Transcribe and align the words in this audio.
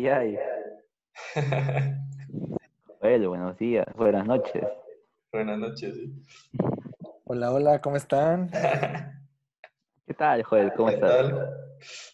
Ay, 0.00 0.08
ay. 0.08 0.38
Bueno, 3.00 3.28
buenos 3.28 3.58
días, 3.58 3.84
buenas 3.94 4.26
noches. 4.26 4.64
Buenas 5.30 5.58
noches. 5.58 5.94
sí. 5.94 6.22
Hola, 7.26 7.52
hola, 7.52 7.82
¿cómo 7.82 7.96
están? 7.96 8.50
¿Qué 10.06 10.14
tal, 10.14 10.42
Joel? 10.42 10.72
¿Cómo 10.72 10.88
¿Qué 10.88 10.94
estás? 10.94 11.28
tal? 11.28 11.50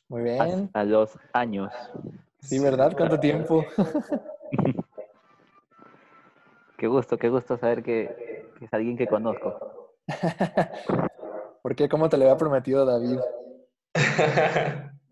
Muy 0.08 0.22
bien. 0.22 0.68
A, 0.74 0.80
a 0.80 0.84
los 0.84 1.16
años. 1.32 1.72
Sí, 2.40 2.58
¿verdad? 2.58 2.92
¿Cuánto 2.96 3.20
tiempo? 3.20 3.64
Qué 6.78 6.88
gusto, 6.88 7.16
qué 7.16 7.28
gusto 7.28 7.56
saber 7.56 7.84
que, 7.84 8.50
que 8.58 8.64
es 8.64 8.74
alguien 8.74 8.96
que 8.96 9.06
conozco. 9.06 9.94
¿Por 11.62 11.77
qué? 11.77 11.88
¿Cómo 11.88 12.08
te 12.08 12.16
lo 12.16 12.24
había 12.24 12.36
prometido 12.36 12.84
David? 12.84 13.20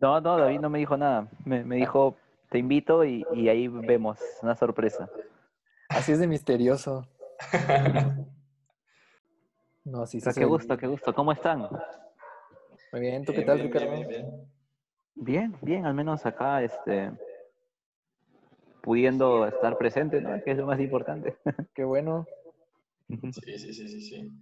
No, 0.00 0.20
no, 0.20 0.38
David 0.38 0.58
no 0.60 0.68
me 0.68 0.80
dijo 0.80 0.96
nada. 0.96 1.28
Me, 1.44 1.62
me 1.64 1.76
dijo, 1.76 2.16
te 2.50 2.58
invito 2.58 3.04
y, 3.04 3.26
y 3.34 3.48
ahí 3.48 3.68
vemos, 3.68 4.18
una 4.42 4.56
sorpresa. 4.56 5.08
Así 5.88 6.12
es 6.12 6.18
de 6.18 6.26
misterioso. 6.26 7.06
No, 9.84 10.06
sí, 10.06 10.20
sí. 10.20 10.24
Pero 10.24 10.34
qué 10.34 10.44
gusto, 10.46 10.76
qué 10.78 10.86
gusto. 10.86 11.14
¿Cómo 11.14 11.32
están? 11.32 11.68
Muy 12.92 13.00
bien, 13.00 13.24
¿tú 13.24 13.34
qué 13.34 13.42
Bien, 13.42 13.46
tal, 13.46 13.56
bien, 13.58 13.66
Ricardo? 13.72 13.90
bien, 13.92 14.08
bien, 14.08 14.26
bien. 14.26 14.52
Bien, 15.14 15.56
bien, 15.62 15.86
al 15.86 15.94
menos 15.94 16.24
acá, 16.26 16.62
este, 16.62 17.12
pudiendo 18.82 19.46
estar 19.46 19.76
presente, 19.78 20.20
¿no? 20.20 20.42
Que 20.42 20.52
es 20.52 20.58
lo 20.58 20.66
más 20.66 20.80
importante. 20.80 21.36
Qué 21.74 21.84
bueno. 21.84 22.26
Sí, 23.08 23.58
sí, 23.58 23.72
sí, 23.72 23.88
sí, 23.88 24.00
sí. 24.00 24.32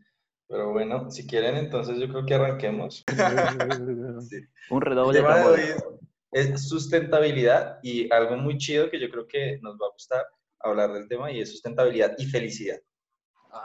Pero 0.49 0.73
bueno, 0.73 1.11
si 1.11 1.27
quieren, 1.27 1.57
entonces 1.57 1.99
yo 1.99 2.09
creo 2.09 2.27
que 2.27 2.35
arranquemos. 2.35 3.05
Sí. 4.29 4.37
Un 4.71 4.81
redoble 4.83 5.23
de 5.23 5.25
tambores. 5.27 5.85
Es, 6.33 6.69
sustentabilidad 6.69 7.79
y 7.83 8.13
algo 8.13 8.37
muy 8.37 8.59
chido 8.59 8.91
que 8.91 8.99
yo 9.01 9.11
creo 9.11 9.27
que 9.29 9.59
nos 9.63 9.75
va 9.75 9.87
a 9.87 9.93
gustar 9.93 10.27
hablar 10.61 10.93
del 10.93 11.09
tema 11.09 11.31
y 11.31 11.41
es 11.41 11.51
sustentabilidad 11.51 12.15
y 12.19 12.27
felicidad. 12.27 12.79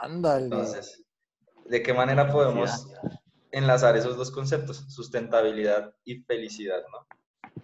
Ándale. 0.00 0.44
Entonces, 0.44 1.04
¿de 1.66 1.82
qué 1.82 1.92
manera 1.94 2.30
podemos 2.30 2.86
enlazar 3.50 3.96
esos 3.96 4.16
dos 4.16 4.30
conceptos, 4.30 4.84
sustentabilidad 4.92 5.94
y 6.04 6.20
felicidad, 6.22 6.82
¿no? 6.92 7.06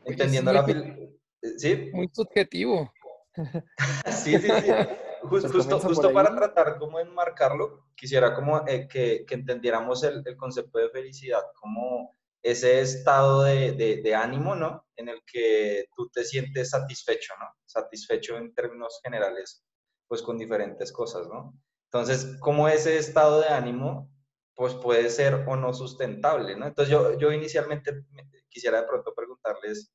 Oye, 0.05 0.13
Entendiendo 0.13 0.53
la... 0.53 0.63
muy- 0.63 0.73
fil- 0.73 1.21
¿Sí? 1.59 1.91
Muy 1.93 2.09
subjetivo. 2.13 2.91
Sí, 4.07 4.39
sí, 4.39 4.49
sí. 4.49 4.71
Ju- 4.71 5.29
Pues 5.29 5.51
justo 5.51 5.81
justo 5.81 6.13
para 6.13 6.35
tratar 6.35 6.79
como 6.79 7.01
enmarcarlo, 7.01 7.87
quisiera 7.97 8.35
como 8.35 8.67
eh, 8.69 8.87
que, 8.89 9.25
que 9.27 9.35
entendiéramos 9.35 10.03
el, 10.05 10.23
el 10.25 10.37
concepto 10.37 10.79
de 10.79 10.89
felicidad 10.91 11.41
como 11.61 12.15
ese 12.45 12.81
estado 12.83 13.45
de, 13.45 13.73
de- 13.73 14.03
de 14.03 14.17
ánimo, 14.17 14.55
¿no? 14.57 14.87
En 14.97 15.09
el 15.11 15.23
que 15.27 15.87
tú 15.97 16.11
te 16.11 16.25
sientes 16.25 16.71
satisfecho, 16.71 17.35
¿no? 17.41 17.47
Satisfecho 17.67 18.37
en 18.39 18.55
términos 18.55 19.01
generales, 19.05 19.65
pues 20.09 20.23
con 20.23 20.39
diferentes 20.39 20.93
cosas, 20.93 21.29
¿no? 21.29 21.55
Entonces, 21.87 22.39
como 22.41 22.69
ese 22.69 22.99
estado 22.99 23.41
de 23.43 23.49
ánimo, 23.49 24.11
pues 24.55 24.75
puede 24.75 25.11
ser 25.11 25.45
o 25.49 25.57
no 25.57 25.75
sustentable, 25.75 26.57
¿no? 26.57 26.67
Entonces, 26.69 26.93
yo, 26.93 27.19
yo 27.19 27.33
inicialmente 27.33 27.93
me- 28.13 28.31
quisiera 28.51 28.83
de 28.83 28.89
pronto 28.89 29.15
preguntarles, 29.15 29.93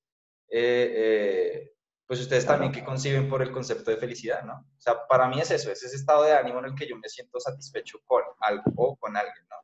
eh, 0.50 0.94
eh, 0.96 1.74
pues 2.08 2.20
ustedes 2.22 2.46
también 2.46 2.72
qué 2.72 2.84
conciben 2.84 3.30
por 3.30 3.42
el 3.44 3.52
concepto 3.52 3.92
de 3.92 3.98
felicidad, 3.98 4.44
¿no? 4.44 4.54
O 4.78 4.82
sea, 4.82 5.08
para 5.08 5.28
mí 5.30 5.40
es 5.42 5.52
eso, 5.52 5.72
es 5.72 5.84
ese 5.84 5.96
estado 5.98 6.24
de 6.24 6.34
ánimo 6.34 6.60
en 6.60 6.66
el 6.66 6.76
que 6.76 6.88
yo 6.88 6.98
me 6.98 7.10
siento 7.10 7.40
satisfecho 7.40 8.00
con 8.06 8.24
algo 8.42 8.64
o 8.78 8.98
con 8.98 9.16
alguien, 9.18 9.46
¿no? 9.50 9.58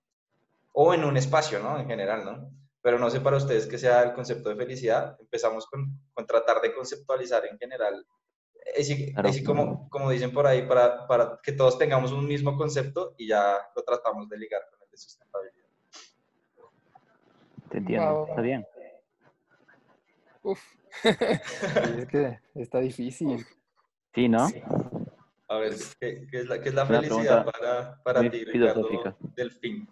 O 0.74 0.94
en 0.94 1.04
un 1.06 1.18
espacio, 1.18 1.60
¿no? 1.60 1.80
En 1.80 1.88
general, 1.88 2.26
¿no? 2.26 2.52
Pero 2.86 3.00
no 3.00 3.10
sé 3.10 3.20
para 3.20 3.38
ustedes 3.38 3.66
qué 3.66 3.80
sea 3.80 4.04
el 4.04 4.14
concepto 4.14 4.48
de 4.50 4.56
felicidad. 4.56 5.18
Empezamos 5.20 5.66
con, 5.66 6.00
con 6.14 6.28
tratar 6.28 6.62
de 6.62 6.72
conceptualizar 6.72 7.44
en 7.48 7.58
general. 7.58 8.06
Así, 8.80 9.12
Claro. 9.12 9.28
así 9.28 9.44
como, 9.44 9.90
como 9.90 10.12
dicen 10.12 10.32
por 10.32 10.46
ahí, 10.46 10.68
para, 10.68 11.08
para 11.08 11.40
que 11.42 11.52
todos 11.54 11.80
tengamos 11.80 12.12
un 12.12 12.28
mismo 12.28 12.56
concepto 12.56 13.16
y 13.18 13.28
ya 13.30 13.58
lo 13.76 13.82
tratamos 13.82 14.30
de 14.30 14.38
ligar 14.38 14.62
con 14.70 14.80
el 14.84 14.92
de 14.92 14.98
sustentabilidad. 14.98 15.66
Te 17.72 17.78
entiendo, 17.80 18.22
va, 18.22 18.30
está 18.30 18.42
bien. 18.42 18.68
Uf. 20.44 20.62
Sí, 21.02 22.02
es 22.02 22.08
que 22.08 22.40
está 22.54 22.82
difícil. 22.82 23.44
Sí, 24.14 24.30
¿no? 24.30 24.48
A 25.48 25.58
ver, 25.58 25.74
¿qué, 26.00 26.28
qué 26.30 26.40
es, 26.42 26.48
la, 26.48 26.62
qué 26.62 26.70
es 26.70 26.76
la 26.76 26.86
felicidad 26.86 27.46
para, 27.46 28.00
para 28.04 28.22
ti, 28.30 28.46
Ricardo 28.46 28.86
filosófica. 28.88 29.16
Delfín? 29.36 29.90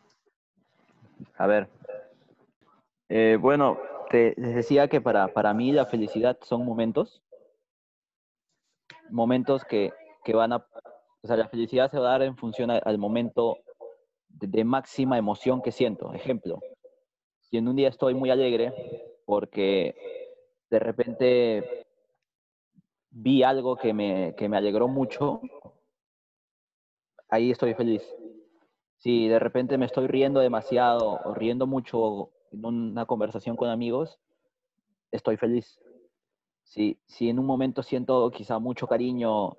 A 1.38 1.48
ver. 1.48 1.68
Eh, 3.16 3.38
bueno, 3.40 3.78
te 4.09 4.34
decía 4.38 4.88
que 4.88 5.00
para, 5.00 5.28
para 5.28 5.53
mí 5.53 5.72
la 5.72 5.85
felicidad 5.85 6.35
son 6.41 6.66
momentos. 6.66 7.22
Momentos 9.12 9.63
que, 9.66 9.94
que 10.24 10.34
van 10.34 10.51
a... 10.51 10.66
O 11.22 11.28
sea, 11.28 11.38
la 11.38 11.47
felicidad 11.47 11.91
se 11.91 12.00
va 12.00 12.07
a 12.07 12.12
dar 12.13 12.24
en 12.24 12.35
función 12.35 12.72
al 12.72 12.97
momento 12.97 13.59
de, 14.29 14.47
de 14.47 14.63
máxima 14.63 15.19
emoción 15.19 15.62
que 15.62 15.72
siento. 15.72 16.12
Ejemplo, 16.16 16.59
si 17.41 17.57
en 17.57 17.68
un 17.68 17.75
día 17.75 17.90
estoy 17.90 18.16
muy 18.16 18.31
alegre 18.31 18.74
porque 19.28 19.95
de 20.72 20.80
repente 20.80 21.85
vi 23.12 23.44
algo 23.44 23.75
que 23.75 23.94
me, 23.94 24.34
que 24.35 24.50
me 24.50 24.57
alegró 24.57 24.88
mucho, 24.88 25.40
ahí 27.30 27.51
estoy 27.51 27.75
feliz. 27.75 28.01
Si 28.97 29.28
de 29.28 29.38
repente 29.38 29.78
me 29.78 29.85
estoy 29.85 30.07
riendo 30.07 30.40
demasiado 30.40 31.19
o 31.24 31.35
riendo 31.35 31.68
mucho 31.68 32.31
en 32.53 32.66
una 32.66 33.06
conversación 33.06 33.56
con 33.56 33.69
amigos, 33.69 34.19
estoy 35.12 35.38
feliz. 35.38 35.80
Si, 36.64 36.97
si 37.06 37.30
en 37.30 37.40
un 37.40 37.46
momento 37.46 37.84
siento 37.84 38.30
quizá 38.31 38.59
mucho 38.59 38.88
cariño, 38.88 39.58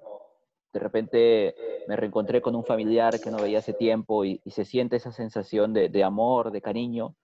de 0.72 0.80
repente 0.80 1.54
me 1.86 1.96
reencontré 1.96 2.40
con 2.40 2.54
un 2.54 2.64
familiar 2.64 3.20
que 3.20 3.30
no 3.30 3.36
veía 3.36 3.58
hace 3.58 3.74
tiempo 3.74 4.24
y, 4.24 4.40
y 4.44 4.50
se 4.50 4.64
siente 4.64 4.96
esa 4.96 5.12
sensación 5.12 5.72
de, 5.72 5.88
de 5.88 6.02
amor, 6.02 6.50
de 6.50 6.62
cariño, 6.62 7.14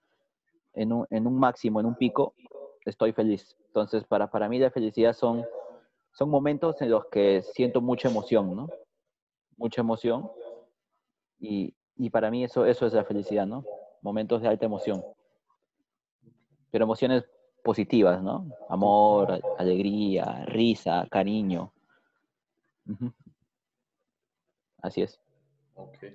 en 0.73 0.93
un, 0.93 1.07
en 1.09 1.27
un 1.27 1.37
máximo, 1.37 1.79
en 1.79 1.85
un 1.85 1.95
pico, 1.95 2.33
estoy 2.85 3.11
feliz. 3.11 3.57
Entonces, 3.67 4.05
para, 4.05 4.29
para 4.29 4.47
mí 4.47 4.59
la 4.59 4.71
felicidad 4.71 5.13
son, 5.13 5.45
son 6.13 6.29
momentos 6.29 6.81
en 6.81 6.91
los 6.91 7.05
que 7.07 7.41
siento 7.41 7.81
mucha 7.81 8.09
emoción, 8.09 8.55
¿no? 8.55 8.69
Mucha 9.57 9.81
emoción. 9.81 10.31
Y, 11.39 11.73
y 11.95 12.09
para 12.09 12.31
mí 12.31 12.43
eso, 12.43 12.65
eso 12.65 12.85
es 12.85 12.93
la 12.93 13.03
felicidad, 13.03 13.45
¿no? 13.45 13.65
Momentos 14.01 14.41
de 14.41 14.47
alta 14.47 14.65
emoción. 14.65 15.03
Pero 16.71 16.85
emociones 16.85 17.25
positivas, 17.63 18.21
¿no? 18.23 18.47
Amor, 18.69 19.39
alegría, 19.57 20.45
risa, 20.45 21.05
cariño. 21.09 21.71
Así 24.81 25.01
es. 25.01 25.19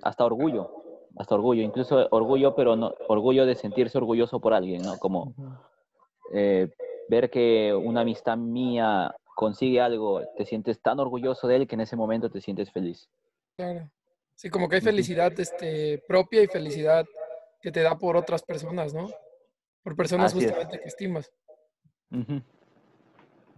Hasta 0.01 0.25
orgullo. 0.25 0.83
Hasta 1.15 1.35
orgullo. 1.35 1.61
Incluso 1.61 2.07
orgullo, 2.11 2.55
pero 2.55 2.75
no, 2.75 2.93
orgullo 3.07 3.45
de 3.45 3.55
sentirse 3.55 3.97
orgulloso 3.97 4.39
por 4.39 4.53
alguien, 4.53 4.81
¿no? 4.81 4.97
Como 4.97 5.33
eh, 6.33 6.69
ver 7.09 7.29
que 7.29 7.73
una 7.73 8.01
amistad 8.01 8.37
mía 8.37 9.15
consigue 9.35 9.79
algo, 9.79 10.21
te 10.35 10.45
sientes 10.45 10.81
tan 10.81 10.99
orgulloso 10.99 11.47
de 11.47 11.57
él 11.57 11.67
que 11.67 11.75
en 11.75 11.81
ese 11.81 11.95
momento 11.95 12.29
te 12.29 12.41
sientes 12.41 12.71
feliz. 12.71 13.07
Claro. 13.55 13.89
Sí, 14.35 14.49
como 14.49 14.69
que 14.69 14.75
hay 14.75 14.81
felicidad 14.81 15.31
este, 15.39 16.03
propia 16.07 16.43
y 16.43 16.47
felicidad 16.47 17.05
que 17.61 17.71
te 17.71 17.81
da 17.81 17.97
por 17.97 18.17
otras 18.17 18.43
personas, 18.43 18.93
¿no? 18.93 19.09
Por 19.87 19.95
personas 19.95 20.33
Así 20.33 20.43
es. 20.43 20.51
justamente 20.51 20.81
que 20.81 20.87
estimas. 20.89 21.31
Ujú. 22.11 22.41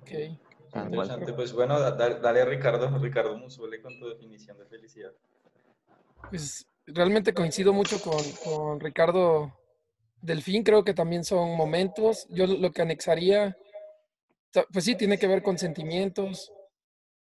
Ok. 0.01 0.09
Tal 0.09 0.37
cual. 0.71 0.85
Interesante. 0.93 1.33
Pues 1.33 1.53
bueno, 1.53 1.79
da- 1.79 1.89
da- 1.93 2.19
dale 2.19 2.41
a 2.41 2.45
Ricardo, 2.45 2.95
Ricardo 2.99 3.35
Musole 3.35 3.81
con 3.81 3.97
tu 3.99 4.07
definición 4.09 4.55
de 4.59 4.67
felicidad. 4.67 5.11
Pues 6.29 6.67
realmente 6.85 7.33
coincido 7.33 7.73
mucho 7.73 7.99
con, 7.99 8.21
con 8.43 8.79
Ricardo 8.79 9.57
Delfín, 10.21 10.61
creo 10.63 10.83
que 10.83 10.93
también 10.93 11.23
son 11.23 11.57
momentos. 11.57 12.27
Yo 12.29 12.45
lo 12.45 12.69
que 12.71 12.83
anexaría, 12.83 13.57
pues 14.71 14.85
sí, 14.85 14.93
tiene 14.93 15.17
que 15.17 15.25
ver 15.25 15.41
con 15.41 15.57
sentimientos. 15.57 16.53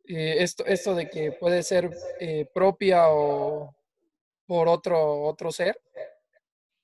eh, 0.06 0.44
esto, 0.44 0.64
esto 0.68 0.94
de 0.94 1.10
que 1.10 1.32
puede 1.32 1.64
ser 1.64 1.90
eh, 2.20 2.46
propia 2.54 3.10
o 3.10 3.76
por 4.46 4.68
otro, 4.68 5.24
otro 5.24 5.52
ser. 5.52 5.82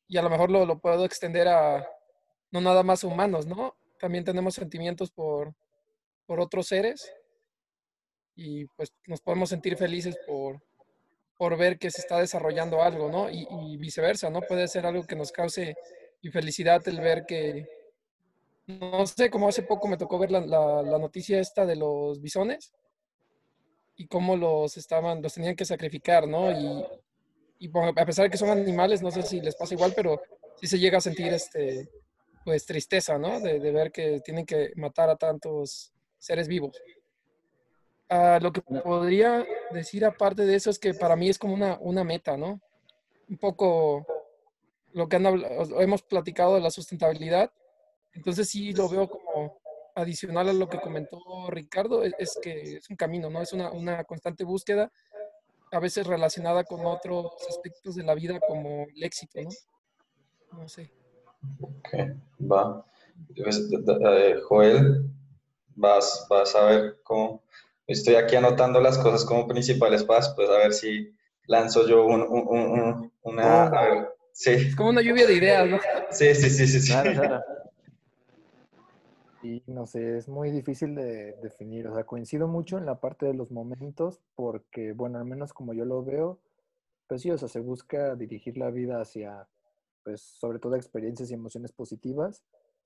Y 0.08 0.18
a 0.18 0.24
lo 0.24 0.32
mejor 0.32 0.50
lo, 0.50 0.66
lo 0.66 0.80
puedo 0.80 1.06
extender 1.06 1.48
a 1.48 1.88
no 2.62 2.70
nada 2.70 2.84
más 2.84 3.04
humanos, 3.04 3.46
¿no? 3.46 3.76
También 4.00 4.24
tenemos 4.24 4.56
sentimientos 4.56 5.12
por, 5.12 5.54
por 6.26 6.40
otros 6.40 6.68
seres 6.68 7.12
y 8.36 8.66
pues 8.76 8.94
nos 9.08 9.22
podemos 9.22 9.50
sentir 9.50 9.78
felices 9.78 10.18
por, 10.28 10.62
por 11.38 11.58
ver 11.58 11.78
que 11.80 11.92
se 11.92 12.02
está 12.02 12.20
desarrollando 12.20 12.82
algo, 12.82 13.10
¿no? 13.10 13.30
Y, 13.30 13.48
viceversa, 13.78 14.30
¿no? 14.30 14.42
Puede 14.42 14.68
ser 14.68 14.86
algo 14.86 15.04
que 15.06 15.16
nos 15.16 15.32
cause 15.32 15.76
infelicidad 16.22 16.88
el 16.88 17.00
ver 17.00 17.26
que, 17.26 17.68
no 18.68 19.06
sé, 19.08 19.30
como 19.30 19.48
hace 19.48 19.64
poco 19.64 19.88
me 19.88 19.98
tocó 19.98 20.20
ver 20.20 20.32
la, 20.32 20.42
la- 20.42 20.82
la 20.84 21.00
noticia 21.00 21.40
esta 21.40 21.66
de 21.66 21.76
los 21.76 22.22
bisones 22.22 22.74
y 23.96 24.08
cómo 24.08 24.36
los 24.36 24.78
estaban, 24.78 25.22
los 25.22 25.34
tenían 25.34 25.56
que 25.56 25.66
sacrificar, 25.66 26.28
¿no? 26.28 26.52
Y, 26.52 26.86
y 27.60 27.72
a 27.76 28.06
pesar 28.06 28.26
de 28.26 28.30
que 28.30 28.38
son 28.38 28.50
animales, 28.50 29.02
no 29.02 29.10
sé 29.10 29.24
si 29.24 29.42
les 29.42 29.56
pasa 29.56 29.74
igual, 29.74 29.94
pero 29.96 30.22
sí 30.62 30.68
se 30.68 30.78
llega 30.78 31.00
a 31.00 31.02
sentir 31.02 31.34
este, 31.34 31.90
pues 32.48 32.66
tristeza, 32.66 33.18
¿no? 33.18 33.42
De, 33.42 33.60
de 33.60 33.72
ver 33.74 33.92
que 33.92 34.22
tienen 34.22 34.46
que 34.46 34.72
matar 34.78 35.10
a 35.10 35.18
tantos 35.18 35.92
seres 36.18 36.48
vivos. 36.48 36.82
Ah, 38.08 38.40
lo 38.42 38.54
que 38.54 38.62
podría 38.62 39.46
decir 39.72 40.06
aparte 40.06 40.46
de 40.46 40.56
eso 40.56 40.70
es 40.70 40.80
que 40.80 40.94
para 40.94 41.18
mí 41.18 41.28
es 41.28 41.38
como 41.38 41.54
una, 41.54 41.78
una 41.82 42.06
meta, 42.06 42.38
¿no? 42.38 42.62
Un 43.28 43.38
poco 43.38 44.08
lo 44.94 45.10
que 45.10 45.18
han 45.18 45.26
hemos 45.78 46.04
platicado 46.04 46.56
de 46.56 46.62
la 46.62 46.72
sustentabilidad. 46.72 47.52
Entonces 48.14 48.48
sí 48.48 48.72
lo 48.72 48.88
veo 48.88 49.10
como 49.10 49.60
adicional 49.96 50.48
a 50.48 50.54
lo 50.54 50.70
que 50.70 50.80
comentó 50.80 51.20
Ricardo, 51.50 52.06
es, 52.06 52.14
es 52.18 52.40
que 52.42 52.78
es 52.78 52.90
un 52.90 52.96
camino, 52.96 53.30
¿no? 53.30 53.42
Es 53.42 53.52
una, 53.52 53.72
una, 53.72 54.06
constante 54.06 54.46
búsqueda, 54.46 54.90
a 55.74 55.80
veces 55.82 56.08
relacionada 56.08 56.64
con 56.64 56.86
otros 56.86 57.26
aspectos 57.50 57.96
de 57.96 58.04
la 58.04 58.16
vida 58.16 58.40
como 58.40 58.86
el 58.96 59.04
éxito, 59.04 59.42
¿no? 59.42 59.50
No 60.62 60.70
sé. 60.70 60.97
Ok, 61.62 61.90
va. 62.40 62.86
Pues, 63.36 63.70
eh, 63.72 64.40
Joel, 64.48 65.10
vas, 65.76 66.26
vas 66.30 66.56
a 66.56 66.66
ver 66.66 66.98
cómo 67.04 67.42
Estoy 67.88 68.16
aquí 68.16 68.36
anotando 68.36 68.82
las 68.82 68.98
cosas 68.98 69.24
como 69.24 69.48
principales 69.48 70.04
para 70.04 70.20
después 70.20 70.50
a 70.50 70.58
ver 70.58 70.74
si 70.74 71.16
lanzo 71.46 71.88
yo 71.88 72.06
un, 72.06 72.22
un, 72.22 73.12
una... 73.22 73.72
Oh. 73.72 74.08
sí. 74.34 74.52
Es 74.52 74.76
como 74.76 74.90
una 74.90 75.02
lluvia 75.02 75.26
de 75.26 75.34
ideas, 75.34 75.70
¿no? 75.70 75.80
Sí, 76.12 76.36
sí, 76.36 76.50
sí, 76.50 76.68
sí. 76.68 76.94
Y 79.44 79.64
no 79.68 79.86
sé, 79.86 80.18
es 80.18 80.28
muy 80.28 80.52
difícil 80.52 80.96
de 80.96 81.34
definir. 81.42 81.88
O 81.88 81.94
sea, 81.94 82.04
coincido 82.04 82.48
mucho 82.50 82.78
en 82.78 82.86
la 82.86 83.00
parte 83.00 83.28
de 83.28 83.34
los 83.34 83.50
momentos 83.50 84.20
porque, 84.36 84.92
bueno, 84.92 85.20
al 85.20 85.26
menos 85.26 85.54
como 85.54 85.74
yo 85.74 85.86
lo 85.86 86.04
veo, 86.04 86.40
pues 87.08 87.22
sí, 87.22 87.32
o 87.32 87.38
sea, 87.38 87.48
se 87.48 87.62
busca 87.62 88.16
dirigir 88.16 88.58
la 88.58 88.72
vida 88.72 89.00
hacia, 89.00 89.48
pues, 90.08 90.22
sobre 90.22 90.58
todo 90.58 90.78
experiencias 90.78 91.30
y 91.30 91.34
emociones 91.34 91.74
positivas, 91.74 92.42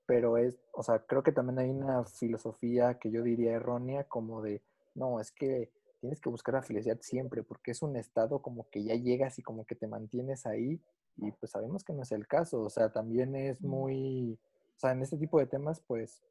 pero 0.08 0.38
es, 0.38 0.58
o 0.74 0.82
sea, 0.82 1.06
creo 1.06 1.22
que 1.22 1.32
también 1.32 1.60
hay 1.60 1.70
una 1.70 2.04
filosofía 2.04 2.98
que 2.98 3.12
yo 3.12 3.22
diría 3.22 3.52
errónea 3.52 4.06
como 4.06 4.42
de 4.42 4.64
no, 4.96 5.20
es 5.20 5.32
que 5.32 5.70
tienes 6.00 6.20
que 6.20 6.30
buscar 6.30 6.56
la 6.56 6.64
felicidad 6.64 6.98
siempre, 7.02 7.44
porque 7.44 7.70
es 7.70 7.84
un 7.84 7.96
estado 7.96 8.42
como 8.42 8.68
que 8.72 8.84
ya 8.84 8.96
llegas 8.96 9.38
y 9.38 9.44
como 9.44 9.66
que 9.66 9.76
te 9.76 9.86
mantienes 9.86 10.48
ahí, 10.48 10.82
y 11.18 11.32
pues 11.34 11.52
sabemos 11.52 11.84
que 11.84 11.94
no 11.94 12.02
es 12.02 12.12
el 12.12 12.26
caso, 12.26 12.64
o 12.64 12.72
sea, 12.72 12.92
también 12.92 13.36
es 13.36 13.62
muy, 13.62 14.40
o 14.76 14.80
sea, 14.80 14.94
en 14.94 15.04
este 15.04 15.18
tipo 15.18 15.38
de 15.38 15.46
temas, 15.46 15.80
pues, 15.86 16.24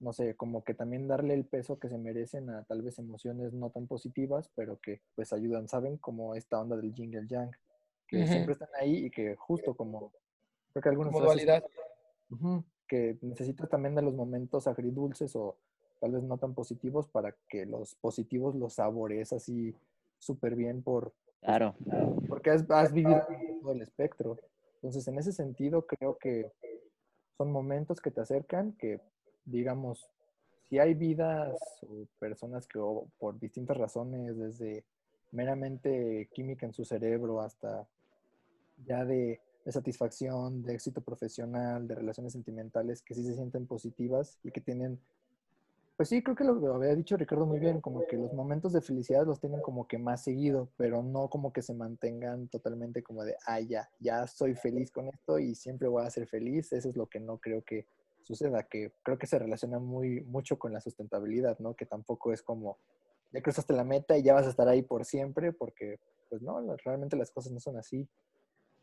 no 0.00 0.12
sé, 0.12 0.36
como 0.36 0.64
que 0.64 0.74
también 0.74 1.08
darle 1.08 1.32
el 1.32 1.46
peso 1.46 1.78
que 1.78 1.88
se 1.88 1.96
merecen 1.96 2.50
a 2.50 2.64
tal 2.64 2.82
vez 2.82 2.98
emociones 2.98 3.54
no 3.54 3.70
tan 3.70 3.86
positivas, 3.86 4.50
pero 4.54 4.78
que 4.82 5.00
pues 5.14 5.32
ayudan, 5.32 5.66
¿saben? 5.66 5.96
Como 5.96 6.34
esta 6.34 6.60
onda 6.60 6.76
del 6.76 6.92
jingle 6.92 7.26
yang, 7.26 7.52
que 8.06 8.26
siempre 8.26 8.52
están 8.52 8.68
ahí 8.80 9.06
y 9.06 9.10
que 9.10 9.36
justo 9.36 9.74
como, 9.74 10.12
creo 10.72 10.82
que 10.82 10.88
algunos... 10.88 11.12
Modalidad. 11.12 11.64
que 12.88 13.18
necesitas 13.22 13.68
también 13.68 13.94
de 13.94 14.02
los 14.02 14.14
momentos 14.14 14.66
agridulces 14.66 15.34
o 15.34 15.56
tal 16.00 16.12
vez 16.12 16.22
no 16.22 16.38
tan 16.38 16.54
positivos 16.54 17.08
para 17.08 17.34
que 17.48 17.66
los 17.66 17.94
positivos 17.96 18.54
los 18.54 18.74
sabores 18.74 19.32
así 19.32 19.74
súper 20.18 20.54
bien 20.54 20.82
por... 20.82 21.12
Claro. 21.40 21.74
Porque 22.28 22.50
has, 22.50 22.92
vivido 22.92 23.22
todo 23.60 23.72
el 23.72 23.82
espectro. 23.82 24.36
Entonces, 24.76 25.06
en 25.08 25.18
ese 25.18 25.32
sentido, 25.32 25.86
creo 25.86 26.16
que 26.18 26.50
son 27.36 27.52
momentos 27.52 28.00
que 28.00 28.10
te 28.10 28.20
acercan, 28.20 28.72
que, 28.72 29.00
digamos, 29.44 30.10
si 30.68 30.78
hay 30.78 30.94
vidas 30.94 31.56
o 31.82 32.06
personas 32.18 32.66
que 32.66 32.80
por 33.18 33.38
distintas 33.38 33.76
razones, 33.76 34.36
desde 34.36 34.84
meramente 35.30 36.28
química 36.32 36.66
en 36.66 36.72
su 36.72 36.84
cerebro 36.84 37.40
hasta 37.40 37.86
ya 38.84 39.04
de, 39.04 39.40
de, 39.64 39.72
satisfacción, 39.72 40.62
de 40.62 40.74
éxito 40.74 41.00
profesional, 41.00 41.86
de 41.86 41.94
relaciones 41.94 42.32
sentimentales 42.32 43.02
que 43.02 43.14
sí 43.14 43.24
se 43.24 43.34
sienten 43.34 43.66
positivas 43.66 44.38
y 44.42 44.50
que 44.50 44.60
tienen 44.60 45.00
pues 45.96 46.10
sí, 46.10 46.22
creo 46.22 46.36
que 46.36 46.44
lo, 46.44 46.74
había 46.74 46.94
dicho 46.94 47.16
Ricardo 47.16 47.46
muy 47.46 47.58
bien, 47.58 47.80
como 47.80 48.06
que 48.06 48.18
los 48.18 48.34
momentos 48.34 48.74
de 48.74 48.82
felicidad 48.82 49.24
los 49.24 49.40
tienen 49.40 49.62
como 49.62 49.88
que 49.88 49.96
más 49.96 50.22
seguido, 50.22 50.68
pero 50.76 51.02
no 51.02 51.28
como 51.28 51.54
que 51.54 51.62
se 51.62 51.72
mantengan 51.72 52.48
totalmente 52.48 53.02
como 53.02 53.24
de, 53.24 53.34
ah, 53.46 53.60
ya, 53.60 53.88
ya 53.98 54.26
soy 54.26 54.54
feliz 54.54 54.90
con 54.90 55.08
esto 55.08 55.38
y 55.38 55.54
siempre 55.54 55.88
voy 55.88 56.04
a 56.04 56.10
ser 56.10 56.26
feliz. 56.26 56.70
Eso 56.74 56.90
es 56.90 56.96
lo 56.96 57.06
que 57.06 57.18
no 57.18 57.38
creo 57.38 57.62
que 57.62 57.86
suceda, 58.24 58.64
que 58.64 58.92
creo 59.02 59.18
que 59.18 59.26
se 59.26 59.38
relaciona 59.38 59.78
muy 59.78 60.20
mucho 60.20 60.58
con 60.58 60.74
la 60.74 60.82
sustentabilidad, 60.82 61.58
¿no? 61.60 61.74
Que 61.74 61.86
tampoco 61.86 62.30
es 62.34 62.42
como, 62.42 62.76
ya 63.32 63.40
cruzaste 63.40 63.72
la 63.72 63.84
meta 63.84 64.18
y 64.18 64.22
ya 64.22 64.34
vas 64.34 64.46
a 64.46 64.50
estar 64.50 64.68
ahí 64.68 64.82
por 64.82 65.06
siempre, 65.06 65.52
porque, 65.54 65.98
pues 66.28 66.42
no, 66.42 66.60
realmente 66.84 67.16
las 67.16 67.30
cosas 67.30 67.52
no 67.52 67.60
son 67.60 67.78
así. 67.78 68.06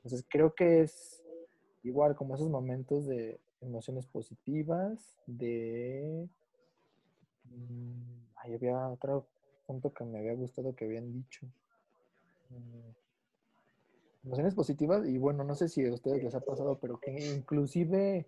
Entonces 0.03 0.25
creo 0.29 0.53
que 0.53 0.81
es 0.81 1.23
igual 1.83 2.15
como 2.15 2.35
esos 2.35 2.49
momentos 2.49 3.07
de 3.07 3.39
emociones 3.61 4.05
positivas, 4.05 5.17
de 5.25 6.27
Mm, 7.45 8.25
ahí 8.37 8.53
había 8.55 8.89
otro 8.89 9.27
punto 9.65 9.93
que 9.93 10.03
me 10.03 10.19
había 10.19 10.33
gustado 10.33 10.75
que 10.75 10.85
habían 10.85 11.11
dicho. 11.11 11.45
Mm, 12.49 12.91
emociones 14.25 14.55
positivas 14.55 15.05
y 15.07 15.17
bueno, 15.17 15.43
no 15.43 15.55
sé 15.55 15.67
si 15.67 15.85
a 15.85 15.93
ustedes 15.93 16.23
les 16.23 16.35
ha 16.35 16.39
pasado, 16.39 16.77
pero 16.79 16.97
que 16.99 17.11
inclusive 17.11 18.25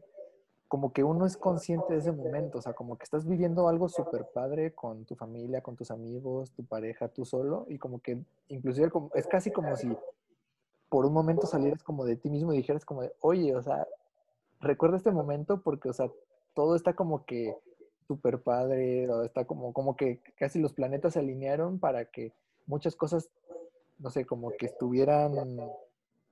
como 0.67 0.91
que 0.91 1.03
uno 1.03 1.25
es 1.25 1.37
consciente 1.37 1.93
de 1.93 1.99
ese 1.99 2.11
momento, 2.11 2.57
o 2.57 2.61
sea, 2.61 2.73
como 2.73 2.97
que 2.97 3.03
estás 3.03 3.25
viviendo 3.25 3.69
algo 3.69 3.87
súper 3.87 4.25
padre 4.33 4.73
con 4.73 5.05
tu 5.05 5.15
familia, 5.15 5.61
con 5.61 5.75
tus 5.75 5.91
amigos, 5.91 6.51
tu 6.51 6.65
pareja, 6.65 7.07
tú 7.07 7.23
solo, 7.23 7.65
y 7.69 7.77
como 7.77 7.99
que 8.01 8.17
inclusive 8.49 8.91
es 9.13 9.27
casi 9.27 9.51
como 9.51 9.75
si 9.77 9.95
por 10.95 11.05
un 11.05 11.11
momento 11.11 11.45
salieras 11.45 11.83
como 11.83 12.05
de 12.05 12.15
ti 12.15 12.29
mismo 12.29 12.53
y 12.53 12.57
dijeras 12.57 12.85
como 12.85 13.01
de, 13.01 13.11
oye, 13.19 13.53
o 13.53 13.61
sea, 13.61 13.85
recuerda 14.61 14.95
este 14.95 15.11
momento 15.11 15.59
porque, 15.61 15.89
o 15.89 15.93
sea, 15.93 16.09
todo 16.53 16.73
está 16.77 16.93
como 16.93 17.25
que 17.25 17.53
súper 18.07 18.41
padre, 18.41 19.05
está 19.25 19.43
como, 19.43 19.73
como 19.73 19.97
que 19.97 20.21
casi 20.37 20.57
los 20.57 20.71
planetas 20.71 21.11
se 21.11 21.19
alinearon 21.19 21.79
para 21.79 22.05
que 22.05 22.31
muchas 22.65 22.95
cosas, 22.95 23.29
no 23.99 24.09
sé, 24.09 24.25
como 24.25 24.51
que 24.51 24.67
estuvieran 24.67 25.33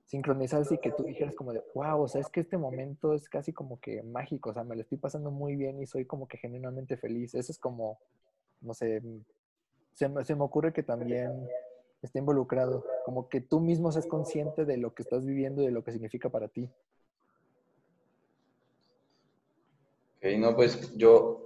sincronizadas 0.06 0.72
y 0.72 0.78
que 0.78 0.92
tú 0.92 1.02
dijeras 1.02 1.34
como 1.34 1.52
de, 1.52 1.62
wow, 1.74 2.00
o 2.00 2.08
sea, 2.08 2.22
es 2.22 2.30
que 2.30 2.40
este 2.40 2.56
momento 2.56 3.12
es 3.12 3.28
casi 3.28 3.52
como 3.52 3.78
que 3.80 4.02
mágico, 4.02 4.48
o 4.48 4.54
sea, 4.54 4.64
me 4.64 4.76
lo 4.76 4.80
estoy 4.80 4.96
pasando 4.96 5.30
muy 5.30 5.56
bien 5.56 5.78
y 5.78 5.86
soy 5.86 6.06
como 6.06 6.26
que 6.26 6.38
genuinamente 6.38 6.96
feliz. 6.96 7.34
Eso 7.34 7.52
es 7.52 7.58
como, 7.58 7.98
no 8.62 8.72
sé, 8.72 9.02
se 9.92 10.08
me 10.08 10.42
ocurre 10.42 10.72
que 10.72 10.82
también 10.82 11.50
está 12.06 12.18
involucrado, 12.18 12.84
como 13.04 13.28
que 13.28 13.40
tú 13.40 13.60
mismo 13.60 13.92
seas 13.92 14.06
consciente 14.06 14.64
de 14.64 14.76
lo 14.76 14.94
que 14.94 15.02
estás 15.02 15.24
viviendo 15.24 15.62
y 15.62 15.66
de 15.66 15.72
lo 15.72 15.82
que 15.84 15.92
significa 15.92 16.28
para 16.28 16.48
ti. 16.48 16.68
Ok, 20.18 20.38
no, 20.38 20.54
pues 20.56 20.94
yo 20.96 21.44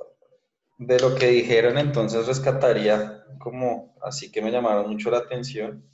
de 0.78 1.00
lo 1.00 1.14
que 1.16 1.26
dijeron, 1.26 1.76
entonces 1.78 2.26
rescataría 2.26 3.24
como 3.38 3.94
así 4.02 4.30
que 4.30 4.40
me 4.40 4.50
llamaron 4.50 4.90
mucho 4.90 5.10
la 5.10 5.18
atención. 5.18 5.84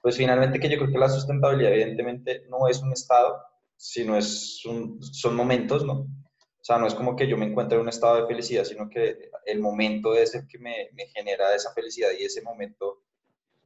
Pues 0.00 0.16
finalmente 0.16 0.60
que 0.60 0.68
yo 0.68 0.78
creo 0.78 0.90
que 0.90 0.98
la 0.98 1.08
sustentabilidad 1.08 1.72
evidentemente 1.72 2.46
no 2.48 2.68
es 2.68 2.80
un 2.80 2.92
estado, 2.92 3.42
sino 3.76 4.16
es 4.16 4.64
un, 4.64 5.02
son 5.02 5.34
momentos, 5.34 5.84
¿no? 5.84 6.06
O 6.60 6.64
sea, 6.64 6.78
no 6.78 6.86
es 6.86 6.94
como 6.94 7.16
que 7.16 7.26
yo 7.26 7.36
me 7.36 7.46
encuentre 7.46 7.76
en 7.76 7.82
un 7.82 7.88
estado 7.88 8.20
de 8.20 8.26
felicidad, 8.26 8.64
sino 8.64 8.88
que 8.88 9.30
el 9.46 9.60
momento 9.60 10.14
es 10.14 10.34
el 10.34 10.46
que 10.46 10.58
me, 10.58 10.90
me 10.92 11.06
genera 11.06 11.54
esa 11.54 11.72
felicidad 11.72 12.10
y 12.18 12.24
ese 12.24 12.42
momento, 12.42 13.02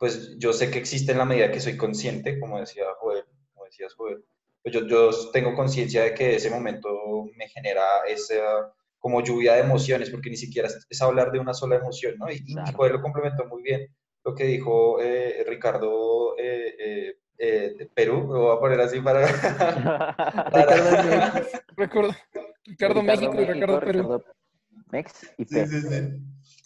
pues 0.04 0.36
yo 0.36 0.52
sé 0.52 0.70
que 0.70 0.78
existe 0.78 1.12
en 1.12 1.18
la 1.18 1.24
medida 1.24 1.50
que 1.50 1.60
soy 1.60 1.78
consciente, 1.78 2.38
como 2.38 2.60
decía 2.60 2.84
Joel, 3.00 3.24
como 3.54 3.64
decías 3.64 3.94
Joel, 3.94 4.22
pues 4.62 4.74
yo, 4.74 4.86
yo 4.86 5.08
tengo 5.32 5.54
conciencia 5.54 6.02
de 6.02 6.12
que 6.12 6.34
ese 6.34 6.50
momento 6.50 6.90
me 7.38 7.48
genera 7.48 7.80
esa 8.06 8.70
como 8.98 9.22
lluvia 9.22 9.54
de 9.54 9.62
emociones, 9.62 10.10
porque 10.10 10.28
ni 10.28 10.36
siquiera 10.36 10.68
es, 10.68 11.00
hablar 11.00 11.32
de 11.32 11.38
una 11.38 11.54
sola 11.54 11.76
emoción, 11.76 12.16
¿no? 12.18 12.30
Y, 12.30 12.34
y 12.34 12.54
lo 12.54 13.00
complementó 13.00 13.46
muy 13.46 13.62
bien 13.62 13.88
lo 14.26 14.34
que 14.34 14.44
dijo 14.44 15.00
eh, 15.00 15.42
Ricardo 15.48 16.36
eh, 16.36 17.16
eh, 17.38 17.74
de 17.78 17.86
Perú, 17.86 18.30
lo 18.30 18.40
voy 18.40 18.56
a 18.58 18.60
poner 18.60 18.82
así 18.82 19.00
para... 19.00 19.26
Ricardo, 21.78 22.14
Ricardo, 22.66 23.02
México, 23.02 23.40
y 23.40 23.44
Ricardo 23.46 23.80
Perú. 23.80 24.22
Mex 24.92 25.32
y 25.38 25.46
Perú. 25.46 25.70
Sí, 25.70 25.80
sí, 25.80 25.88
sí. 25.88 26.20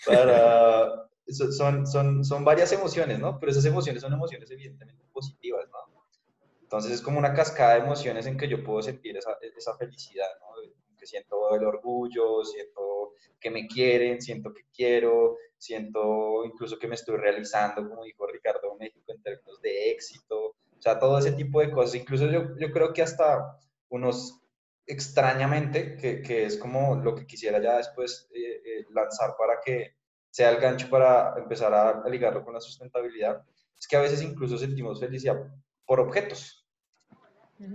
Para, 0.07 1.08
son, 1.29 1.87
son, 1.87 2.25
son 2.25 2.45
varias 2.45 2.73
emociones, 2.73 3.19
¿no? 3.19 3.39
Pero 3.39 3.53
esas 3.53 3.65
emociones 3.65 4.03
son 4.03 4.13
emociones 4.13 4.51
evidentemente 4.51 5.05
positivas, 5.13 5.67
¿no? 5.71 5.79
Entonces 6.63 6.93
es 6.93 7.01
como 7.01 7.19
una 7.19 7.33
cascada 7.33 7.75
de 7.75 7.81
emociones 7.81 8.27
en 8.27 8.37
que 8.37 8.47
yo 8.47 8.63
puedo 8.63 8.83
sentir 8.83 9.17
esa, 9.17 9.39
esa 9.57 9.75
felicidad, 9.77 10.29
¿no? 10.41 10.49
que 10.99 11.07
siento 11.07 11.55
el 11.55 11.65
orgullo, 11.65 12.45
siento 12.45 13.15
que 13.41 13.51
me 13.51 13.67
quieren, 13.67 14.21
siento 14.21 14.53
que 14.53 14.63
quiero, 14.75 15.39
siento 15.57 16.45
incluso 16.45 16.79
que 16.79 16.89
me 16.89 16.97
estoy 16.97 17.17
realizando, 17.17 17.89
como 17.89 18.05
dijo 18.05 18.27
Ricardo 18.27 18.77
México, 18.79 19.13
en 19.13 19.23
términos 19.23 19.63
de 19.63 19.93
éxito, 19.93 20.57
o 20.79 20.83
sea, 20.83 20.99
todo 20.99 21.19
ese 21.19 21.33
tipo 21.33 21.61
de 21.61 21.71
cosas. 21.71 21.95
Incluso 21.95 22.27
yo, 22.27 22.57
yo 22.59 22.71
creo 22.71 22.93
que 22.93 23.03
hasta 23.03 23.59
unos, 23.89 24.41
extrañamente, 24.87 25.97
que, 25.97 26.21
que 26.21 26.45
es 26.45 26.57
como 26.59 26.97
lo 26.97 27.15
que 27.15 27.27
quisiera 27.27 27.63
ya 27.63 27.79
después 27.79 28.29
eh, 28.35 28.61
eh, 28.65 28.87
lanzar 28.91 29.37
para 29.39 29.61
que 29.65 29.98
sea 30.31 30.51
el 30.51 30.59
gancho 30.59 30.89
para 30.89 31.35
empezar 31.37 31.73
a, 31.75 32.09
ligarlo 32.09 32.45
con 32.45 32.55
la 32.55 32.61
sustentabilidad, 32.61 33.43
es 33.79 33.87
que 33.87 33.97
a 33.97 34.01
veces 34.01 34.23
incluso 34.23 34.59
sentimos 34.59 35.01
felicidad 35.01 35.37
por 35.87 36.01
objetos, 36.01 36.67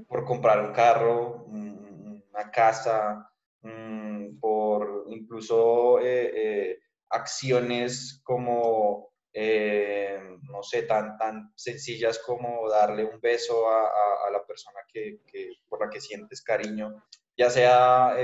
por 0.07 0.24
comprar 0.25 0.65
un 0.65 0.74
carro, 0.74 1.45
una 1.45 2.51
casa, 2.51 3.29
mm, 3.62 4.39
por 4.39 5.05
incluso 5.07 6.00
eh, 6.00 6.31
eh, 6.36 6.79
acciones 7.10 8.22
como, 8.24 9.13
no 9.33 10.63
sé, 10.63 10.83
tan, 10.83 11.17
tan 11.17 11.51
sencillas 11.55 12.19
como 12.19 12.69
darle 12.69 13.03
un 13.03 13.19
beso 13.19 13.67
a, 13.69 14.29
la 14.31 14.43
persona 14.45 14.79
que, 14.91 15.19
por 15.67 15.81
la 15.81 15.89
que 15.89 16.00
sientes 16.00 16.41
cariño, 16.41 17.03
ya 17.36 17.50
sea 17.50 18.15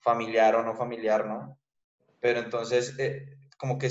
familiar 0.00 0.54
o 0.54 0.62
no 0.62 0.74
familiar, 0.74 1.26
¿no? 1.26 1.58
Pero 2.20 2.40
entonces, 2.40 2.96
como 3.58 3.78
que 3.78 3.90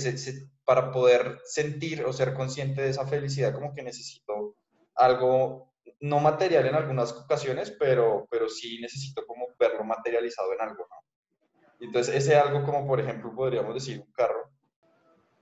para 0.65 0.91
poder 0.91 1.39
sentir 1.46 2.03
o 2.05 2.13
ser 2.13 2.34
consciente 2.34 2.82
de 2.82 2.89
esa 2.89 3.05
felicidad, 3.05 3.53
como 3.53 3.74
que 3.74 3.84
necesito 3.84 4.55
algo 4.96 5.74
no 6.01 6.20
material 6.20 6.65
en 6.67 6.75
algunas 6.75 7.12
ocasiones, 7.13 7.72
pero, 7.72 8.27
pero 8.29 8.50
sí 8.50 8.79
necesito 8.79 9.25
como 9.25 9.48
verlo 9.60 9.84
materializado 9.84 10.53
en 10.53 10.62
algo, 10.62 10.88
¿no? 10.89 10.96
Entonces, 11.79 12.15
ese 12.15 12.36
algo 12.36 12.63
como, 12.63 12.88
por 12.88 13.00
ejemplo, 13.00 13.34
podríamos 13.36 13.74
decir 13.74 14.00
un 14.00 14.12
carro. 14.12 14.50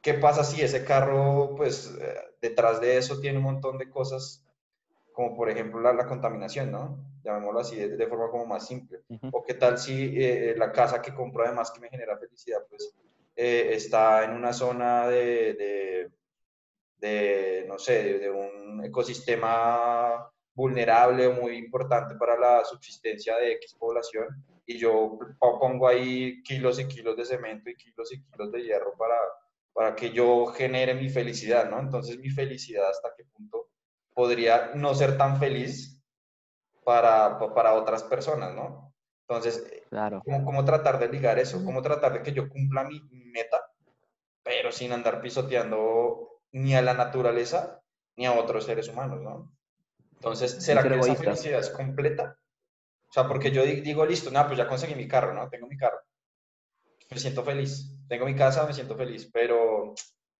¿Qué 0.02 0.16
pasa 0.16 0.44
si 0.44 0.62
ese 0.62 0.84
carro, 0.84 1.56
pues, 1.56 1.96
eh, 2.00 2.16
detrás 2.42 2.82
de 2.82 2.98
eso 2.98 3.20
tiene 3.20 3.38
un 3.38 3.46
montón 3.46 3.78
de 3.78 3.90
cosas, 3.90 4.43
como 5.14 5.36
por 5.36 5.50
ejemplo 5.50 5.80
la, 5.80 5.94
la 5.94 6.06
contaminación, 6.06 6.72
¿no? 6.72 6.98
Llamémoslo 7.24 7.60
así, 7.60 7.78
de, 7.78 8.08
forma 8.08 8.30
como 8.30 8.46
más 8.46 8.68
simple. 8.68 9.02
O 9.32 9.44
qué 9.44 9.54
tal 9.54 9.78
si 9.78 10.18
eh, 10.20 10.52
eh, 10.52 10.56
la 10.58 10.72
casa 10.72 11.02
que 11.02 11.14
compro 11.14 11.46
además 11.46 11.72
que 11.72 11.80
me 11.80 11.90
genera 11.90 12.18
felicidad, 12.18 12.66
pues, 12.70 12.94
está 13.36 14.26
en 14.26 14.32
una 14.32 14.54
zona 14.54 15.08
de, 15.08 15.54
de, 15.54 16.12
de 16.98 17.66
no 17.68 17.80
sé, 17.80 18.20
de 18.20 18.30
un 18.30 18.84
ecosistema 18.84 20.30
vulnerable 20.54 21.28
o 21.28 21.34
muy 21.34 21.58
importante 21.58 22.16
para 22.16 22.38
la 22.38 22.64
subsistencia 22.64 23.38
de 23.38 23.54
X 23.54 23.76
población 23.80 24.28
y 24.66 24.78
yo 24.78 25.18
pongo 25.40 25.88
ahí 25.88 26.42
kilos 26.44 26.80
y 26.80 26.88
kilos 26.88 27.18
de 27.18 27.26
cemento 27.26 27.70
y 27.70 27.76
kilos 27.76 28.14
y 28.14 28.22
kilos 28.24 28.52
de 28.52 28.64
hierro 28.64 28.94
para, 28.98 29.18
para 29.74 29.96
que 29.96 30.12
yo 30.12 30.46
genere 30.48 30.94
mi 30.94 31.10
felicidad, 31.10 31.70
¿no? 31.70 31.80
Entonces 31.80 32.18
mi 32.20 32.30
felicidad 32.30 32.90
hasta 32.90 33.14
qué 33.18 33.26
punto 33.26 33.70
podría 34.14 34.72
no 34.76 34.94
ser 34.96 35.18
tan 35.18 35.40
feliz 35.40 36.02
para, 36.84 37.40
para 37.54 37.74
otras 37.74 38.04
personas, 38.04 38.54
¿no? 38.54 38.94
Entonces, 39.28 39.84
claro. 39.90 40.22
¿cómo, 40.24 40.44
¿cómo, 40.44 40.66
tratar 40.66 41.00
de 41.00 41.08
ligar 41.08 41.40
eso? 41.40 41.64
¿Cómo 41.64 41.82
tratar 41.82 42.14
de 42.14 42.22
que 42.22 42.34
yo 42.34 42.50
cumpla 42.50 42.84
mi 42.84 43.02
meta, 43.32 43.66
pero 44.44 44.72
sin 44.72 44.92
andar 44.92 45.22
pisoteando 45.22 46.42
ni 46.52 46.76
a 46.76 46.82
la 46.82 46.94
naturaleza 46.94 47.82
ni 48.16 48.26
a 48.26 48.34
otros 48.34 48.66
seres 48.66 48.88
humanos, 48.90 49.22
¿no? 49.22 49.52
Entonces, 50.16 50.64
¿será 50.64 50.84
que 50.84 50.96
esa 50.96 51.16
felicidad 51.16 51.60
es 51.60 51.70
completa? 51.70 52.38
O 53.10 53.14
sea, 53.14 53.28
porque 53.28 53.52
yo 53.52 53.64
digo, 53.64 54.06
listo, 54.06 54.32
nada, 54.32 54.48
pues 54.48 54.58
ya 54.58 54.68
conseguí 54.68 54.96
mi 54.96 55.08
carro, 55.08 55.34
¿no? 55.34 55.50
Tengo 55.50 55.68
mi 55.68 55.78
carro. 55.78 56.00
Me 57.12 57.20
siento 57.20 57.44
feliz. 57.44 57.94
Tengo 58.08 58.26
mi 58.26 58.36
casa, 58.36 58.66
me 58.66 58.74
siento 58.74 58.96
feliz, 58.96 59.30
pero, 59.32 59.94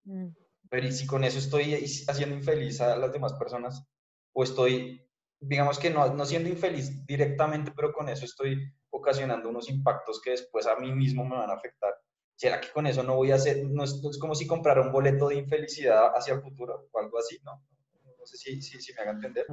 mm. 0.06 0.28
Pero 0.74 0.88
¿y 0.88 0.92
si 0.92 1.06
con 1.06 1.24
eso 1.24 1.38
estoy 1.38 1.76
haciendo 2.08 2.36
infeliz 2.36 2.82
a 2.82 2.98
las 2.98 3.14
demás 3.14 3.34
personas? 3.34 3.86
O 4.34 4.44
estoy, 4.44 5.08
digamos 5.40 5.78
que 5.78 5.92
no, 5.92 6.12
no 6.16 6.26
siendo 6.26 6.50
infeliz 6.50 7.06
directamente, 7.06 7.72
pero 7.76 7.94
con 7.94 8.10
eso 8.10 8.26
estoy 8.26 8.74
ocasionando 8.90 9.50
unos 9.50 9.70
impactos 9.70 10.20
que 10.20 10.32
después 10.32 10.66
a 10.66 10.76
mí 10.78 10.92
mismo 10.92 11.26
me 11.26 11.36
van 11.36 11.52
a 11.52 11.54
afectar. 11.54 11.94
¿Será 12.36 12.60
que 12.60 12.72
con 12.72 12.88
eso 12.88 13.04
no 13.04 13.18
voy 13.18 13.30
a 13.30 13.36
hacer, 13.36 13.64
no 13.70 13.84
es, 13.84 14.04
es 14.04 14.18
como 14.18 14.34
si 14.34 14.48
comprara 14.48 14.82
un 14.82 14.92
boleto 14.92 15.28
de 15.28 15.36
infelicidad 15.36 16.12
hacia 16.16 16.34
el 16.34 16.42
futuro 16.42 16.90
o 16.92 17.00
algo 17.00 17.20
así, 17.20 17.38
¿no? 17.44 17.64
No 18.18 18.26
sé 18.26 18.38
si, 18.38 18.60
si, 18.60 18.94
me 18.94 19.02
haga 19.02 19.12
entender. 19.12 19.46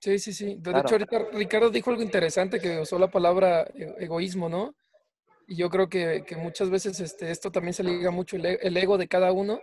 Sí, 0.00 0.18
sí, 0.18 0.32
sí. 0.32 0.56
De 0.60 0.70
hecho, 0.70 0.94
ahorita 0.94 1.26
Ricardo 1.34 1.68
dijo 1.68 1.90
algo 1.90 2.02
interesante 2.02 2.58
que 2.58 2.80
usó 2.80 2.98
la 2.98 3.10
palabra 3.10 3.64
e, 3.64 3.96
egoísmo, 3.98 4.48
¿no? 4.48 4.74
Y 5.46 5.56
yo 5.56 5.68
creo 5.68 5.90
que, 5.90 6.24
que 6.26 6.36
muchas 6.36 6.70
veces 6.70 7.00
este, 7.00 7.30
esto 7.30 7.52
también 7.52 7.74
se 7.74 7.84
liga 7.84 8.10
mucho, 8.10 8.36
el, 8.36 8.46
el, 8.46 8.76
ego 8.78 8.96
de 8.96 9.08
cada 9.08 9.30
uno, 9.30 9.60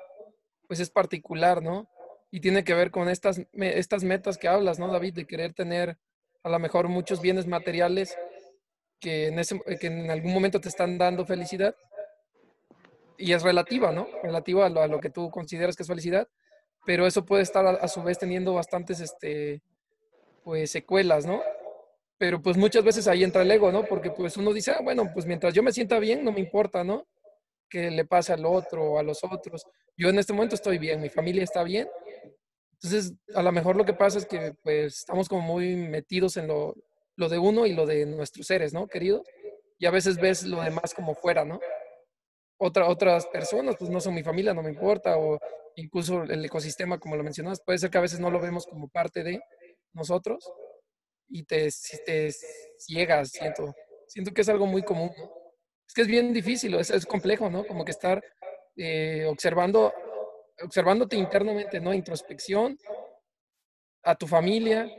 pues 0.72 0.80
es 0.80 0.90
particular, 0.90 1.62
¿no? 1.62 1.90
Y 2.32 2.40
tiene 2.40 2.64
que 2.64 2.74
ver 2.74 2.92
con 2.92 3.10
estas, 3.10 3.42
estas 3.52 4.06
metas 4.06 4.38
que 4.38 4.48
hablas, 4.48 4.80
¿no, 4.80 4.88
David? 4.88 5.16
De 5.16 5.28
querer 5.28 5.54
tener 5.54 5.98
a 6.44 6.50
lo 6.50 6.60
mejor 6.60 6.88
muchos 6.88 7.20
bienes 7.20 7.46
materiales 7.46 8.18
que 9.02 9.28
en, 9.28 9.40
ese, 9.40 9.60
que 9.82 9.88
en 9.88 10.10
algún 10.10 10.34
momento 10.34 10.62
te 10.62 10.70
están 10.70 10.98
dando 10.98 11.26
felicidad. 11.26 11.76
Y 13.18 13.34
es 13.34 13.44
relativa, 13.44 13.92
¿no? 13.92 14.08
Relativa 14.24 14.68
a 14.68 14.70
lo, 14.70 14.82
a 14.82 14.88
lo 14.88 15.02
que 15.02 15.10
tú 15.10 15.30
consideras 15.30 15.76
que 15.76 15.84
es 15.84 15.90
felicidad 15.90 16.30
pero 16.86 17.06
eso 17.06 17.26
puede 17.26 17.44
estar 17.44 17.66
a, 17.66 17.88
su 17.88 18.02
vez 18.04 18.18
teniendo 18.18 18.54
bastantes, 18.54 19.00
este, 19.00 19.62
pues, 20.44 20.72
secuelas, 20.72 21.26
¿no? 21.26 21.42
Pero 22.18 22.42
pues 22.42 22.58
muchas 22.58 22.84
veces 22.84 23.08
ahí 23.08 23.24
entra 23.24 23.42
el 23.42 23.52
ego, 23.52 23.72
¿no? 23.72 23.84
Porque 23.86 24.12
pues 24.12 24.38
uno 24.38 24.54
dice, 24.54 24.72
ah, 24.72 24.80
bueno, 24.84 25.10
pues 25.14 25.26
mientras 25.26 25.54
yo 25.54 25.64
me 25.64 25.72
sienta 25.72 26.00
bien, 26.00 26.24
no 26.24 26.32
me 26.32 26.40
importa, 26.40 26.84
¿no? 26.84 27.08
Que 27.72 27.90
le 27.90 28.06
pase 28.06 28.34
al 28.34 28.46
otro 28.46 28.84
o 28.84 29.00
a 29.00 29.04
los 29.04 29.24
otros. 29.24 29.66
Yo 29.98 30.10
en 30.10 30.20
este 30.20 30.34
momento 30.34 30.56
estoy 30.56 30.78
bien, 30.78 31.02
mi 31.02 31.10
familia 31.10 31.44
está 31.44 31.64
bien. 31.64 31.88
Entonces, 32.74 33.14
a 33.34 33.42
lo 33.42 33.52
mejor 33.52 33.76
lo 33.78 33.86
que 33.86 33.94
pasa 33.94 34.18
es 34.18 34.26
que 34.26 34.54
pues 34.62 35.00
estamos 35.00 35.30
como 35.30 35.42
muy 35.42 35.76
metidos 35.76 36.36
en 36.38 36.48
lo, 36.48 36.76
lo 37.16 37.30
de 37.30 37.38
uno 37.40 37.66
y 37.66 37.74
lo 37.74 37.86
de 37.86 38.06
nuestros 38.06 38.48
seres, 38.48 38.74
¿no? 38.74 38.88
Queridos. 38.88 39.22
Y 39.78 39.86
a 39.86 39.92
veces 39.92 40.18
ves 40.18 40.44
lo 40.44 40.62
demás 40.62 40.94
como 40.94 41.16
fuera, 41.16 41.46
¿no? 41.46 41.60
Otra, 42.58 42.88
otras 42.88 43.26
personas, 43.28 43.76
pues 43.80 43.90
no 43.90 44.02
son 44.02 44.14
mi 44.14 44.24
familia, 44.24 44.54
no 44.54 44.62
me 44.62 44.70
importa, 44.70 45.18
o 45.18 45.40
incluso 45.76 46.24
el 46.24 46.46
ecosistema, 46.46 47.00
como 47.00 47.16
lo 47.16 47.24
mencionas, 47.24 47.62
puede 47.66 47.80
ser 47.80 47.90
que 47.90 47.98
a 47.98 48.02
veces 48.02 48.20
no 48.20 48.30
lo 48.30 48.40
vemos 48.40 48.68
como 48.68 48.88
parte 48.90 49.24
de 49.24 49.42
nosotros 49.94 50.52
y 51.30 51.44
te, 51.44 51.70
te 52.06 52.32
ciegas, 52.78 53.30
siento. 53.30 53.74
Siento 54.08 54.32
que 54.34 54.42
es 54.42 54.50
algo 54.50 54.68
muy 54.68 54.84
común. 54.84 55.12
Es 55.92 55.96
que 55.96 56.04
es 56.04 56.08
bien 56.08 56.32
difícil, 56.32 56.74
es, 56.76 56.90
es 56.90 57.06
complejo, 57.06 57.50
¿no? 57.50 57.68
Como 57.68 57.84
que 57.84 57.92
estar 57.92 58.24
eh, 58.78 59.26
observando, 59.28 59.94
observándote 60.64 61.18
internamente, 61.18 61.82
¿no? 61.82 61.94
Introspección 61.94 62.80
a 64.02 64.16
tu 64.16 64.26
familia, 64.26 64.90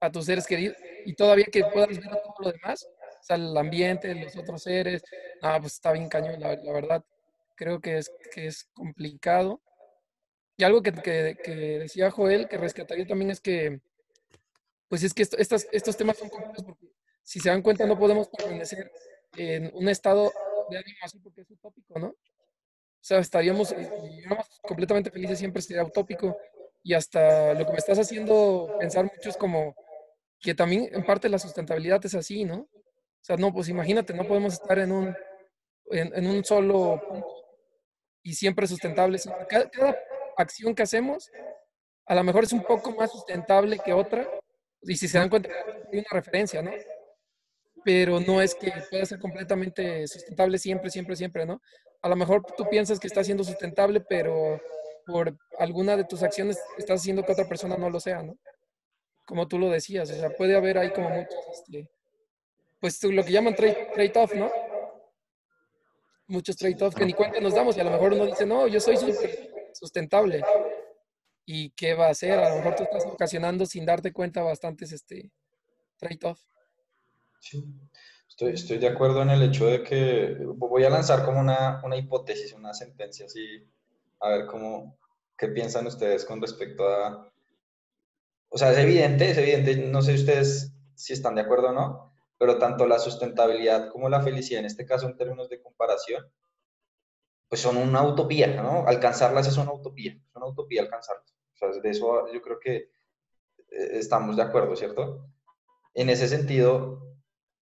a 0.00 0.10
tus 0.10 0.24
seres 0.24 0.46
queridos, 0.46 0.74
y 1.04 1.12
todavía 1.12 1.44
que 1.52 1.64
puedas 1.64 1.90
ver 1.90 2.08
todo 2.08 2.34
lo 2.38 2.50
demás, 2.50 2.82
o 2.82 3.22
sea, 3.22 3.36
el 3.36 3.54
ambiente, 3.58 4.14
los 4.14 4.34
otros 4.38 4.62
seres, 4.62 5.02
ah, 5.42 5.58
pues 5.60 5.74
está 5.74 5.92
bien 5.92 6.08
cañón, 6.08 6.40
la, 6.40 6.56
verdad. 6.72 7.04
Creo 7.54 7.78
que 7.82 7.98
es, 7.98 8.10
que 8.32 8.46
es 8.46 8.70
complicado 8.72 9.60
y 10.56 10.64
algo 10.64 10.82
que, 10.82 10.92
decía 11.78 12.10
Joel, 12.10 12.48
que 12.48 12.56
rescataría 12.56 13.06
también 13.06 13.32
es 13.32 13.40
que, 13.42 13.82
pues 14.88 15.02
es 15.02 15.12
que 15.12 15.24
estos, 15.24 15.66
estos 15.72 15.94
temas 15.98 16.16
son 16.16 16.30
complejos 16.30 16.64
porque 16.64 16.86
si 17.22 17.38
se 17.38 17.50
dan 17.50 17.60
cuenta 17.60 17.84
no 17.84 17.98
podemos 17.98 18.30
permanecer 18.30 18.90
en 19.36 19.70
un 19.74 19.88
estado 19.88 20.32
de 20.70 20.78
ánimo 20.78 20.98
así 21.02 21.18
porque 21.18 21.42
es 21.42 21.50
utópico, 21.50 21.98
¿no? 21.98 22.08
O 22.08 23.04
sea, 23.08 23.18
estaríamos, 23.18 23.74
completamente 24.62 25.10
felices 25.10 25.38
siempre 25.38 25.62
sería 25.62 25.84
utópico 25.84 26.36
y 26.82 26.94
hasta 26.94 27.54
lo 27.54 27.64
que 27.64 27.72
me 27.72 27.78
estás 27.78 27.98
haciendo 27.98 28.76
pensar 28.78 29.04
mucho 29.04 29.28
es 29.28 29.36
como 29.36 29.74
que 30.40 30.54
también 30.54 30.88
en 30.92 31.04
parte 31.04 31.28
la 31.28 31.38
sustentabilidad 31.38 32.04
es 32.04 32.14
así, 32.14 32.44
¿no? 32.44 32.56
O 32.60 33.24
sea, 33.24 33.36
no, 33.36 33.52
pues 33.52 33.68
imagínate, 33.68 34.14
no 34.14 34.24
podemos 34.24 34.54
estar 34.54 34.78
en 34.78 34.92
un, 34.92 35.16
en, 35.90 36.26
un 36.26 36.44
solo 36.44 37.00
punto 37.08 37.26
y 38.22 38.34
siempre 38.34 38.66
sustentable. 38.66 39.18
Cada, 39.48 39.70
cada, 39.70 39.98
acción 40.36 40.74
que 40.74 40.84
hacemos 40.84 41.30
a 42.06 42.14
lo 42.14 42.24
mejor 42.24 42.44
es 42.44 42.52
un 42.52 42.62
poco 42.62 42.92
más 42.92 43.10
sustentable 43.12 43.78
que 43.78 43.92
otra. 43.92 44.26
Y 44.82 44.96
si 44.96 45.08
se 45.08 45.18
dan 45.18 45.28
cuenta, 45.28 45.50
hay 45.92 45.98
una 45.98 46.08
referencia, 46.12 46.62
¿no? 46.62 46.70
Pero 47.88 48.20
no 48.20 48.42
es 48.42 48.54
que 48.54 48.70
pueda 48.90 49.06
ser 49.06 49.18
completamente 49.18 50.06
sustentable 50.06 50.58
siempre, 50.58 50.90
siempre, 50.90 51.16
siempre, 51.16 51.46
¿no? 51.46 51.62
A 52.02 52.10
lo 52.10 52.16
mejor 52.16 52.44
tú 52.54 52.68
piensas 52.68 53.00
que 53.00 53.06
está 53.06 53.24
siendo 53.24 53.44
sustentable, 53.44 54.02
pero 54.02 54.60
por 55.06 55.34
alguna 55.58 55.96
de 55.96 56.04
tus 56.04 56.22
acciones 56.22 56.60
estás 56.76 57.00
haciendo 57.00 57.24
que 57.24 57.32
otra 57.32 57.48
persona 57.48 57.78
no 57.78 57.88
lo 57.88 57.98
sea, 57.98 58.22
¿no? 58.22 58.36
Como 59.24 59.48
tú 59.48 59.58
lo 59.58 59.70
decías, 59.70 60.10
o 60.10 60.14
sea, 60.14 60.28
puede 60.28 60.54
haber 60.54 60.76
ahí 60.76 60.92
como 60.92 61.08
muchos, 61.08 61.38
este, 61.50 61.88
pues 62.78 63.02
lo 63.04 63.24
que 63.24 63.32
llaman 63.32 63.54
trade-off, 63.54 64.34
¿no? 64.34 64.52
Muchos 66.26 66.56
trade-off 66.56 66.94
que 66.94 67.06
ni 67.06 67.14
cuenta 67.14 67.40
nos 67.40 67.54
damos 67.54 67.74
y 67.78 67.80
a 67.80 67.84
lo 67.84 67.90
mejor 67.90 68.12
uno 68.12 68.26
dice, 68.26 68.44
no, 68.44 68.66
yo 68.66 68.80
soy 68.80 68.98
sustentable. 69.72 70.42
¿Y 71.46 71.70
qué 71.70 71.94
va 71.94 72.08
a 72.08 72.10
hacer? 72.10 72.38
A 72.38 72.50
lo 72.50 72.56
mejor 72.56 72.74
tú 72.74 72.82
estás 72.82 73.06
ocasionando 73.06 73.64
sin 73.64 73.86
darte 73.86 74.12
cuenta 74.12 74.42
bastantes 74.42 74.92
este, 74.92 75.32
trade-off. 75.96 76.38
Sí, 77.40 77.64
estoy, 78.28 78.52
estoy, 78.54 78.78
de 78.78 78.88
acuerdo 78.88 79.22
en 79.22 79.30
el 79.30 79.42
hecho 79.42 79.66
de 79.66 79.82
que 79.82 80.36
voy 80.44 80.84
a 80.84 80.90
lanzar 80.90 81.24
como 81.24 81.40
una, 81.40 81.80
una 81.84 81.96
hipótesis, 81.96 82.52
una 82.52 82.74
sentencia, 82.74 83.26
así, 83.26 83.66
a 84.20 84.28
ver 84.30 84.46
cómo, 84.46 84.98
qué 85.36 85.48
piensan 85.48 85.86
ustedes 85.86 86.24
con 86.24 86.40
respecto 86.40 86.88
a... 86.88 87.32
O 88.50 88.58
sea, 88.58 88.72
es 88.72 88.78
evidente, 88.78 89.30
es 89.30 89.38
evidente, 89.38 89.76
no 89.76 90.02
sé 90.02 90.14
ustedes 90.14 90.72
si 90.94 91.12
están 91.12 91.34
de 91.34 91.42
acuerdo 91.42 91.68
o 91.68 91.72
no, 91.72 92.12
pero 92.38 92.58
tanto 92.58 92.86
la 92.86 92.98
sustentabilidad 92.98 93.90
como 93.90 94.08
la 94.08 94.22
felicidad, 94.22 94.60
en 94.60 94.66
este 94.66 94.86
caso 94.86 95.06
en 95.06 95.16
términos 95.16 95.48
de 95.48 95.60
comparación, 95.60 96.24
pues 97.48 97.60
son 97.60 97.76
una 97.76 98.02
utopía, 98.02 98.62
¿no? 98.62 98.86
Alcanzarlas 98.86 99.46
es 99.48 99.56
una 99.56 99.72
utopía, 99.72 100.12
es 100.12 100.36
una 100.36 100.46
utopía 100.46 100.82
alcanzarlas. 100.82 101.34
O 101.54 101.56
sea, 101.56 101.80
de 101.80 101.90
eso 101.90 102.32
yo 102.32 102.42
creo 102.42 102.58
que 102.60 102.76
eh, 102.76 102.88
estamos 103.92 104.36
de 104.36 104.42
acuerdo, 104.42 104.76
¿cierto? 104.76 105.26
En 105.94 106.10
ese 106.10 106.28
sentido, 106.28 107.17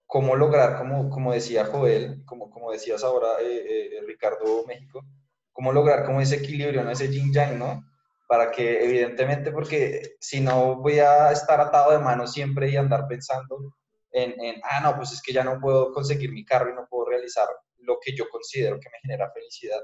cómo 0.07 0.37
lograr, 0.37 0.79
como, 0.79 1.11
como 1.11 1.33
decía 1.33 1.67
Joel, 1.67 2.25
como, 2.25 2.51
como 2.51 2.73
decías 2.73 3.03
ahora, 3.05 3.41
eh, 3.43 3.99
eh, 3.99 4.01
Ricardo 4.07 4.65
México, 4.67 5.05
cómo 5.53 5.73
lograr 5.73 6.05
como 6.05 6.21
ese 6.21 6.37
equilibrio, 6.37 6.85
¿no? 6.85 6.91
ese 6.91 7.11
yin 7.11 7.33
yang, 7.33 7.59
¿no? 7.59 7.83
Para 8.29 8.51
que 8.51 8.85
evidentemente, 8.85 9.51
porque 9.53 10.17
si 10.21 10.41
no 10.41 10.77
voy 10.77 10.99
a 11.01 11.31
estar 11.33 11.61
atado 11.61 11.93
de 11.93 11.99
manos 11.99 12.33
siempre 12.33 12.71
y 12.71 12.77
andar 12.77 13.07
pensando 13.09 13.75
en, 14.13 14.35
ah, 14.65 14.81
no, 14.81 14.97
pues 14.97 15.13
es 15.13 15.21
que 15.23 15.33
ya 15.33 15.45
no 15.45 15.61
puedo 15.61 15.93
conseguir 15.93 16.33
mi 16.33 16.45
carro 16.45 16.71
y 16.71 16.75
no 16.75 16.87
puedo 16.89 17.11
realizar 17.11 17.47
lo 17.79 17.99
que 18.01 18.17
yo 18.17 18.29
considero 18.31 18.81
que 18.81 18.89
me 18.91 18.99
genera 19.01 19.31
felicidad, 19.31 19.81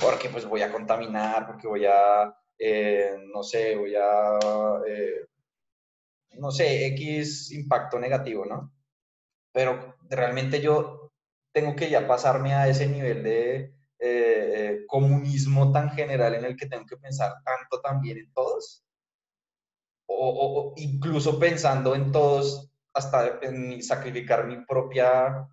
porque 0.00 0.28
pues 0.28 0.46
voy 0.46 0.62
a 0.62 0.70
contaminar, 0.70 1.46
porque 1.46 1.66
voy 1.66 1.84
a, 1.84 2.32
eh, 2.58 3.16
no 3.32 3.42
sé, 3.42 3.76
voy 3.76 3.94
a, 3.96 4.38
no 6.38 6.50
sé, 6.50 6.86
X 6.86 7.50
impacto 7.52 7.98
negativo, 7.98 8.46
¿no? 8.46 8.73
Pero 9.54 9.96
realmente 10.10 10.60
yo 10.60 11.12
tengo 11.52 11.76
que 11.76 11.88
ya 11.88 12.08
pasarme 12.08 12.54
a 12.54 12.68
ese 12.68 12.88
nivel 12.88 13.22
de 13.22 13.54
eh, 13.56 13.72
eh, 14.00 14.86
comunismo 14.88 15.70
tan 15.70 15.90
general 15.90 16.34
en 16.34 16.44
el 16.44 16.56
que 16.56 16.66
tengo 16.66 16.84
que 16.84 16.96
pensar 16.96 17.32
tanto 17.44 17.80
también 17.80 18.18
en 18.18 18.32
todos, 18.32 18.84
o, 20.06 20.74
incluso 20.76 21.38
pensando 21.38 21.94
en 21.94 22.10
todos 22.10 22.68
hasta 22.92 23.38
en 23.42 23.80
sacrificar 23.82 24.46
mi 24.46 24.64
propia 24.66 25.48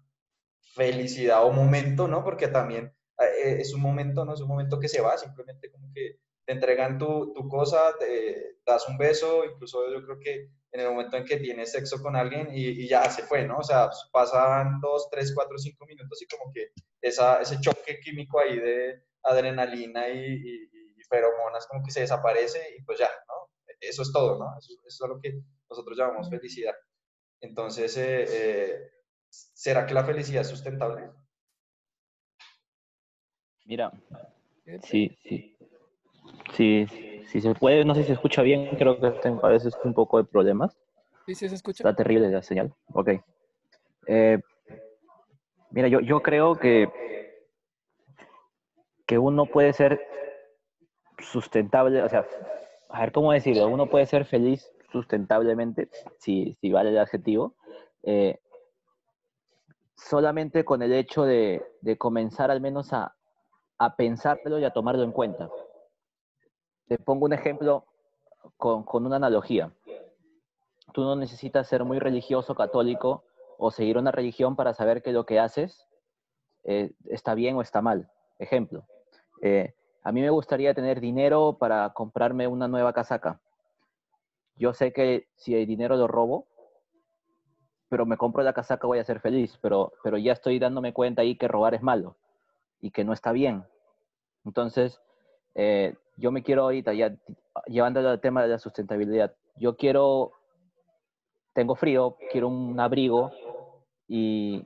felicidad 0.74 1.46
o 1.46 1.52
momento, 1.52 2.08
¿no? 2.08 2.24
Porque 2.24 2.48
también 2.48 2.92
eh, 3.20 3.58
es 3.60 3.74
un 3.76 3.82
momento, 3.82 4.26
¿no? 4.26 4.34
Es 4.34 4.42
un 4.42 4.48
momento 4.48 4.80
que 4.80 4.90
se 4.90 5.02
va, 5.02 5.16
simplemente 5.18 5.72
como 5.72 5.92
que 5.94 6.18
te 6.46 6.54
entregan 6.54 6.98
tu, 6.98 7.34
tu 7.34 7.48
cosa, 7.48 7.96
te 8.00 8.58
das 8.66 8.88
un 8.90 8.98
beso, 8.98 9.46
incluso 9.46 9.92
yo 9.92 10.04
creo 10.04 10.20
que 10.20 10.50
en 10.72 10.82
el 10.82 10.90
momento 10.90 11.18
en 11.18 11.26
que 11.26 11.38
tienes 11.38 11.72
sexo 11.72 12.02
con 12.02 12.16
alguien 12.16 12.50
y, 12.52 12.88
ya 12.88 13.10
se 13.10 13.24
fue, 13.24 13.46
¿no? 13.46 13.58
O 13.58 13.64
sea, 13.64 13.90
pasan 14.12 14.80
dos, 14.80 15.10
tres, 15.12 15.34
cuatro, 15.36 15.58
cinco 15.58 15.86
minutos 15.86 16.22
y 16.22 16.28
como 16.28 16.52
que 16.54 16.72
esa, 17.02 17.42
ese 17.42 17.60
choque 17.60 18.00
químico 18.00 18.40
ahí 18.40 18.58
de 18.58 19.04
adrenalina 19.24 20.08
y, 20.10 20.70
feromonas 21.10 21.68
como 21.68 21.84
que 21.84 21.92
se 21.92 22.00
desaparece 22.00 22.74
y 22.78 22.84
pues 22.84 22.98
ya, 22.98 23.10
¿no? 23.28 23.34
Eso 23.82 24.02
es 24.02 24.14
todo, 24.14 24.40
¿no? 24.40 24.58
Eso, 24.58 24.74
es 24.88 25.00
lo 25.02 25.20
que 25.20 25.42
nosotros 25.70 25.98
llamamos 25.98 26.30
felicidad. 26.30 26.74
Entonces, 27.42 27.98
eh, 27.98 28.26
eh, 28.30 28.92
¿será 29.30 29.86
que 29.86 29.94
la 29.94 30.06
felicidad 30.06 30.44
es 30.44 30.48
sustentable? 30.48 31.10
Mira, 33.66 33.92
sí, 34.84 35.18
sí. 35.22 35.58
Sí, 36.56 36.86
si 37.28 37.42
se 37.42 37.54
puede, 37.56 37.86
no 37.86 37.96
sé 37.96 38.02
si 38.02 38.08
se 38.08 38.14
escucha 38.14 38.42
bien, 38.42 38.76
creo 38.78 39.00
que 39.00 39.08
a 39.08 39.48
veces 39.48 39.78
un 39.84 39.94
poco 39.94 40.18
de 40.18 40.24
problemas. 40.26 40.78
Sí, 41.26 41.36
sí 41.36 41.50
se 41.50 41.56
escucha. 41.56 41.84
Está 41.84 41.96
terrible 41.96 42.30
la 42.30 42.42
señal. 42.42 42.74
Ok. 42.94 43.10
Eh, 44.08 44.40
mira, 45.70 45.88
yo, 45.88 46.00
yo 46.00 46.22
creo 46.22 46.56
que, 46.56 46.90
que 49.06 49.18
uno 49.18 49.46
puede 49.46 49.74
ser 49.74 50.02
sustentable, 51.20 52.02
o 52.02 52.10
sea, 52.10 52.26
a 52.90 53.02
ver 53.02 53.12
cómo 53.12 53.32
decirlo, 53.32 53.68
uno 53.68 53.88
puede 53.88 54.06
ser 54.06 54.26
feliz 54.26 54.72
sustentablemente, 54.92 55.90
si, 56.18 56.58
si 56.60 56.72
vale 56.72 56.90
el 56.90 56.98
adjetivo, 56.98 57.56
eh, 58.04 58.40
solamente 59.96 60.66
con 60.66 60.82
el 60.82 60.92
hecho 60.94 61.24
de, 61.24 61.64
de 61.82 61.98
comenzar 61.98 62.52
al 62.52 62.60
menos 62.60 62.92
a, 62.92 63.16
a 63.78 63.96
pensarlo 63.96 64.60
y 64.60 64.66
a 64.66 64.72
tomarlo 64.72 65.04
en 65.04 65.12
cuenta. 65.12 65.50
Te 66.92 67.00
pongo 67.00 67.24
un 67.24 67.32
ejemplo 67.32 67.86
con, 68.58 68.84
una 69.06 69.16
analogía. 69.16 69.72
Tú 70.92 71.04
no 71.06 71.16
necesitas 71.16 71.66
ser 71.66 71.86
muy 71.86 72.00
religioso, 72.00 72.54
católico 72.54 73.24
o 73.58 73.72
seguir 73.72 73.98
una 73.98 74.12
religión 74.12 74.58
para 74.58 74.74
saber 74.74 75.02
que 75.02 75.14
lo 75.14 75.26
que 75.26 75.40
haces 75.40 75.88
eh, 76.66 76.92
está 77.06 77.34
bien 77.34 77.56
o 77.56 77.62
está 77.62 77.82
mal. 77.82 78.12
Ejemplo, 78.40 78.84
eh, 79.42 79.74
a 80.04 80.12
mí 80.12 80.20
me 80.20 80.32
gustaría 80.32 80.74
tener 80.74 81.00
dinero 81.00 81.56
para 81.58 81.92
comprarme 81.94 82.46
una 82.48 82.68
nueva 82.68 82.92
casaca. 82.92 83.40
Yo 84.58 84.74
sé 84.74 84.92
que 84.92 85.30
si 85.38 85.56
el 85.56 85.68
dinero 85.68 85.96
lo 85.96 86.10
robo, 86.10 86.46
pero 87.88 88.06
me 88.06 88.18
compro 88.18 88.44
la 88.44 88.52
casaca 88.52 88.86
voy 88.86 89.00
a 89.00 89.06
ser 89.06 89.22
feliz, 89.22 89.58
pero, 89.62 89.94
pero 90.04 90.18
ya 90.18 90.34
estoy 90.34 90.60
dándome 90.60 90.92
cuenta 90.92 91.22
ahí 91.22 91.38
que 91.38 91.48
robar 91.48 91.74
es 91.74 91.82
malo 91.82 92.18
y 92.82 92.92
que 92.92 93.06
no 93.06 93.14
está 93.14 93.32
bien. 93.32 93.64
Entonces, 94.44 95.00
eh, 95.56 95.96
yo 96.18 96.32
me 96.32 96.44
quiero 96.44 96.64
ahorita, 96.64 96.94
ya 96.94 97.16
llevando 97.68 98.00
al 98.00 98.22
tema 98.22 98.44
de 98.44 98.50
la 98.50 98.60
sustentabilidad, 98.60 99.34
yo 99.56 99.76
quiero, 99.76 100.32
tengo 101.54 101.76
frío, 101.76 102.18
quiero 102.32 102.48
un 102.48 102.80
abrigo 102.80 103.32
y, 104.08 104.66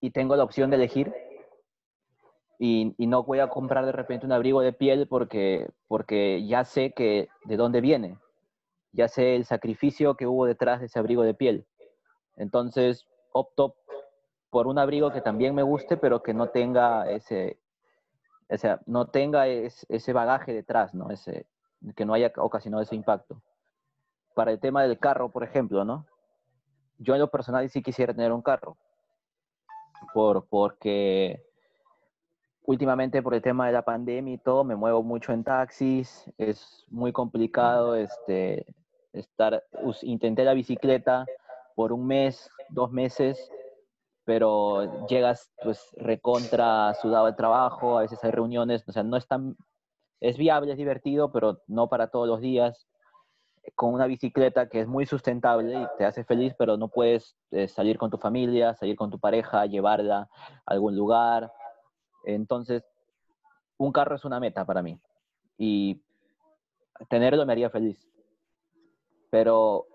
y 0.00 0.10
tengo 0.10 0.36
la 0.36 0.44
opción 0.44 0.70
de 0.70 0.76
elegir 0.76 1.12
y, 2.58 2.94
y, 2.98 3.06
no 3.06 3.22
voy 3.22 3.38
a 3.38 3.48
comprar 3.48 3.86
de 3.86 3.92
repente 3.92 4.26
un 4.26 4.32
abrigo 4.32 4.60
de 4.60 4.72
piel 4.72 5.08
porque, 5.08 5.70
porque 5.88 6.46
ya 6.46 6.64
sé 6.64 6.92
que 6.92 7.28
de 7.44 7.56
dónde 7.56 7.80
viene, 7.80 8.18
ya 8.92 9.08
sé 9.08 9.34
el 9.34 9.46
sacrificio 9.46 10.14
que 10.14 10.26
hubo 10.26 10.44
detrás 10.44 10.80
de 10.80 10.86
ese 10.86 10.98
abrigo 10.98 11.22
de 11.22 11.34
piel. 11.34 11.66
Entonces 12.36 13.06
opto 13.32 13.76
por 14.50 14.66
un 14.66 14.78
abrigo 14.78 15.12
que 15.12 15.20
también 15.20 15.54
me 15.54 15.62
guste, 15.62 15.96
pero 15.96 16.22
que 16.22 16.34
no 16.34 16.48
tenga 16.48 17.10
ese, 17.10 17.59
o 18.50 18.58
sea, 18.58 18.80
no 18.86 19.06
tenga 19.06 19.46
ese 19.46 20.12
bagaje 20.12 20.52
detrás, 20.52 20.94
¿no? 20.94 21.10
Ese, 21.10 21.46
que 21.94 22.04
no 22.04 22.14
haya 22.14 22.32
ocasionado 22.36 22.82
ese 22.82 22.96
impacto. 22.96 23.40
Para 24.34 24.50
el 24.50 24.60
tema 24.60 24.82
del 24.82 24.98
carro, 24.98 25.30
por 25.30 25.44
ejemplo, 25.44 25.84
¿no? 25.84 26.06
Yo 26.98 27.14
en 27.14 27.20
lo 27.20 27.30
personal 27.30 27.68
sí 27.70 27.82
quisiera 27.82 28.12
tener 28.12 28.32
un 28.32 28.42
carro, 28.42 28.76
por, 30.12 30.46
porque 30.46 31.42
últimamente 32.64 33.22
por 33.22 33.34
el 33.34 33.42
tema 33.42 33.66
de 33.66 33.72
la 33.72 33.82
pandemia 33.82 34.34
y 34.34 34.38
todo, 34.38 34.64
me 34.64 34.76
muevo 34.76 35.02
mucho 35.02 35.32
en 35.32 35.44
taxis, 35.44 36.30
es 36.36 36.84
muy 36.90 37.12
complicado 37.12 37.94
este, 37.94 38.66
estar, 39.12 39.64
intenté 40.02 40.44
la 40.44 40.54
bicicleta 40.54 41.24
por 41.74 41.92
un 41.92 42.06
mes, 42.06 42.50
dos 42.68 42.92
meses, 42.92 43.50
pero 44.24 45.06
llegas 45.06 45.52
pues 45.62 45.90
recontra 45.96 46.94
sudado 46.94 47.26
de 47.26 47.32
trabajo, 47.32 47.98
a 47.98 48.02
veces 48.02 48.22
hay 48.22 48.30
reuniones, 48.30 48.86
o 48.88 48.92
sea, 48.92 49.02
no 49.02 49.16
es 49.16 49.26
tan, 49.26 49.56
es 50.20 50.36
viable, 50.36 50.72
es 50.72 50.78
divertido, 50.78 51.32
pero 51.32 51.62
no 51.66 51.88
para 51.88 52.08
todos 52.08 52.28
los 52.28 52.40
días. 52.40 52.86
Con 53.74 53.92
una 53.92 54.06
bicicleta 54.06 54.68
que 54.68 54.80
es 54.80 54.88
muy 54.88 55.06
sustentable 55.06 55.80
y 55.80 55.86
te 55.98 56.04
hace 56.04 56.24
feliz, 56.24 56.54
pero 56.58 56.76
no 56.76 56.88
puedes 56.88 57.36
eh, 57.50 57.68
salir 57.68 57.98
con 57.98 58.10
tu 58.10 58.18
familia, 58.18 58.74
salir 58.74 58.96
con 58.96 59.10
tu 59.10 59.18
pareja, 59.18 59.66
llevarla 59.66 60.20
a 60.20 60.28
algún 60.64 60.96
lugar. 60.96 61.52
Entonces, 62.24 62.82
un 63.76 63.92
carro 63.92 64.16
es 64.16 64.24
una 64.24 64.40
meta 64.40 64.64
para 64.64 64.82
mí 64.82 64.98
y 65.58 66.02
tenerlo 67.08 67.44
me 67.46 67.52
haría 67.52 67.70
feliz. 67.70 68.06
Pero 69.30 69.86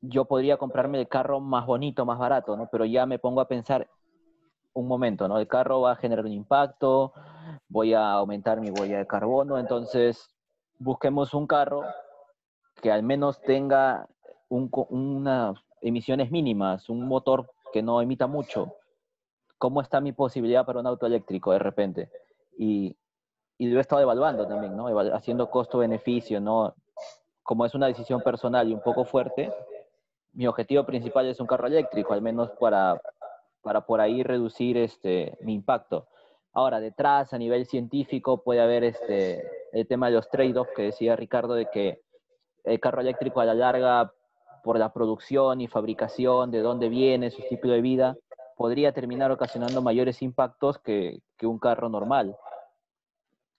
yo 0.00 0.24
podría 0.26 0.56
comprarme 0.56 1.00
el 1.00 1.08
carro 1.08 1.40
más 1.40 1.66
bonito, 1.66 2.04
más 2.04 2.18
barato, 2.18 2.56
¿no? 2.56 2.68
Pero 2.70 2.84
ya 2.84 3.06
me 3.06 3.18
pongo 3.18 3.40
a 3.40 3.48
pensar 3.48 3.88
un 4.72 4.86
momento, 4.86 5.26
¿no? 5.28 5.38
El 5.38 5.48
carro 5.48 5.80
va 5.80 5.92
a 5.92 5.96
generar 5.96 6.24
un 6.24 6.32
impacto, 6.32 7.12
voy 7.68 7.94
a 7.94 8.12
aumentar 8.12 8.60
mi 8.60 8.70
huella 8.70 8.98
de 8.98 9.06
carbono, 9.06 9.58
entonces 9.58 10.34
busquemos 10.78 11.34
un 11.34 11.46
carro 11.46 11.82
que 12.80 12.92
al 12.92 13.02
menos 13.02 13.40
tenga 13.40 14.08
unas 14.48 15.58
emisiones 15.80 16.30
mínimas, 16.30 16.88
un 16.88 17.06
motor 17.06 17.50
que 17.72 17.82
no 17.82 18.00
emita 18.00 18.26
mucho. 18.26 18.74
¿Cómo 19.58 19.80
está 19.80 20.00
mi 20.00 20.12
posibilidad 20.12 20.64
para 20.64 20.78
un 20.78 20.86
auto 20.86 21.06
eléctrico 21.06 21.52
de 21.52 21.58
repente? 21.58 22.10
Y, 22.56 22.96
y 23.58 23.66
lo 23.66 23.78
he 23.78 23.80
estado 23.80 24.02
evaluando 24.02 24.46
también, 24.46 24.76
¿no? 24.76 24.86
Haciendo 25.12 25.50
costo-beneficio, 25.50 26.40
¿no? 26.40 26.74
Como 27.42 27.66
es 27.66 27.74
una 27.74 27.86
decisión 27.86 28.20
personal 28.20 28.68
y 28.68 28.74
un 28.74 28.80
poco 28.80 29.04
fuerte, 29.04 29.52
mi 30.38 30.46
objetivo 30.46 30.84
principal 30.84 31.26
es 31.26 31.40
un 31.40 31.48
carro 31.48 31.66
eléctrico, 31.66 32.14
al 32.14 32.22
menos 32.22 32.52
para, 32.60 33.02
para 33.60 33.80
por 33.80 34.00
ahí 34.00 34.22
reducir 34.22 34.76
este, 34.76 35.36
mi 35.40 35.52
impacto. 35.52 36.06
Ahora, 36.52 36.78
detrás, 36.78 37.32
a 37.32 37.38
nivel 37.38 37.66
científico, 37.66 38.44
puede 38.44 38.60
haber 38.60 38.84
este, 38.84 39.44
el 39.72 39.88
tema 39.88 40.06
de 40.06 40.12
los 40.12 40.30
trade-offs 40.30 40.70
que 40.76 40.82
decía 40.82 41.16
Ricardo, 41.16 41.54
de 41.54 41.66
que 41.66 42.02
el 42.62 42.78
carro 42.78 43.00
eléctrico 43.00 43.40
a 43.40 43.46
la 43.46 43.54
larga, 43.54 44.12
por 44.62 44.78
la 44.78 44.92
producción 44.92 45.60
y 45.60 45.66
fabricación, 45.66 46.52
de 46.52 46.60
dónde 46.60 46.88
viene, 46.88 47.32
su 47.32 47.42
ciclo 47.42 47.72
de 47.72 47.80
vida, 47.80 48.16
podría 48.56 48.92
terminar 48.92 49.32
ocasionando 49.32 49.82
mayores 49.82 50.22
impactos 50.22 50.78
que, 50.78 51.18
que 51.36 51.48
un 51.48 51.58
carro 51.58 51.88
normal. 51.88 52.36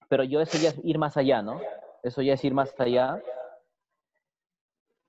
Pero 0.08 0.24
yo 0.24 0.40
eso 0.40 0.58
ya 0.58 0.70
es 0.70 0.80
ir 0.86 0.98
más 0.98 1.18
allá, 1.18 1.42
¿no? 1.42 1.60
Eso 2.04 2.22
ya 2.22 2.36
es 2.36 2.46
ir 2.46 2.54
más 2.54 2.74
allá 2.80 3.22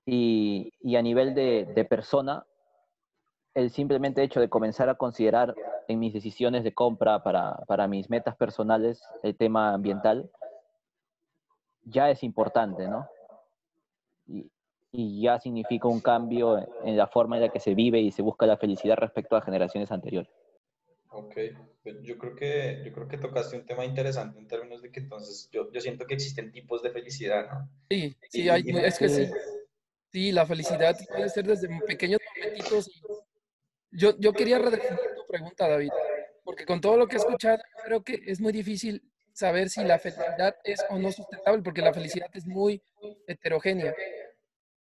y, 0.05 0.73
y 0.81 0.95
a 0.95 1.01
nivel 1.01 1.33
de, 1.33 1.65
de, 1.65 1.85
persona, 1.85 2.45
el 3.53 3.69
simplemente 3.69 4.23
hecho 4.23 4.39
de 4.39 4.49
comenzar 4.49 4.89
a 4.89 4.95
considerar 4.95 5.53
en 5.87 5.99
mis 5.99 6.13
decisiones 6.13 6.63
de 6.63 6.73
compra 6.73 7.23
para, 7.23 7.55
para 7.67 7.87
mis 7.87 8.09
metas 8.09 8.35
personales 8.35 9.01
el 9.23 9.35
tema 9.35 9.73
ambiental, 9.73 10.29
ya 11.83 12.09
es 12.09 12.23
importante, 12.23 12.87
¿no? 12.87 13.07
Y, 14.27 14.49
y 14.91 15.21
ya 15.21 15.39
significa 15.39 15.87
un 15.87 16.01
cambio 16.01 16.57
en 16.83 16.97
la 16.97 17.07
forma 17.07 17.37
en 17.37 17.43
la 17.43 17.49
que 17.49 17.59
se 17.59 17.75
vive 17.75 17.99
y 17.99 18.11
se 18.11 18.21
busca 18.21 18.45
la 18.45 18.57
felicidad 18.57 18.97
respecto 18.97 19.35
a 19.35 19.41
generaciones 19.41 19.91
anteriores. 19.91 20.31
Ok, 21.13 21.35
pues 21.83 22.01
yo 22.03 22.17
creo 22.17 22.35
que, 22.35 22.81
yo 22.85 22.93
creo 22.93 23.07
que 23.07 23.17
tocaste 23.17 23.57
un 23.57 23.65
tema 23.65 23.83
interesante 23.83 24.39
en 24.39 24.47
términos 24.47 24.81
de 24.81 24.91
que 24.91 25.01
entonces 25.01 25.49
yo, 25.51 25.69
yo 25.71 25.81
siento 25.81 26.05
que 26.05 26.13
existen 26.13 26.51
tipos 26.53 26.81
de 26.81 26.91
felicidad, 26.91 27.47
¿no? 27.51 27.69
Sí, 27.89 28.15
sí, 28.29 28.49
hay, 28.49 28.63
es 28.67 28.97
que 28.97 29.09
sí. 29.09 29.29
Sí, 30.11 30.31
la 30.31 30.45
felicidad 30.45 30.97
puede 31.07 31.29
ser 31.29 31.45
desde 31.45 31.69
pequeños 31.87 32.19
momentitos. 32.35 32.89
Yo, 33.91 34.17
yo 34.19 34.33
quería 34.33 34.59
redefinir 34.59 34.99
tu 35.15 35.25
pregunta, 35.25 35.67
David, 35.69 35.91
porque 36.43 36.65
con 36.65 36.81
todo 36.81 36.97
lo 36.97 37.07
que 37.07 37.15
he 37.15 37.19
escuchado, 37.19 37.61
creo 37.85 38.03
que 38.03 38.19
es 38.25 38.41
muy 38.41 38.51
difícil 38.51 39.01
saber 39.33 39.69
si 39.69 39.83
la 39.83 39.99
felicidad 39.99 40.55
es 40.63 40.83
o 40.89 40.97
no 40.97 41.11
sustentable, 41.11 41.61
porque 41.61 41.81
la 41.81 41.93
felicidad 41.93 42.29
es 42.33 42.45
muy 42.45 42.81
heterogénea, 43.27 43.95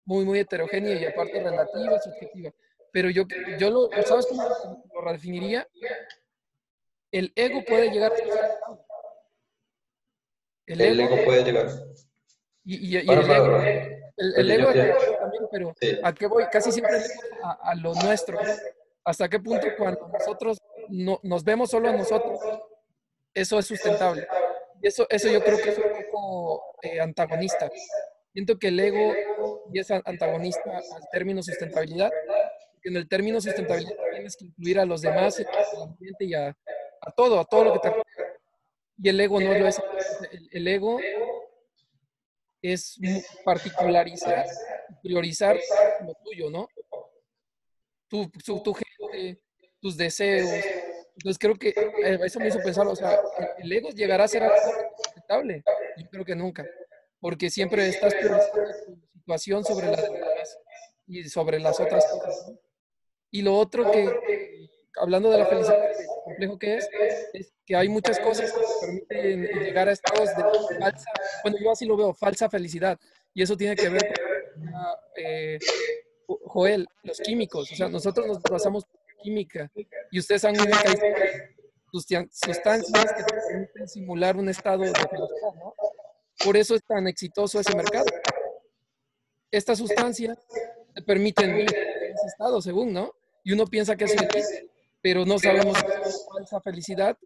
muy, 0.05 0.25
muy 0.25 0.39
heterogénea 0.39 0.95
y 0.95 1.05
aparte 1.05 1.43
relativa, 1.43 2.01
subjetiva. 2.01 2.51
Pero 2.91 3.11
yo, 3.11 3.25
yo 3.59 3.71
lo, 3.71 3.91
¿sabes 4.05 4.27
cómo 4.27 4.43
lo 4.95 5.01
redefiniría? 5.03 5.69
El 7.11 7.33
ego 7.37 7.63
puede 7.67 7.91
llegar 7.91 8.13
El, 10.67 10.81
el 10.81 11.01
ego, 11.01 11.17
puede 11.25 11.45
llegar. 11.45 11.69
Y, 12.65 12.89
y, 12.89 12.97
el, 12.97 13.09
ego, 13.11 13.61
el, 14.17 14.51
ego 14.51 14.71
también, 15.31 15.49
pero 15.51 15.75
¿a 16.03 16.13
qué 16.13 16.27
voy? 16.27 16.45
Casi 16.51 16.73
siempre 16.73 16.97
a, 17.43 17.71
a 17.71 17.75
lo 17.75 17.95
nuestro. 17.95 18.39
¿Hasta 19.05 19.29
qué 19.29 19.39
punto 19.41 19.67
cuando 19.77 20.09
nosotros 20.09 20.59
no, 20.89 21.19
nos 21.23 21.43
vemos 21.45 21.71
solo 21.71 21.89
a 21.89 21.93
nosotros, 21.93 22.41
eso 23.35 23.59
es 23.59 23.67
sustentable? 23.67 24.27
Y 24.83 24.87
eso, 24.89 25.07
eso 25.09 25.29
yo 25.29 25.43
creo 25.43 25.59
que 25.59 25.71
es 25.71 25.79
un 25.79 26.05
poco 26.11 26.77
eh, 26.83 27.01
antagonista. 27.01 27.71
Siento 28.33 28.59
que 28.59 28.69
el 28.69 28.79
ego 28.79 29.15
y 29.73 29.79
es 29.79 29.91
antagonista 29.91 30.77
al 30.77 31.09
término 31.11 31.43
sustentabilidad, 31.43 32.11
porque 32.73 32.89
en 32.91 32.97
el 32.97 33.09
término 33.09 33.41
sustentabilidad 33.41 33.97
tienes 34.13 34.37
que 34.37 34.45
incluir 34.45 34.79
a 34.79 34.85
los 34.85 35.01
demás, 35.01 35.41
al 35.41 35.83
ambiente 35.83 36.25
y 36.25 36.35
a, 36.35 36.49
a 37.01 37.13
todo, 37.17 37.41
a 37.41 37.45
todo 37.45 37.65
lo 37.65 37.73
que 37.73 37.89
te 37.89 37.95
Y 38.99 39.09
el 39.09 39.21
ego 39.21 39.41
no 39.41 39.55
lo 39.55 39.67
es. 39.67 39.81
El, 40.31 40.49
el 40.53 40.69
ego 40.69 41.01
es 42.63 42.99
particularizar, 43.45 44.47
priorizar 45.03 45.59
lo 46.05 46.15
tuyo, 46.25 46.51
¿no? 46.51 46.69
Tu, 48.09 48.31
gente, 48.75 49.41
tus 49.81 49.97
deseos. 49.97 50.49
Entonces 51.17 51.39
creo 51.39 51.57
que 51.57 51.69
eh, 51.69 52.19
eso 52.25 52.39
me 52.39 52.49
hizo 52.49 52.61
pensar, 52.61 52.87
o 52.87 52.95
sea, 52.95 53.21
el 53.59 53.73
ego 53.73 53.91
llegará 53.91 54.25
a 54.25 54.29
ser 54.29 54.45
aceptable. 54.45 55.63
Yo 55.97 56.09
creo 56.09 56.25
que 56.25 56.37
nunca, 56.37 56.65
porque 57.21 57.51
siempre 57.51 57.89
estás 57.89 58.15
tu 58.19 58.29
situación 59.19 59.65
sobre 59.65 59.89
las 59.89 60.03
demás 60.03 60.59
y 61.07 61.29
sobre 61.29 61.59
las 61.59 61.81
otras 61.81 62.07
cosas. 62.07 62.53
Y 63.31 63.43
lo 63.43 63.57
otro 63.57 63.91
que, 63.91 64.09
hablando 64.97 65.31
de 65.31 65.39
la 65.39 65.47
felicidad, 65.47 65.79
complejo 66.25 66.59
que 66.59 66.77
es, 66.77 66.89
es 67.33 67.53
que 67.67 67.77
hay 67.77 67.89
muchas 67.89 68.19
cosas 68.21 68.53
que 68.53 68.61
permiten 68.81 69.43
llegar 69.61 69.89
a 69.89 69.93
estados 69.93 70.29
de 70.37 70.79
falsa, 70.79 71.11
bueno, 71.43 71.59
yo 71.61 71.73
así 71.73 71.85
lo 71.85 71.97
veo, 71.97 72.15
falsa 72.15 72.49
felicidad. 72.49 72.99
Y 73.35 73.43
eso 73.43 73.57
tiene 73.57 73.77
que 73.77 73.89
ver 73.89 74.15
con, 74.15 74.28
eh, 75.17 75.59
Joel, 76.27 76.87
los 77.03 77.21
químicos. 77.21 77.73
O 77.73 77.77
sea, 77.77 77.89
nosotros 77.89 78.27
nos 78.27 78.43
basamos 78.43 78.85
en 78.85 79.23
química 79.23 79.71
y 80.11 80.19
ustedes 80.19 80.45
han 80.45 80.55
sustancias 82.31 83.13
que 83.13 83.25
permiten 83.25 83.89
simular 83.89 84.37
un 84.37 84.49
estado 84.49 84.83
de 84.83 84.93
felicidad, 84.93 85.55
¿no? 85.57 85.75
Por 86.45 86.57
eso 86.57 86.75
es 86.75 86.85
tan 86.85 87.09
exitoso 87.09 87.59
ese 87.59 87.75
mercado. 87.75 88.07
Estas 89.51 89.79
sustancias 89.79 90.39
te 90.95 91.03
permiten 91.03 91.61
ese 91.61 92.27
estado, 92.27 92.61
según, 92.61 92.93
¿no? 92.93 93.13
Y 93.43 93.53
uno 93.53 93.67
piensa 93.67 93.97
que 93.97 94.05
es 94.05 94.15
feliz, 94.15 94.65
pero 95.01 95.25
no 95.25 95.39
sabemos 95.39 95.79
si 95.79 95.87
es 96.09 96.27
falsa 96.31 96.61
felicidad 96.61 97.17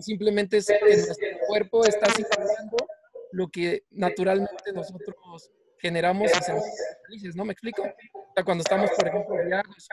simplemente 0.00 0.58
es 0.58 0.66
que 0.66 0.96
nuestro 0.96 1.28
cuerpo 1.46 1.84
está 1.84 2.06
simulando 2.12 2.76
lo 3.32 3.48
que 3.48 3.84
naturalmente 3.90 4.72
nosotros 4.72 5.14
generamos 5.84 6.30
y 6.30 6.34
sentimos 6.34 6.64
felices, 7.06 7.36
¿no? 7.36 7.44
¿Me 7.44 7.52
explico? 7.52 7.82
O 7.82 8.32
sea, 8.34 8.42
cuando 8.42 8.62
estamos, 8.62 8.90
por 8.96 9.06
ejemplo, 9.06 9.36
viajes 9.44 9.88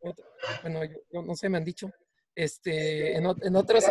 o, 0.00 0.12
bueno, 0.62 0.80
yo, 1.12 1.22
no 1.22 1.36
sé, 1.36 1.48
me 1.48 1.58
han 1.58 1.64
dicho, 1.64 1.88
este, 2.34 3.16
en, 3.16 3.24
en 3.42 3.56
otros 3.56 3.84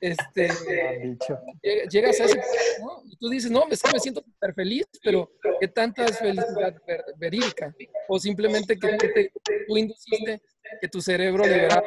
este, 0.00 0.48
llegas 1.90 2.20
a 2.20 2.24
ese 2.26 2.38
¿no? 2.80 3.02
y 3.06 3.16
tú 3.16 3.28
dices, 3.28 3.50
no, 3.50 3.64
es 3.68 3.82
que 3.82 3.92
me 3.92 3.98
siento 3.98 4.22
súper 4.22 4.54
feliz, 4.54 4.86
pero 5.02 5.32
¿qué 5.60 5.66
tanta 5.66 6.04
es 6.04 6.16
felicidad 6.18 6.74
verídica? 7.16 7.74
O 8.08 8.20
simplemente 8.20 8.78
que 8.78 8.96
te, 8.96 9.32
tú 9.66 9.76
induciste 9.76 10.40
que 10.80 10.88
tu 10.88 11.00
cerebro 11.00 11.44
liberara, 11.44 11.82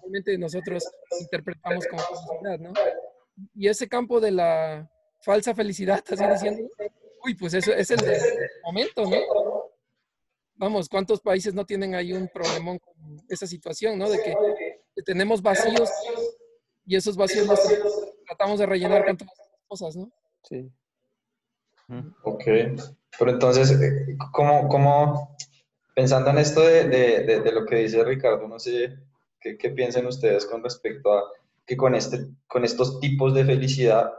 realmente 0.00 0.38
nosotros 0.38 0.88
interpretamos 1.20 1.86
como 1.86 2.02
felicidad, 2.02 2.58
¿no? 2.60 2.72
Y 3.54 3.68
ese 3.68 3.88
campo 3.88 4.20
de 4.20 4.30
la 4.30 4.90
falsa 5.20 5.54
felicidad, 5.54 6.02
así 6.10 6.24
diciendo, 6.24 6.70
uy, 7.24 7.34
pues 7.34 7.54
eso 7.54 7.72
es 7.72 7.90
el 7.90 8.00
momento, 8.64 9.04
¿no? 9.04 9.16
Vamos, 10.54 10.88
¿cuántos 10.88 11.20
países 11.20 11.54
no 11.54 11.64
tienen 11.64 11.94
ahí 11.94 12.12
un 12.12 12.28
problemón 12.28 12.78
con 12.78 12.94
esa 13.28 13.46
situación, 13.46 13.98
¿no? 13.98 14.10
De 14.10 14.18
que 14.20 15.02
tenemos 15.02 15.40
vacíos 15.40 15.90
y 16.84 16.96
esos 16.96 17.16
vacíos 17.16 17.46
los 17.46 17.60
tratamos 18.26 18.58
de 18.58 18.66
rellenar 18.66 19.04
con 19.04 19.16
todas 19.16 19.38
las 19.38 19.60
cosas, 19.68 19.96
¿no? 19.96 20.10
Sí. 20.42 20.70
Ok, 22.22 22.44
pero 23.18 23.30
entonces, 23.30 23.70
eh, 23.80 24.16
¿cómo, 24.32 24.68
cómo 24.68 25.36
pensando 25.94 26.30
en 26.30 26.38
esto 26.38 26.60
de, 26.60 26.84
de, 26.88 27.40
de, 27.40 27.52
lo 27.52 27.64
que 27.64 27.76
dice 27.76 28.04
Ricardo, 28.04 28.46
no 28.46 28.58
sé 28.58 28.98
qué, 29.40 29.56
qué, 29.56 29.70
piensan 29.70 30.06
ustedes 30.06 30.44
con 30.44 30.62
respecto 30.62 31.12
a 31.12 31.24
que 31.66 31.76
con, 31.76 31.94
este, 31.94 32.26
con 32.46 32.64
estos 32.64 33.00
tipos 33.00 33.34
de 33.34 33.44
felicidad, 33.44 34.12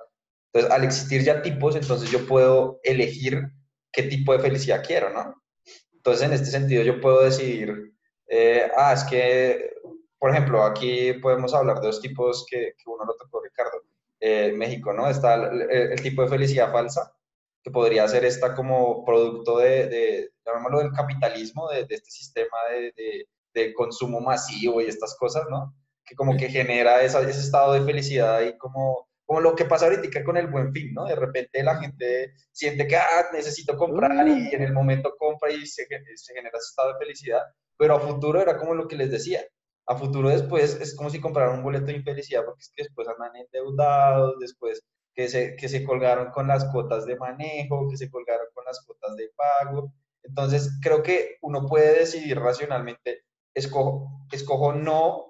entonces 0.51 0.71
al 0.71 0.83
existir 0.83 1.23
ya 1.23 1.41
tipos, 1.41 1.75
entonces 1.75 2.09
yo 2.09 2.25
puedo 2.25 2.79
elegir 2.83 3.49
qué 3.91 4.03
tipo 4.03 4.33
de 4.33 4.39
felicidad 4.39 4.83
quiero, 4.85 5.11
¿no? 5.11 5.41
Entonces 5.93 6.25
en 6.25 6.33
este 6.33 6.47
sentido 6.47 6.83
yo 6.83 7.01
puedo 7.01 7.23
decidir, 7.23 7.93
eh, 8.27 8.69
ah, 8.75 8.93
es 8.93 9.03
que 9.03 9.69
por 10.19 10.31
ejemplo, 10.31 10.63
aquí 10.63 11.13
podemos 11.13 11.53
hablar 11.53 11.79
de 11.79 11.87
dos 11.87 12.01
tipos 12.01 12.45
que, 12.49 12.73
uno 12.85 13.05
lo 13.05 13.15
tocó 13.15 13.41
Ricardo. 13.41 13.81
Eh, 14.19 14.51
México, 14.51 14.91
¿no? 14.91 15.09
Está 15.09 15.35
el, 15.35 16.01
tipo 16.01 16.21
de 16.21 16.27
felicidad 16.27 16.73
falsa, 16.73 17.13
que 17.63 17.71
podría 17.71 18.05
ser 18.05 18.25
esta 18.25 18.53
como 18.53 19.05
producto 19.05 19.59
de, 19.59 20.29
llamémoslo 20.45 20.79
del 20.79 20.91
capitalismo, 20.91 21.69
de, 21.69 21.87
este 21.89 22.11
sistema 22.11 22.57
de, 22.73 23.73
consumo 23.73 24.21
masivo 24.21 24.81
y 24.81 24.85
estas 24.85 25.15
cosas, 25.15 25.45
¿no? 25.49 25.73
Que 26.05 26.15
como 26.15 26.35
que 26.35 26.49
genera 26.49 27.01
ese 27.01 27.29
estado 27.29 27.73
de 27.73 27.81
felicidad 27.81 28.41
y 28.41 28.57
como, 28.57 29.08
como 29.29 29.41
lo 29.41 29.55
que 29.55 29.65
pasa 29.65 29.85
ahorita 29.85 30.23
con 30.23 30.37
el 30.37 30.47
buen 30.47 30.73
fin, 30.73 30.91
¿no? 30.91 31.05
De 31.05 31.15
repente 31.15 31.61
la 31.61 31.75
gente 31.75 32.33
siente 32.51 32.87
que, 32.87 32.95
ah, 32.95 33.27
necesito 33.31 33.77
comprar 33.77 34.27
y 34.27 34.55
en 34.55 34.63
el 34.63 34.73
momento 34.73 35.13
compra 35.19 35.51
y 35.51 35.67
se, 35.67 35.85
se 36.15 36.33
genera 36.33 36.57
ese 36.57 36.69
estado 36.69 36.93
de 36.93 36.97
felicidad, 36.97 37.43
pero 37.77 37.95
a 37.95 37.99
futuro 37.99 38.41
era 38.41 38.57
como 38.57 38.73
lo 38.73 38.87
que 38.87 38.95
les 38.95 39.11
decía, 39.11 39.41
a 39.85 39.95
futuro 39.95 40.29
después 40.29 40.81
es 40.81 40.95
como 40.95 41.11
si 41.11 41.21
compraran 41.21 41.57
un 41.57 41.63
boleto 41.63 41.85
de 41.85 41.97
infelicidad 41.97 42.43
porque 42.43 42.61
es 42.61 42.71
que 42.75 42.83
después 42.85 43.07
andan 43.07 43.35
endeudados, 43.35 44.39
después 44.39 44.81
que 45.13 45.27
se, 45.27 45.55
que 45.55 45.69
se 45.69 45.83
colgaron 45.83 46.31
con 46.31 46.47
las 46.47 46.65
cuotas 46.65 47.05
de 47.05 47.15
manejo, 47.15 47.87
que 47.87 47.97
se 47.97 48.09
colgaron 48.09 48.47
con 48.55 48.65
las 48.65 48.83
cuotas 48.83 49.15
de 49.15 49.29
pago. 49.35 49.93
Entonces, 50.23 50.71
creo 50.81 51.03
que 51.03 51.37
uno 51.43 51.67
puede 51.67 51.99
decidir 51.99 52.39
racionalmente, 52.39 53.25
escojo, 53.53 54.25
escojo 54.31 54.73
no 54.73 55.28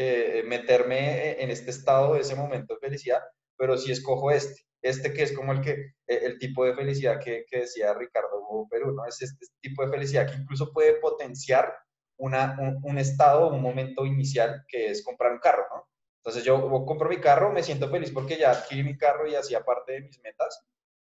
eh, 0.00 0.44
meterme 0.46 1.42
en 1.42 1.50
este 1.50 1.70
estado 1.70 2.14
de 2.14 2.20
ese 2.20 2.36
momento 2.36 2.74
de 2.74 2.80
felicidad, 2.80 3.20
pero 3.56 3.76
sí 3.76 3.90
escojo 3.90 4.30
este, 4.30 4.62
este 4.80 5.12
que 5.12 5.24
es 5.24 5.32
como 5.32 5.52
el, 5.52 5.60
que, 5.60 5.72
eh, 6.06 6.20
el 6.22 6.38
tipo 6.38 6.64
de 6.64 6.74
felicidad 6.74 7.18
que, 7.18 7.44
que 7.50 7.60
decía 7.60 7.94
Ricardo 7.94 8.28
Perú, 8.70 8.92
¿no? 8.92 9.04
Es 9.06 9.20
este 9.20 9.46
tipo 9.60 9.84
de 9.84 9.90
felicidad 9.90 10.30
que 10.30 10.36
incluso 10.36 10.72
puede 10.72 10.94
potenciar 11.00 11.74
una, 12.16 12.56
un, 12.84 12.98
estado, 12.98 13.48
un 13.48 13.60
momento 13.60 14.06
inicial 14.06 14.64
que 14.68 14.90
es 14.90 15.04
comprar 15.04 15.32
un 15.32 15.40
carro, 15.40 15.64
¿no? 15.74 15.88
Entonces 16.18 16.44
yo 16.44 16.68
compro 16.86 17.08
mi 17.08 17.18
carro, 17.18 17.52
me 17.52 17.64
siento 17.64 17.90
feliz 17.90 18.12
porque 18.12 18.38
ya 18.38 18.52
adquirí 18.52 18.84
mi 18.84 18.96
carro 18.96 19.26
y 19.26 19.34
hacía 19.34 19.64
parte 19.64 19.94
de 19.94 20.02
mis 20.02 20.20
metas, 20.22 20.64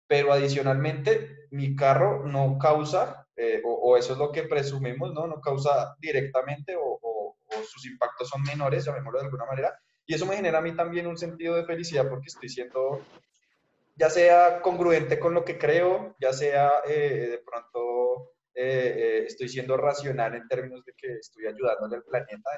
pero 0.08 0.32
adicionalmente 0.32 1.48
mi 1.50 1.76
carro 1.76 2.24
no 2.24 2.60
causa, 2.60 3.28
eh, 3.36 3.64
o, 3.66 3.98
eso 3.98 4.14
es 4.14 4.20
lo 4.20 4.32
que 4.32 4.44
presumimos, 4.44 5.12
¿no? 5.12 5.26
No 5.26 5.42
causa 5.42 5.96
directamente 6.00 6.76
o, 6.76 7.00
o, 7.02 7.15
sus 7.64 7.86
impactos 7.86 8.30
son 8.30 8.42
menores, 8.44 8.86
llamémoslo 8.86 9.20
de 9.20 9.26
alguna 9.26 9.46
manera, 9.46 9.78
y 10.06 10.14
eso 10.14 10.26
me 10.26 10.36
genera 10.36 10.60
a 10.60 10.62
mí 10.62 10.76
también 10.76 11.08
un 11.08 11.18
sentido 11.18 11.56
de 11.56 11.66
felicidad 11.66 12.08
porque 12.10 12.28
estoy 12.28 12.50
siendo, 12.50 13.02
ya 13.96 14.10
sea 14.10 14.62
congruente 14.62 15.20
con 15.20 15.34
lo 15.34 15.44
que 15.44 15.58
creo, 15.58 16.16
ya 16.20 16.34
sea 16.34 16.72
eh, 16.88 17.28
de 17.32 17.40
pronto 17.40 18.34
eh, 18.54 18.94
eh, 18.98 19.24
estoy 19.28 19.50
siendo 19.50 19.78
racional 19.78 20.36
en 20.36 20.48
términos 20.48 20.84
de 20.86 20.94
que 20.94 21.14
estoy 21.14 21.48
ayudándole 21.48 21.98
al 21.98 22.04
planeta, 22.04 22.50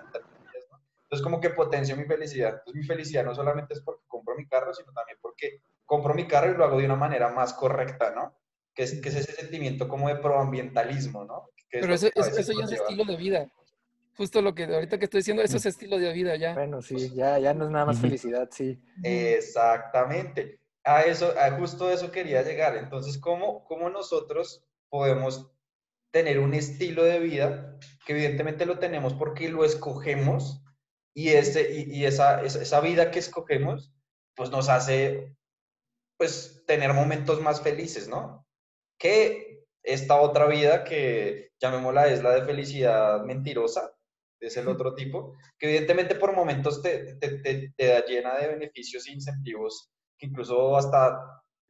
Entonces, 1.04 1.24
como 1.24 1.40
que 1.40 1.52
potencio 1.52 1.96
mi 1.96 2.06
felicidad. 2.06 2.50
Entonces, 2.50 2.76
mi 2.76 2.84
felicidad 2.86 3.24
no 3.24 3.34
solamente 3.34 3.74
es 3.74 3.82
porque 3.82 4.04
compro 4.08 4.36
mi 4.36 4.48
carro, 4.48 4.74
sino 4.74 4.92
también 4.92 5.18
porque 5.22 5.62
compro 5.86 6.14
mi 6.14 6.28
carro 6.28 6.52
y 6.52 6.58
lo 6.58 6.66
hago 6.66 6.80
de 6.80 6.86
una 6.86 6.96
manera 6.98 7.30
más 7.30 7.54
correcta, 7.54 8.12
¿no? 8.12 8.38
que 8.78 8.84
es, 8.84 9.02
que 9.02 9.10
es 9.10 9.16
ese 9.16 9.34
sentimiento 9.34 9.88
como 9.88 10.08
de 10.08 10.18
proambientalismo, 10.18 11.26
¿no? 11.26 11.50
Pero 11.72 11.96
eso, 11.96 12.10
eso, 12.14 12.54
ya 12.54 12.64
es 12.64 12.72
estilo 12.74 13.06
de 13.06 13.18
vida. 13.18 13.48
Justo 14.18 14.42
lo 14.42 14.56
que 14.56 14.64
ahorita 14.64 14.98
que 14.98 15.06
estoy 15.06 15.20
diciendo, 15.20 15.44
eso 15.44 15.58
es 15.58 15.66
estilo 15.68 16.00
de 16.00 16.12
vida 16.12 16.36
ya. 16.36 16.56
Bueno, 16.56 16.82
sí, 16.82 17.14
ya, 17.14 17.38
ya 17.38 17.54
no 17.54 17.66
es 17.66 17.72
nada 17.72 17.86
más 17.86 18.00
felicidad, 18.00 18.50
sí. 18.52 18.82
Exactamente. 19.04 20.60
A 20.84 21.04
eso, 21.04 21.34
a 21.38 21.52
justo 21.52 21.92
eso 21.92 22.12
quería 22.12 22.42
llegar. 22.42 22.76
Entonces, 22.78 23.20
¿cómo, 23.20 23.64
cómo 23.66 23.92
nosotros 23.92 24.66
podemos 24.90 25.52
tener 26.12 26.40
un 26.40 26.56
estilo 26.56 27.04
de 27.04 27.20
vida 27.20 27.78
que 28.06 28.14
evidentemente 28.14 28.66
lo 28.66 28.80
tenemos 28.80 29.14
porque 29.14 29.50
lo 29.50 29.64
escogemos 29.64 30.64
y, 31.14 31.30
ese, 31.30 31.86
y, 31.88 32.06
esa, 32.06 32.42
esa, 32.42 32.80
vida 32.80 33.12
que 33.12 33.20
escogemos 33.20 33.94
pues 34.36 34.50
nos 34.50 34.70
hace 34.70 35.36
pues 36.18 36.64
tener 36.66 36.94
momentos 36.94 37.42
más 37.42 37.62
felices, 37.62 38.08
¿no? 38.08 38.48
Que 38.98 39.66
esta 39.84 40.20
otra 40.20 40.48
vida 40.48 40.84
que 40.84 41.52
llamémosla 41.60 42.08
es 42.08 42.24
la 42.24 42.32
de 42.32 42.46
felicidad 42.46 43.22
mentirosa, 43.24 43.97
es 44.40 44.58
el 44.58 44.68
otro 44.68 44.94
tipo, 44.94 45.36
que 45.58 45.68
evidentemente 45.68 46.16
por 46.16 46.36
momentos 46.36 46.82
te, 46.82 47.16
te, 47.16 47.40
te, 47.40 47.74
te 47.76 47.86
da 47.88 48.06
llena 48.06 48.38
de 48.38 48.48
beneficios 48.48 49.08
e 49.08 49.14
incentivos 49.14 49.92
que 50.18 50.28
incluso 50.28 50.76
hasta 50.78 51.20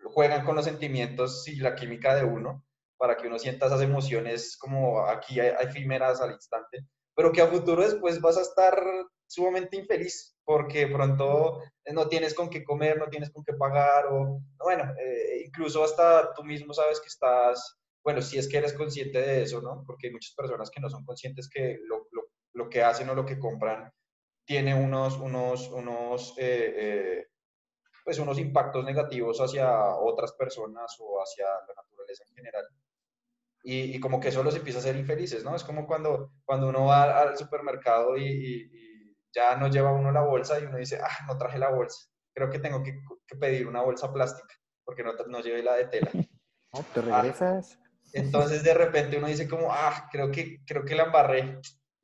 juegan 0.04 0.46
con 0.46 0.56
los 0.56 0.66
sentimientos 0.66 1.48
y 1.48 1.58
la 1.58 1.76
química 1.76 2.16
de 2.16 2.24
uno, 2.24 2.64
para 2.98 3.18
que 3.18 3.28
uno 3.28 3.38
sienta 3.38 3.68
esas 3.68 3.82
emociones 3.82 4.58
como 4.58 5.06
aquí 5.06 5.40
efímeras 5.40 6.22
al 6.22 6.32
instante, 6.32 6.86
pero 7.16 7.32
que 7.32 7.42
a 7.42 7.48
futuro 7.48 7.84
después 7.84 8.22
vas 8.22 8.38
a 8.38 8.42
estar 8.42 8.82
sumamente 9.28 9.78
infeliz 9.78 10.36
porque 10.46 10.88
pronto 10.88 11.62
no 11.92 12.08
tienes 12.08 12.34
con 12.34 12.50
qué 12.50 12.64
comer, 12.64 12.98
no 12.98 13.10
tienes 13.10 13.32
con 13.32 13.44
qué 13.44 13.54
pagar, 13.54 14.06
o 14.08 14.42
bueno, 14.60 14.94
eh, 14.98 15.44
incluso 15.46 15.84
hasta 15.84 16.34
tú 16.34 16.44
mismo 16.44 16.74
sabes 16.74 17.02
que 17.02 17.08
estás, 17.08 17.78
bueno, 18.04 18.22
si 18.22 18.38
es 18.38 18.48
que 18.48 18.58
eres 18.58 18.74
consciente 18.74 19.20
de 19.20 19.44
eso, 19.44 19.62
¿no? 19.62 19.84
Porque 19.86 20.08
hay 20.08 20.14
muchas 20.14 20.34
personas 20.34 20.70
que 20.70 20.80
no 20.80 20.90
son 20.90 21.04
conscientes 21.04 21.50
que 21.50 21.78
lo, 21.84 22.07
lo, 22.58 22.70
que 22.70 22.84
hacen 22.84 23.10
o 23.10 23.16
lo 23.16 23.26
que 23.26 23.40
compran 23.40 23.92
tiene 24.46 24.74
unos, 24.74 25.18
unos, 25.18 25.70
unos, 25.70 26.34
eh, 26.38 26.74
eh, 26.78 27.28
pues 28.04 28.20
unos 28.20 28.40
impactos 28.40 28.84
negativos 28.86 29.40
hacia 29.40 29.96
otras 29.96 30.34
personas 30.34 30.96
o 31.00 31.22
hacia 31.22 31.46
la 31.46 31.74
naturaleza 31.82 32.24
en 32.30 32.36
general 32.36 32.66
y, 33.70 34.00
como 34.00 34.22
que 34.22 34.30
eso 34.30 34.44
los 34.44 34.56
empieza 34.56 34.80
a 34.80 34.82
hacer 34.82 34.96
infelices, 34.96 35.44
¿no? 35.44 35.54
Es 35.54 35.64
como 35.64 35.86
cuando, 35.86 36.32
cuando 36.46 36.70
uno 36.70 36.86
va 36.86 37.22
al 37.22 37.38
supermercado 37.38 38.18
y, 38.18 38.72
ya 39.36 39.56
no 39.58 39.68
lleva 39.68 39.92
uno 39.92 40.12
la 40.12 40.22
bolsa 40.22 40.58
y 40.60 40.64
uno 40.64 40.78
dice, 40.78 41.00
ah, 41.04 41.26
no 41.28 41.38
traje 41.38 41.60
la 41.60 41.70
bolsa, 41.70 42.10
creo 42.34 42.50
que 42.50 42.60
tengo 42.60 42.82
que, 42.82 42.98
pedir 43.38 43.68
una 43.68 43.82
bolsa 43.82 44.12
plástica 44.12 44.56
porque 44.86 45.04
no, 45.04 45.12
no 45.28 45.42
llevé 45.42 45.62
la 45.62 45.76
de 45.76 45.88
tela. 45.88 46.10
No, 46.74 46.84
te 46.94 47.00
ah, 47.12 47.22
regresas. 47.22 47.78
entonces 48.14 48.64
de 48.64 48.74
repente 48.74 49.18
uno 49.18 49.28
dice 49.28 49.50
como, 49.50 49.72
ah, 49.72 50.08
creo 50.12 50.32
que, 50.32 50.64
creo 50.66 50.86
que 50.86 50.96
la 50.96 51.04
embarré. 51.04 51.60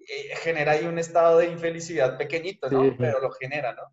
Eh, 0.07 0.35
genera 0.37 0.73
ahí 0.73 0.85
un 0.85 0.99
estado 0.99 1.39
de 1.39 1.47
infelicidad 1.47 2.17
pequeñito, 2.17 2.69
¿no? 2.69 2.95
Pero 2.97 3.19
lo 3.19 3.31
genera, 3.31 3.73
¿no? 3.73 3.83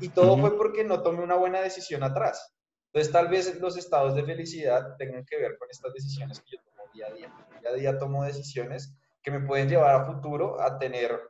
Y 0.00 0.08
todo 0.08 0.36
fue 0.38 0.56
porque 0.56 0.82
no 0.82 1.02
tomé 1.02 1.22
una 1.22 1.36
buena 1.36 1.60
decisión 1.60 2.02
atrás. 2.02 2.52
Entonces, 2.86 3.12
tal 3.12 3.28
vez 3.28 3.60
los 3.60 3.76
estados 3.76 4.14
de 4.14 4.24
felicidad 4.24 4.96
tengan 4.96 5.24
que 5.24 5.36
ver 5.38 5.56
con 5.58 5.68
estas 5.70 5.92
decisiones 5.92 6.40
que 6.40 6.56
yo 6.56 6.62
día 6.92 7.06
a 7.06 7.12
día. 7.12 7.32
Día 7.60 7.70
a 7.70 7.74
día 7.74 7.98
tomo 7.98 8.24
decisiones 8.24 8.94
que 9.22 9.30
me 9.30 9.40
pueden 9.40 9.68
llevar 9.68 9.94
a 9.94 10.04
futuro 10.04 10.60
a 10.60 10.78
tener 10.78 11.20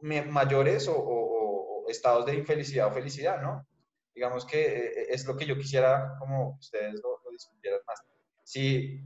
mayores 0.00 0.88
o, 0.88 1.84
estados 1.88 2.26
de 2.26 2.34
infelicidad 2.34 2.88
o 2.88 2.92
felicidad, 2.92 3.40
¿no? 3.42 3.66
Digamos 4.14 4.46
que 4.46 4.64
eh, 4.64 5.06
es 5.10 5.26
lo 5.26 5.36
que 5.36 5.44
yo 5.44 5.56
quisiera, 5.56 6.16
como 6.18 6.56
ustedes 6.58 7.00
lo, 7.02 7.20
discutieran 7.30 7.80
más. 7.86 8.00
Si, 8.42 9.00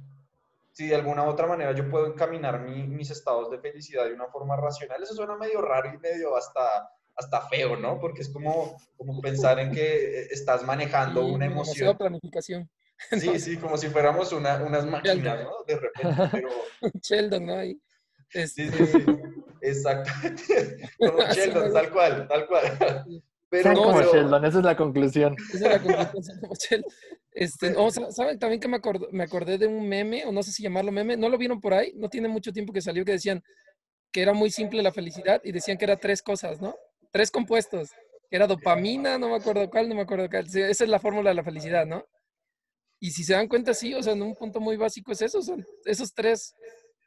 si 0.78 0.86
de 0.86 0.94
alguna 0.94 1.24
u 1.24 1.26
otra 1.26 1.48
manera 1.48 1.72
yo 1.72 1.90
puedo 1.90 2.06
encaminar 2.06 2.60
mis 2.60 3.10
estados 3.10 3.50
de 3.50 3.58
felicidad 3.58 4.04
de 4.04 4.14
una 4.14 4.28
forma 4.28 4.54
racional, 4.54 5.02
eso 5.02 5.12
suena 5.12 5.36
medio 5.36 5.60
raro 5.60 5.92
y 5.92 5.98
medio 5.98 6.36
hasta, 6.36 6.88
hasta 7.16 7.48
feo, 7.48 7.76
¿no? 7.76 7.98
Porque 7.98 8.22
es 8.22 8.28
como, 8.28 8.80
como 8.96 9.20
pensar 9.20 9.58
en 9.58 9.72
que 9.72 10.28
estás 10.30 10.62
manejando 10.62 11.26
una 11.26 11.46
emoción. 11.46 11.98
planificación. 11.98 12.70
Sí, 13.10 13.40
sí, 13.40 13.56
como 13.56 13.76
si 13.76 13.88
fuéramos 13.88 14.32
una, 14.32 14.62
unas 14.62 14.86
máquinas, 14.86 15.42
¿no? 15.42 15.50
De 15.66 15.80
repente, 15.80 16.28
pero... 16.30 16.48
Sheldon, 17.02 17.46
¿no? 17.46 17.60
Sí, 17.60 18.46
sí, 18.46 18.62
este 18.62 18.86
sí, 18.86 19.04
exactamente. 19.62 20.90
Como 21.00 21.22
Sheldon, 21.22 21.72
tal 21.72 21.90
cual, 21.90 22.28
tal 22.28 22.46
cual. 22.46 23.22
Pero, 23.50 23.72
no, 23.72 23.82
como 23.84 24.02
Sheldon, 24.02 24.44
esa 24.44 24.58
es 24.58 24.64
la 24.64 24.76
conclusión. 24.76 25.36
Esa 25.54 25.74
es 25.76 25.84
la 25.86 26.06
conclusión, 26.06 26.38
como 26.40 26.54
Sheldon. 26.54 26.90
Este, 27.32 27.70
no, 27.70 27.90
¿Saben 27.90 28.38
también 28.38 28.60
que 28.60 28.68
me 28.68 28.78
acordé, 28.78 29.06
me 29.12 29.22
acordé 29.22 29.58
de 29.58 29.66
un 29.66 29.88
meme, 29.88 30.24
o 30.26 30.32
no 30.32 30.42
sé 30.42 30.50
si 30.50 30.62
llamarlo 30.62 30.90
meme? 30.90 31.16
¿No 31.16 31.28
lo 31.28 31.38
vieron 31.38 31.60
por 31.60 31.72
ahí? 31.72 31.92
No 31.94 32.08
tiene 32.08 32.28
mucho 32.28 32.52
tiempo 32.52 32.72
que 32.72 32.80
salió 32.80 33.04
que 33.04 33.12
decían 33.12 33.42
que 34.12 34.22
era 34.22 34.32
muy 34.32 34.50
simple 34.50 34.82
la 34.82 34.92
felicidad 34.92 35.40
y 35.44 35.52
decían 35.52 35.78
que 35.78 35.84
era 35.84 35.96
tres 35.96 36.20
cosas, 36.20 36.60
¿no? 36.60 36.74
Tres 37.12 37.30
compuestos. 37.30 37.90
Era 38.30 38.46
dopamina, 38.46 39.18
no 39.18 39.28
me 39.28 39.36
acuerdo 39.36 39.70
cuál, 39.70 39.88
no 39.88 39.94
me 39.94 40.02
acuerdo 40.02 40.28
cuál. 40.28 40.46
Esa 40.46 40.84
es 40.84 40.88
la 40.88 40.98
fórmula 40.98 41.30
de 41.30 41.36
la 41.36 41.44
felicidad, 41.44 41.86
¿no? 41.86 42.04
Y 43.00 43.12
si 43.12 43.22
se 43.22 43.34
dan 43.34 43.46
cuenta, 43.46 43.72
sí, 43.72 43.94
o 43.94 44.02
sea, 44.02 44.14
en 44.14 44.22
un 44.22 44.34
punto 44.34 44.60
muy 44.60 44.76
básico 44.76 45.12
es 45.12 45.22
eso, 45.22 45.40
son 45.40 45.64
esos 45.84 46.12
tres 46.12 46.54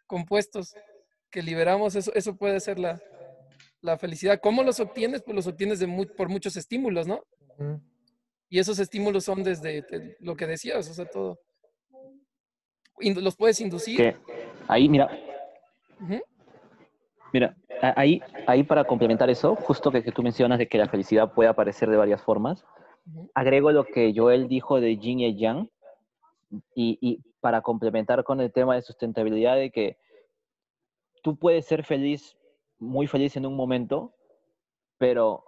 compuestos 0.07 0.73
que 1.29 1.41
liberamos, 1.41 1.95
eso, 1.95 2.13
eso 2.13 2.37
puede 2.37 2.59
ser 2.61 2.79
la, 2.79 3.01
la 3.81 3.97
felicidad. 3.97 4.39
¿Cómo 4.41 4.63
los 4.63 4.79
obtienes? 4.79 5.21
Pues 5.21 5.35
los 5.35 5.47
obtienes 5.47 5.79
de 5.79 6.07
por 6.17 6.29
muchos 6.29 6.55
estímulos, 6.55 7.07
¿no? 7.07 7.23
Y 8.49 8.59
esos 8.59 8.79
estímulos 8.79 9.23
son 9.23 9.43
desde 9.43 9.85
lo 10.19 10.35
que 10.35 10.47
decías, 10.47 10.89
o 10.89 10.93
sea, 10.93 11.05
todo. 11.05 11.39
los 12.99 13.35
puedes 13.35 13.59
inducir. 13.61 14.17
ahí, 14.67 14.89
mira. 14.89 15.09
Mira, 17.33 17.55
ahí, 17.95 18.21
ahí 18.47 18.63
para 18.63 18.83
complementar 18.83 19.29
eso, 19.29 19.55
justo 19.55 19.91
que, 19.91 20.03
que, 20.03 20.11
tú 20.11 20.21
mencionas 20.21 20.59
de 20.59 20.67
que 20.67 20.77
la 20.77 20.89
felicidad 20.89 21.33
puede 21.33 21.49
aparecer 21.49 21.89
de 21.89 21.97
varias 21.97 22.21
formas, 22.21 22.65
agrego 23.33 23.71
lo 23.71 23.85
que 23.85 24.13
Joel 24.15 24.47
dijo 24.47 24.81
de 24.81 24.97
Yin 24.97 25.21
y 25.21 25.37
Yang, 25.37 25.69
y, 26.75 27.21
para 27.39 27.61
complementar 27.61 28.23
con 28.23 28.39
el 28.41 28.51
tema 28.51 28.75
de 28.75 28.81
sustentabilidad, 28.81 29.55
de 29.55 29.71
que 29.71 29.97
tú 31.23 31.37
puedes 31.37 31.65
ser 31.65 31.83
feliz, 31.83 32.37
muy 32.81 33.07
feliz 33.07 33.37
en 33.37 33.45
un 33.45 33.55
momento, 33.55 34.13
pero 34.97 35.45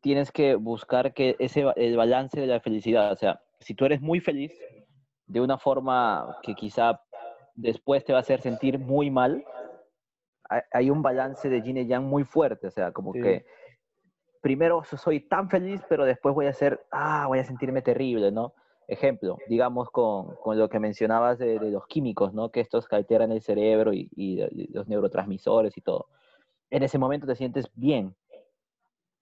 tienes 0.00 0.32
que 0.32 0.54
buscar 0.54 1.12
que 1.12 1.36
ese, 1.38 1.66
el 1.76 1.96
balance 1.96 2.40
de 2.40 2.46
la 2.46 2.60
felicidad, 2.60 3.12
o 3.12 3.16
sea, 3.16 3.42
si 3.58 3.74
tú 3.74 3.84
eres 3.84 4.00
muy 4.00 4.20
feliz 4.20 4.52
de 5.26 5.40
una 5.40 5.58
forma 5.58 6.38
que 6.42 6.54
quizá 6.54 7.02
después 7.54 8.04
te 8.04 8.12
va 8.12 8.20
a 8.20 8.22
hacer 8.22 8.40
sentir 8.40 8.78
muy 8.78 9.10
mal, 9.10 9.44
hay 10.72 10.90
un 10.90 11.02
balance 11.02 11.48
de 11.48 11.62
yin 11.62 11.76
y 11.76 11.86
yang 11.86 12.04
muy 12.04 12.24
fuerte, 12.24 12.66
o 12.66 12.70
sea, 12.70 12.90
como 12.92 13.12
que 13.12 13.44
primero 14.40 14.82
soy 14.84 15.20
tan 15.20 15.50
feliz, 15.50 15.82
pero 15.88 16.04
después 16.04 16.34
voy 16.34 16.46
a 16.46 16.52
ser, 16.52 16.80
ah, 16.90 17.26
voy 17.28 17.40
a 17.40 17.44
sentirme 17.44 17.82
terrible, 17.82 18.32
¿no? 18.32 18.54
ejemplo, 18.90 19.38
digamos 19.48 19.88
con, 19.90 20.34
con 20.36 20.58
lo 20.58 20.68
que 20.68 20.80
mencionabas 20.80 21.38
de, 21.38 21.60
los 21.70 21.86
químicos, 21.86 22.34
¿no? 22.34 22.50
Que 22.50 22.60
estos 22.60 22.88
que 22.88 22.96
alteran 22.96 23.30
el 23.30 23.40
cerebro 23.40 23.92
y, 23.92 24.10
y, 24.16 24.68
los 24.72 24.88
neurotransmisores 24.88 25.76
y 25.76 25.80
todo. 25.80 26.08
En 26.70 26.82
ese 26.82 26.98
momento 26.98 27.26
te 27.26 27.34
sientes 27.34 27.70
bien, 27.74 28.14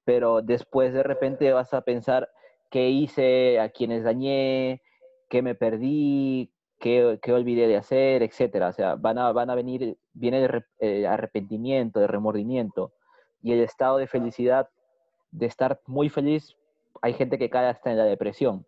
pero 0.04 0.42
después 0.42 0.92
de 0.92 1.02
repente 1.02 1.52
vas 1.52 1.72
a 1.74 1.82
pensar 1.82 2.30
qué 2.70 2.88
hice, 2.90 3.60
a 3.60 3.70
quiénes 3.70 4.04
dañé, 4.04 4.82
qué 5.28 5.42
me 5.42 5.54
perdí, 5.54 6.52
qué, 6.78 7.18
qué 7.22 7.32
olvidé 7.32 7.66
de 7.66 7.76
hacer, 7.76 8.22
etcétera. 8.22 8.68
O 8.68 8.72
sea, 8.72 8.94
van 8.94 9.18
a, 9.18 9.32
van 9.32 9.50
a 9.50 9.54
venir, 9.54 9.98
viene 10.12 10.40
de 10.40 10.64
eh, 10.80 11.06
arrepentimiento, 11.06 12.00
de 12.00 12.06
remordimiento, 12.06 12.92
y 13.42 13.52
el 13.52 13.60
estado 13.60 13.98
de 13.98 14.06
felicidad, 14.06 14.68
de 15.30 15.46
estar 15.46 15.80
muy 15.86 16.08
feliz, 16.08 16.56
hay 17.02 17.12
gente 17.12 17.38
que 17.38 17.50
cae 17.50 17.66
hasta 17.66 17.90
en 17.90 17.98
la 17.98 18.04
depresión. 18.04 18.66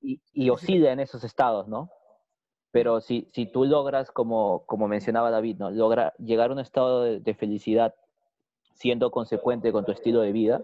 Y, 0.00 0.50
oscila 0.50 0.90
en 0.92 1.00
esos 1.00 1.22
estados, 1.22 1.68
¿no? 1.68 1.90
Pero 2.72 3.00
si, 3.00 3.28
si 3.32 3.46
tú 3.46 3.64
logras, 3.64 4.10
como, 4.10 4.64
como 4.66 4.88
mencionaba 4.88 5.30
David, 5.30 5.58
¿no? 5.58 5.70
Logra 5.70 6.14
llegar 6.18 6.50
a 6.50 6.54
un 6.54 6.58
estado 6.58 7.02
de, 7.02 7.34
felicidad 7.34 7.94
siendo 8.72 9.10
consecuente 9.10 9.70
con 9.70 9.84
tu 9.84 9.92
estilo 9.92 10.22
de 10.22 10.32
vida, 10.32 10.62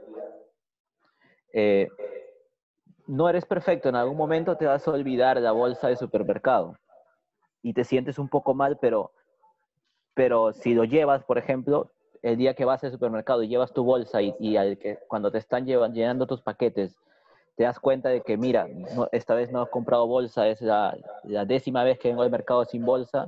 eh, 1.52 1.88
no 3.06 3.28
eres 3.28 3.44
perfecto, 3.44 3.88
en 3.88 3.96
algún 3.96 4.16
momento 4.16 4.56
te 4.56 4.66
vas 4.66 4.86
a 4.86 4.90
olvidar 4.90 5.40
la 5.40 5.52
bolsa 5.52 5.88
de 5.88 5.96
supermercado 5.96 6.76
y 7.62 7.72
te 7.72 7.84
sientes 7.84 8.18
un 8.18 8.28
poco 8.28 8.54
mal, 8.54 8.78
pero, 8.80 9.12
pero 10.14 10.52
si 10.52 10.74
lo 10.74 10.84
llevas, 10.84 11.24
por 11.24 11.38
ejemplo, 11.38 11.90
el 12.22 12.36
día 12.36 12.54
que 12.54 12.64
vas 12.64 12.82
al 12.84 12.92
supermercado 12.92 13.42
y 13.42 13.48
llevas 13.48 13.72
tu 13.72 13.84
bolsa 13.84 14.20
y, 14.22 14.56
al 14.56 14.78
que, 14.78 14.98
cuando 15.08 15.30
te 15.30 15.38
están 15.38 15.66
llevan, 15.66 15.94
llenando 15.94 16.26
tus 16.26 16.42
paquetes, 16.42 16.96
te 17.58 17.64
das 17.64 17.80
cuenta 17.80 18.08
de 18.08 18.20
que, 18.20 18.36
mira, 18.36 18.68
esta 19.10 19.34
vez 19.34 19.50
no 19.50 19.64
he 19.64 19.68
comprado 19.68 20.06
bolsa, 20.06 20.46
es 20.46 20.62
la, 20.62 20.96
décima 21.44 21.82
vez 21.82 21.98
que 21.98 22.06
vengo 22.08 22.22
al 22.22 22.30
mercado 22.30 22.64
sin 22.64 22.84
bolsa, 22.84 23.26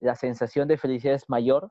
la 0.00 0.14
sensación 0.16 0.68
de 0.68 0.76
felicidad 0.76 1.14
es 1.14 1.30
mayor 1.30 1.70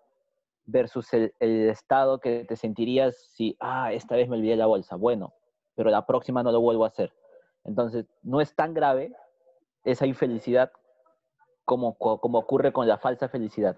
versus 0.66 1.14
el, 1.14 1.32
estado 1.40 2.20
que 2.20 2.46
te 2.46 2.56
sentirías 2.56 3.16
si, 3.16 3.56
ah, 3.60 3.94
esta 3.94 4.16
vez 4.16 4.28
me 4.28 4.38
olvidé 4.38 4.56
la 4.56 4.66
bolsa. 4.66 4.96
Bueno, 4.96 5.34
pero 5.76 5.92
la 5.92 6.04
próxima 6.08 6.42
no 6.42 6.52
lo 6.52 6.62
vuelvo 6.62 6.84
a 6.84 6.88
hacer. 6.88 7.14
Entonces, 7.64 8.08
no 8.24 8.42
es 8.42 8.56
tan 8.56 8.74
grave 8.74 9.14
esa 9.84 10.08
infelicidad 10.08 10.72
como, 11.64 11.94
co- 11.94 12.20
como 12.20 12.40
ocurre 12.40 12.74
con 12.74 12.88
la 12.88 12.98
falsa 12.98 13.30
felicidad. 13.30 13.78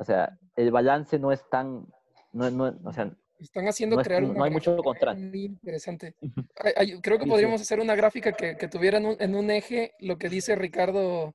O 0.00 0.04
sea, 0.04 0.38
el 0.54 0.70
balance 0.70 1.18
no 1.18 1.32
es 1.32 1.42
tan, 1.50 1.86
no, 2.32 2.48
no- 2.52 2.72
o 2.84 2.92
sea, 2.92 3.10
Están 3.40 3.66
haciendo 3.68 3.96
no 3.96 4.02
es- 4.02 4.06
crear 4.08 4.22
no 4.22 4.30
una 4.30 4.44
hay 4.44 4.50
mucho 4.50 4.76
contraste. 4.78 5.20
muy 5.20 5.44
interesante. 5.44 6.14
Ujú. 6.20 6.42
Ay, 6.56 6.72
ay, 6.76 7.00
creo 7.00 7.18
que 7.18 7.26
podríamos 7.26 7.60
hacer 7.60 7.80
una 7.80 7.94
gráfica 7.94 8.32
que, 8.32 8.56
que 8.56 8.68
tuviera 8.68 8.98
en 8.98 9.06
un, 9.06 9.16
en 9.18 9.34
un 9.34 9.50
eje 9.50 9.92
lo 10.00 10.18
que 10.18 10.28
dice 10.28 10.54
Ricardo 10.56 11.34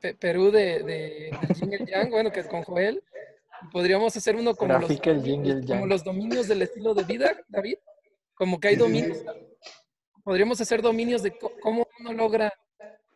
Pe- 0.00 0.14
Perú 0.14 0.50
de, 0.52 0.82
de, 0.84 1.30
del 1.40 1.56
Yin 1.56 1.72
y 1.72 1.74
el 1.74 1.86
Yang, 1.86 2.10
bueno, 2.10 2.30
que 2.30 2.40
es 2.40 2.46
con 2.46 2.62
Joel. 2.62 3.02
Podríamos 3.72 4.16
hacer 4.16 4.36
uno 4.36 4.54
como 4.54 4.78
los, 4.78 4.88
el 4.90 5.66
como 5.66 5.86
los 5.86 6.04
dominios 6.04 6.46
del 6.46 6.62
estilo 6.62 6.94
de 6.94 7.02
vida, 7.02 7.36
David. 7.48 7.78
Como 8.34 8.60
que 8.60 8.68
hay 8.68 8.76
dominios. 8.76 9.24
Podríamos 10.22 10.60
hacer 10.60 10.80
dominios 10.82 11.22
de 11.24 11.36
cómo 11.60 11.86
uno 11.98 12.12
logra 12.12 12.52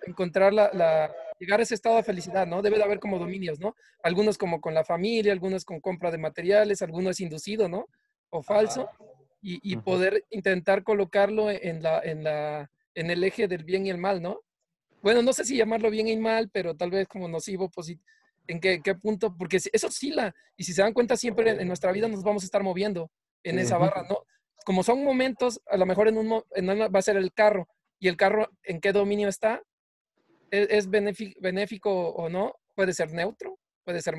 encontrar 0.07 0.53
la, 0.53 0.71
la- 0.73 1.15
llegar 1.43 1.59
a 1.59 1.65
ese 1.65 1.75
estado 1.75 1.97
de 1.97 2.05
felicidad, 2.05 2.47
¿no? 2.47 2.63
Debe 2.63 2.77
de 2.77 2.85
haber 2.85 3.01
como 3.01 3.19
dominios, 3.19 3.59
¿no? 3.59 3.75
Algunos 4.05 4.39
como 4.39 4.61
con 4.61 4.75
la 4.75 4.85
familia, 4.85 5.33
algunos 5.33 5.65
con 5.65 5.81
compra 5.81 6.13
de 6.13 6.19
materiales, 6.19 6.83
algunos 6.83 7.19
inducido, 7.19 7.69
¿no? 7.69 7.89
O 8.31 8.45
falso. 8.45 8.89
Y, 9.45 9.77
poder 9.79 10.25
intentar 10.31 10.85
colocarlo 10.85 11.51
en, 11.51 11.83
la, 11.83 11.99
en, 11.99 12.23
la, 12.23 12.71
en 12.95 13.11
el 13.11 13.25
eje 13.25 13.49
del 13.49 13.65
bien 13.65 13.85
y 13.85 13.91
el 13.91 13.99
mal, 13.99 14.23
¿no? 14.23 14.43
Bueno, 15.03 15.21
no 15.21 15.33
sé 15.33 15.45
si 15.45 15.57
llamarlo 15.57 15.91
bien 15.91 16.07
y 16.07 16.17
mal, 16.17 16.49
pero 16.49 16.77
tal 16.77 16.93
vez 16.93 17.09
como 17.09 17.27
nocivo, 17.27 17.69
positivo. 17.69 18.07
¿En 18.47 18.61
qué, 18.61 18.81
qué 18.81 18.95
punto? 18.95 19.37
Porque 19.37 19.57
eso 19.57 19.89
oscila. 19.89 20.33
Y 20.57 20.63
si 20.63 20.73
se 20.73 20.83
dan 20.83 20.93
cuenta, 20.93 21.17
siempre 21.17 21.51
en, 21.51 21.61
en 21.61 21.67
nuestra 21.67 21.91
vida 21.91 22.07
nos 22.07 22.23
vamos 22.23 22.45
a 22.45 22.47
estar 22.47 22.63
moviendo 22.63 23.11
en 23.43 23.59
esa 23.59 23.79
barra, 23.79 24.05
¿no? 24.09 24.19
Como 24.65 24.85
son 24.85 25.03
momentos, 25.03 25.61
a 25.67 25.77
lo 25.77 25.87
mejor 25.87 26.07
en 26.07 26.19
un 26.19 26.45
en 26.53 26.71
una 26.71 26.87
va 26.87 27.01
a 27.01 27.03
ser 27.03 27.17
el 27.17 27.33
carro. 27.33 27.67
¿Y 27.99 28.07
el 28.07 28.17
carro 28.17 28.49
en 28.63 28.81
qué 28.81 28.93
dominio 28.93 29.29
está? 29.29 29.61
¿Es, 30.53 30.89
benefi- 30.91 31.35
benéfico 31.41 31.91
o 32.11 32.29
no? 32.29 32.55
Puede 32.75 32.93
ser 32.93 33.11
neutro, 33.13 33.59
puede 33.85 34.03
ser 34.03 34.17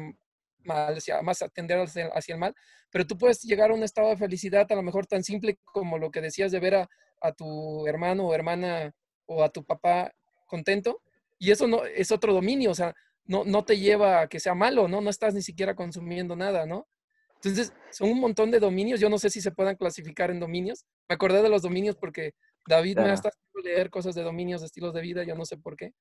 mal, 0.64 0.96
hacia- 0.98 1.22
más 1.22 1.42
atender 1.42 1.80
hacia, 1.80 2.08
hacia 2.08 2.34
el 2.34 2.40
mal. 2.40 2.56
Pero 2.90 3.06
tú 3.06 3.18
puedes 3.18 3.42
llegar 3.44 3.72
a 3.72 3.74
un 3.76 3.84
estado 3.84 4.10
de 4.10 4.18
felicidad, 4.18 4.66
a 4.72 4.76
lo 4.76 4.82
mejor 4.84 5.06
tan 5.06 5.24
simple 5.24 5.60
como 5.64 5.98
lo 5.98 6.12
que 6.12 6.22
decías 6.22 6.52
de 6.52 6.60
ver 6.60 6.76
a, 6.76 6.90
a 7.22 7.32
tu 7.34 7.86
hermano 7.88 8.28
o 8.28 8.34
hermana 8.36 8.92
o 9.28 9.44
a 9.44 9.50
tu 9.50 9.64
papá 9.64 10.12
contento. 10.48 11.02
Y 11.40 11.52
eso 11.52 11.68
no 11.68 11.86
es 11.86 12.12
otro 12.12 12.34
dominio, 12.34 12.72
o 12.72 12.76
sea, 12.76 12.96
no, 13.26 13.44
no 13.46 13.64
te 13.64 13.78
lleva 13.80 14.22
a 14.22 14.28
que 14.28 14.40
sea 14.40 14.56
malo, 14.56 14.88
¿no? 14.88 15.02
No 15.02 15.10
estás 15.10 15.34
ni 15.36 15.42
siquiera 15.44 15.76
consumiendo 15.76 16.36
nada, 16.36 16.66
¿no? 16.66 16.88
Entonces, 17.36 17.74
son 17.92 18.10
un 18.10 18.20
montón 18.20 18.52
de 18.52 18.60
dominios. 18.60 19.00
Yo 19.00 19.10
no 19.10 19.20
sé 19.20 19.30
si 19.30 19.42
se 19.42 19.52
puedan 19.52 19.76
clasificar 19.76 20.32
en 20.32 20.40
dominios. 20.40 20.86
Me 21.10 21.16
acordé 21.16 21.42
de 21.42 21.50
los 21.50 21.62
dominios 21.62 21.96
porque 21.98 22.34
David 22.68 22.98
me 22.98 23.14
está 23.14 23.30
haciendo 23.30 23.70
leer 23.70 23.90
cosas 23.90 24.16
de 24.16 24.24
dominios, 24.24 24.62
de 24.62 24.68
estilos 24.68 24.94
de 24.94 25.02
vida, 25.02 25.24
yo 25.24 25.36
no 25.36 25.46
sé 25.46 25.58
por 25.58 25.76
qué. 25.76 25.94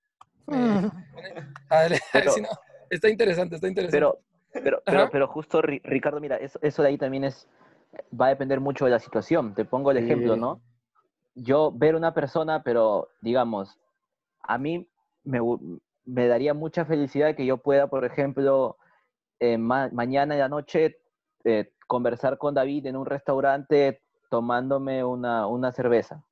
Mm. 0.46 0.87
Pero- 2.12 2.33
si 2.33 2.40
no, 2.40 2.48
está 2.90 3.09
interesante, 3.09 3.57
está 3.57 3.68
interesante. 3.68 3.96
Pero, 3.96 4.18
pero, 4.53 4.83
pero, 4.85 5.11
pero 5.11 5.29
justo, 5.29 5.62
Ri- 5.62 5.81
Ricardo, 5.85 6.20
mira, 6.20 6.37
eso, 6.37 6.59
eso 6.62 6.83
de 6.83 6.88
ahí 6.88 6.98
también 6.98 7.25
es, 7.25 7.48
va 8.18 8.27
a 8.27 8.31
depender 8.31 8.61
mucho 8.61 8.85
de 8.85 8.90
la 8.90 8.98
situación. 8.98 9.55
Te 9.55 9.64
pongo 9.64 9.90
el 9.90 9.96
ejemplo, 9.98 10.35
Sí. 10.35 10.40
¿no? 10.40 10.61
Yo 11.35 11.72
ver 11.72 11.94
una 11.94 12.12
persona, 12.12 12.62
pero 12.62 13.09
digamos, 13.22 13.79
a 14.42 14.59
mí 14.59 14.87
me, 15.25 15.40
daría 16.05 16.53
mucha 16.53 16.85
felicidad 16.85 17.35
que 17.35 17.46
yo 17.46 17.57
pueda, 17.59 17.87
por 17.87 18.05
ejemplo, 18.05 18.77
eh, 19.40 19.57
ma- 19.57 19.88
mañana 19.92 20.35
en 20.35 20.40
la 20.40 20.48
noche 20.51 20.98
eh, 21.44 21.72
conversar 21.87 22.37
con 22.38 22.55
David 22.55 22.87
en 22.87 22.96
un 22.96 23.07
restaurante 23.07 24.03
tomándome 24.29 25.03
una, 25.05 25.46
una 25.46 25.72
cerveza, 25.72 26.22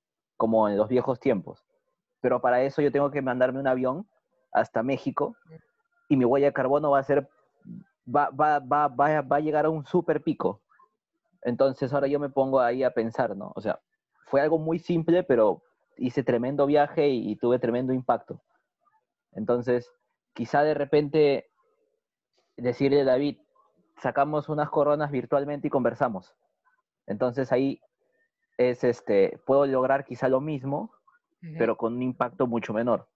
como 0.41 0.71
en 0.71 0.79
los 0.79 0.89
viejos 0.89 1.21
tiempos. 1.21 1.63
Pero 2.23 2.41
para 2.41 2.63
eso 2.63 2.81
yo 2.81 2.91
tengo 2.91 3.11
que 3.11 3.21
mandarme 3.21 3.61
un 3.61 3.67
avión 3.67 4.09
hasta 4.53 4.83
México 4.83 5.37
y 6.09 6.17
mi 6.17 6.25
huella 6.25 6.47
de 6.47 6.55
carbono 6.55 6.93
va 6.93 7.01
a 7.01 7.03
ser, 7.03 7.29
va, 8.09 8.31
va, 8.31 8.59
va, 8.59 8.89
va, 8.89 9.21
va 9.21 9.37
a 9.37 9.41
llegar 9.41 9.67
a 9.67 9.69
un 9.69 9.85
super 9.85 10.23
pico. 10.23 10.63
Entonces 11.43 11.93
ahora 11.93 12.07
yo 12.07 12.19
me 12.19 12.31
pongo 12.31 12.59
ahí 12.59 12.83
a 12.83 12.95
pensar, 12.95 13.37
¿no? 13.37 13.53
O 13.55 13.61
sea, 13.61 13.81
fue 14.29 14.41
algo 14.41 14.59
muy 14.59 14.79
simple, 14.79 15.25
pero 15.25 15.63
hice 15.99 16.23
tremendo 16.23 16.65
viaje 16.65 17.11
y, 17.11 17.33
y 17.33 17.37
tuve 17.37 17.59
tremendo 17.59 17.93
impacto. 17.93 18.41
Entonces, 19.33 19.93
quizá 20.33 20.63
de 20.63 20.73
repente 20.73 21.51
decirle 22.57 23.03
a 23.03 23.05
David, 23.05 23.37
sacamos 23.99 24.49
unas 24.49 24.71
coronas 24.71 25.11
virtualmente 25.11 25.67
y 25.67 25.71
conversamos. 25.71 26.35
Entonces 27.07 27.53
ahí 27.53 27.83
es 28.61 28.85
este, 28.85 29.39
puedo 29.47 29.67
lograr 29.67 30.05
quizá 30.05 30.29
lo 30.29 30.41
mismo, 30.41 30.93
pero 31.59 31.77
con 31.77 31.95
un 31.95 32.03
impacto 32.03 32.47
mucho 32.47 32.75
menor. 32.75 33.09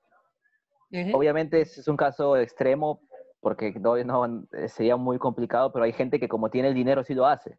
Obviamente 1.12 1.60
es 1.60 1.86
un 1.88 1.96
caso 1.96 2.36
extremo 2.36 3.00
porque 3.40 3.72
no, 3.78 4.02
no, 4.02 4.46
eh, 4.52 4.68
sería 4.68 4.96
muy 4.96 5.18
complicado, 5.18 5.70
pero 5.70 5.84
hay 5.84 5.92
gente 5.92 6.18
que 6.18 6.28
como 6.28 6.50
tiene 6.50 6.68
el 6.68 6.74
dinero 6.74 7.04
sí 7.04 7.12
lo 7.12 7.26
hace. 7.26 7.58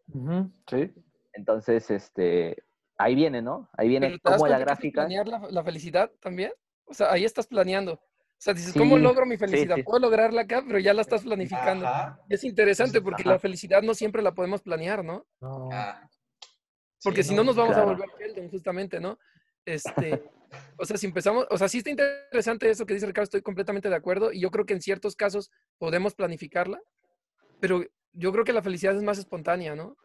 Sí. 0.68 0.92
Entonces, 1.34 1.92
este, 1.92 2.64
ahí 2.98 3.14
viene, 3.14 3.42
¿no? 3.42 3.70
Ahí 3.78 3.88
viene 3.88 4.08
Pero 4.08 4.20
¿te 4.20 4.30
das 4.32 4.38
como 4.40 4.50
la 4.50 4.58
gráfica. 4.58 5.02
planear 5.02 5.28
la, 5.28 5.48
la 5.50 5.64
felicidad 5.64 6.10
también? 6.20 6.52
O 6.86 6.94
sea, 6.94 7.12
ahí 7.12 7.24
estás 7.24 7.46
planeando. 7.46 7.94
O 7.94 8.42
sea, 8.46 8.54
dices, 8.54 8.74
¿cómo 8.74 8.98
logro 8.98 9.26
mi 9.26 9.38
felicidad? 9.38 9.76
sí. 9.76 9.84
Puedo 9.84 10.00
lograrla 10.00 10.42
acá, 10.42 10.64
pero 10.66 10.80
ya 10.80 10.94
la 10.94 11.02
estás 11.02 11.24
planificando. 11.24 11.86
Ajá. 11.88 12.20
Es 12.30 12.44
interesante 12.44 12.98
Entonces, 12.98 13.04
porque 13.04 13.22
ajá. 13.22 13.32
la 13.34 13.40
felicidad 13.40 13.82
no 13.84 13.94
siempre 13.94 14.22
la 14.22 14.34
podemos 14.34 14.62
planear, 14.62 15.04
¿no? 15.04 15.26
No. 15.40 15.70
Ah. 15.72 16.10
Porque 17.06 17.24
Sí, 17.24 17.30
si 17.30 17.36
no 17.36 17.44
nos 17.46 17.56
vamos 17.56 17.76
claro. 17.76 17.92
a 17.92 17.94
volver 17.94 18.10
Sheldon, 18.20 18.50
justamente, 18.50 19.00
¿no? 19.00 19.18
Este, 19.64 20.24
o 20.78 20.86
sea, 20.86 20.98
si 20.98 21.06
empezamos, 21.06 21.48
o 21.50 21.58
sea, 21.58 21.70
sí 21.70 21.78
está 21.78 21.90
interesante 21.92 22.70
eso 22.70 22.86
que 22.86 22.96
dice 22.96 23.06
Ricardo, 23.06 23.24
estoy 23.26 23.42
completamente 23.42 23.88
de 23.90 23.96
acuerdo, 23.96 24.32
y 24.34 24.42
yo 24.42 24.52
creo 24.52 24.66
que 24.66 24.74
en 24.74 24.82
ciertos 24.82 25.16
casos 25.16 25.52
podemos 25.78 26.16
planificarla, 26.16 26.82
pero 27.60 27.84
yo 28.14 28.32
creo 28.32 28.44
que 28.44 28.54
la 28.54 28.62
felicidad 28.64 28.96
es 28.96 29.04
más 29.04 29.18
espontánea, 29.20 29.76
¿no? 29.76 29.96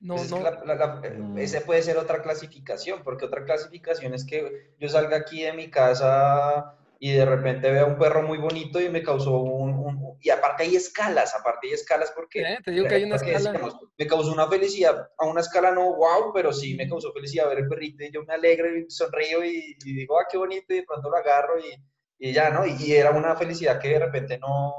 No, 0.00 0.14
Pues 0.14 0.26
es 0.26 0.30
no. 0.32 0.40
la- 0.42 0.64
la- 0.64 0.74
la- 0.76 1.00
eh, 1.04 1.10
Mm. 1.18 1.38
ese 1.38 1.60
puede 1.60 1.82
ser 1.82 1.96
otra 1.96 2.22
clasificación, 2.22 3.02
porque 3.02 3.24
otra 3.24 3.44
clasificación 3.44 4.14
es 4.14 4.24
que 4.24 4.74
yo 4.78 4.88
salga 4.88 5.16
aquí 5.16 5.42
de 5.42 5.52
mi 5.52 5.70
casa 5.70 6.77
y 7.00 7.12
de 7.12 7.24
repente 7.24 7.70
vea 7.70 7.84
un 7.84 7.98
perro 7.98 8.22
muy 8.22 8.38
bonito 8.38 8.80
y 8.80 8.88
me 8.88 9.02
causó 9.02 9.38
un, 9.40 9.70
un- 9.74 10.18
y 10.20 10.30
aparte 10.30 10.64
hay 10.64 10.74
escalas, 10.76 11.34
aparte 11.34 11.68
hay 11.68 11.74
escalas 11.74 12.10
porque, 12.14 12.40
¿Eh? 12.42 12.58
Te 12.64 12.72
digo 12.72 12.86
que 12.88 12.96
hay 12.96 13.04
una 13.04 13.16
escala. 13.16 13.52
me 13.96 14.06
causó 14.06 14.32
una 14.32 14.48
felicidad, 14.48 15.08
a 15.16 15.26
una 15.26 15.40
escala 15.40 15.70
no 15.70 15.94
wow, 15.94 16.32
pero 16.34 16.52
sí 16.52 16.74
me 16.74 16.88
causó 16.88 17.12
felicidad 17.12 17.48
ver 17.48 17.58
el 17.58 17.68
perrito 17.68 18.02
y 18.04 18.10
yo 18.12 18.24
me 18.24 18.34
alegro 18.34 18.76
y 18.76 18.90
sonrío 18.90 19.44
y, 19.44 19.76
y 19.84 19.94
digo, 19.94 20.18
ah, 20.18 20.26
qué 20.30 20.38
bonito 20.38 20.72
y 20.74 20.76
de 20.78 20.82
pronto 20.84 21.08
lo 21.08 21.16
agarro 21.16 21.58
y, 21.60 21.72
y 22.18 22.32
ya, 22.32 22.50
¿no? 22.50 22.66
Y, 22.66 22.74
y 22.80 22.92
era 22.96 23.12
una 23.12 23.36
felicidad 23.36 23.80
que 23.80 23.90
de 23.90 24.00
repente 24.00 24.38
no, 24.38 24.72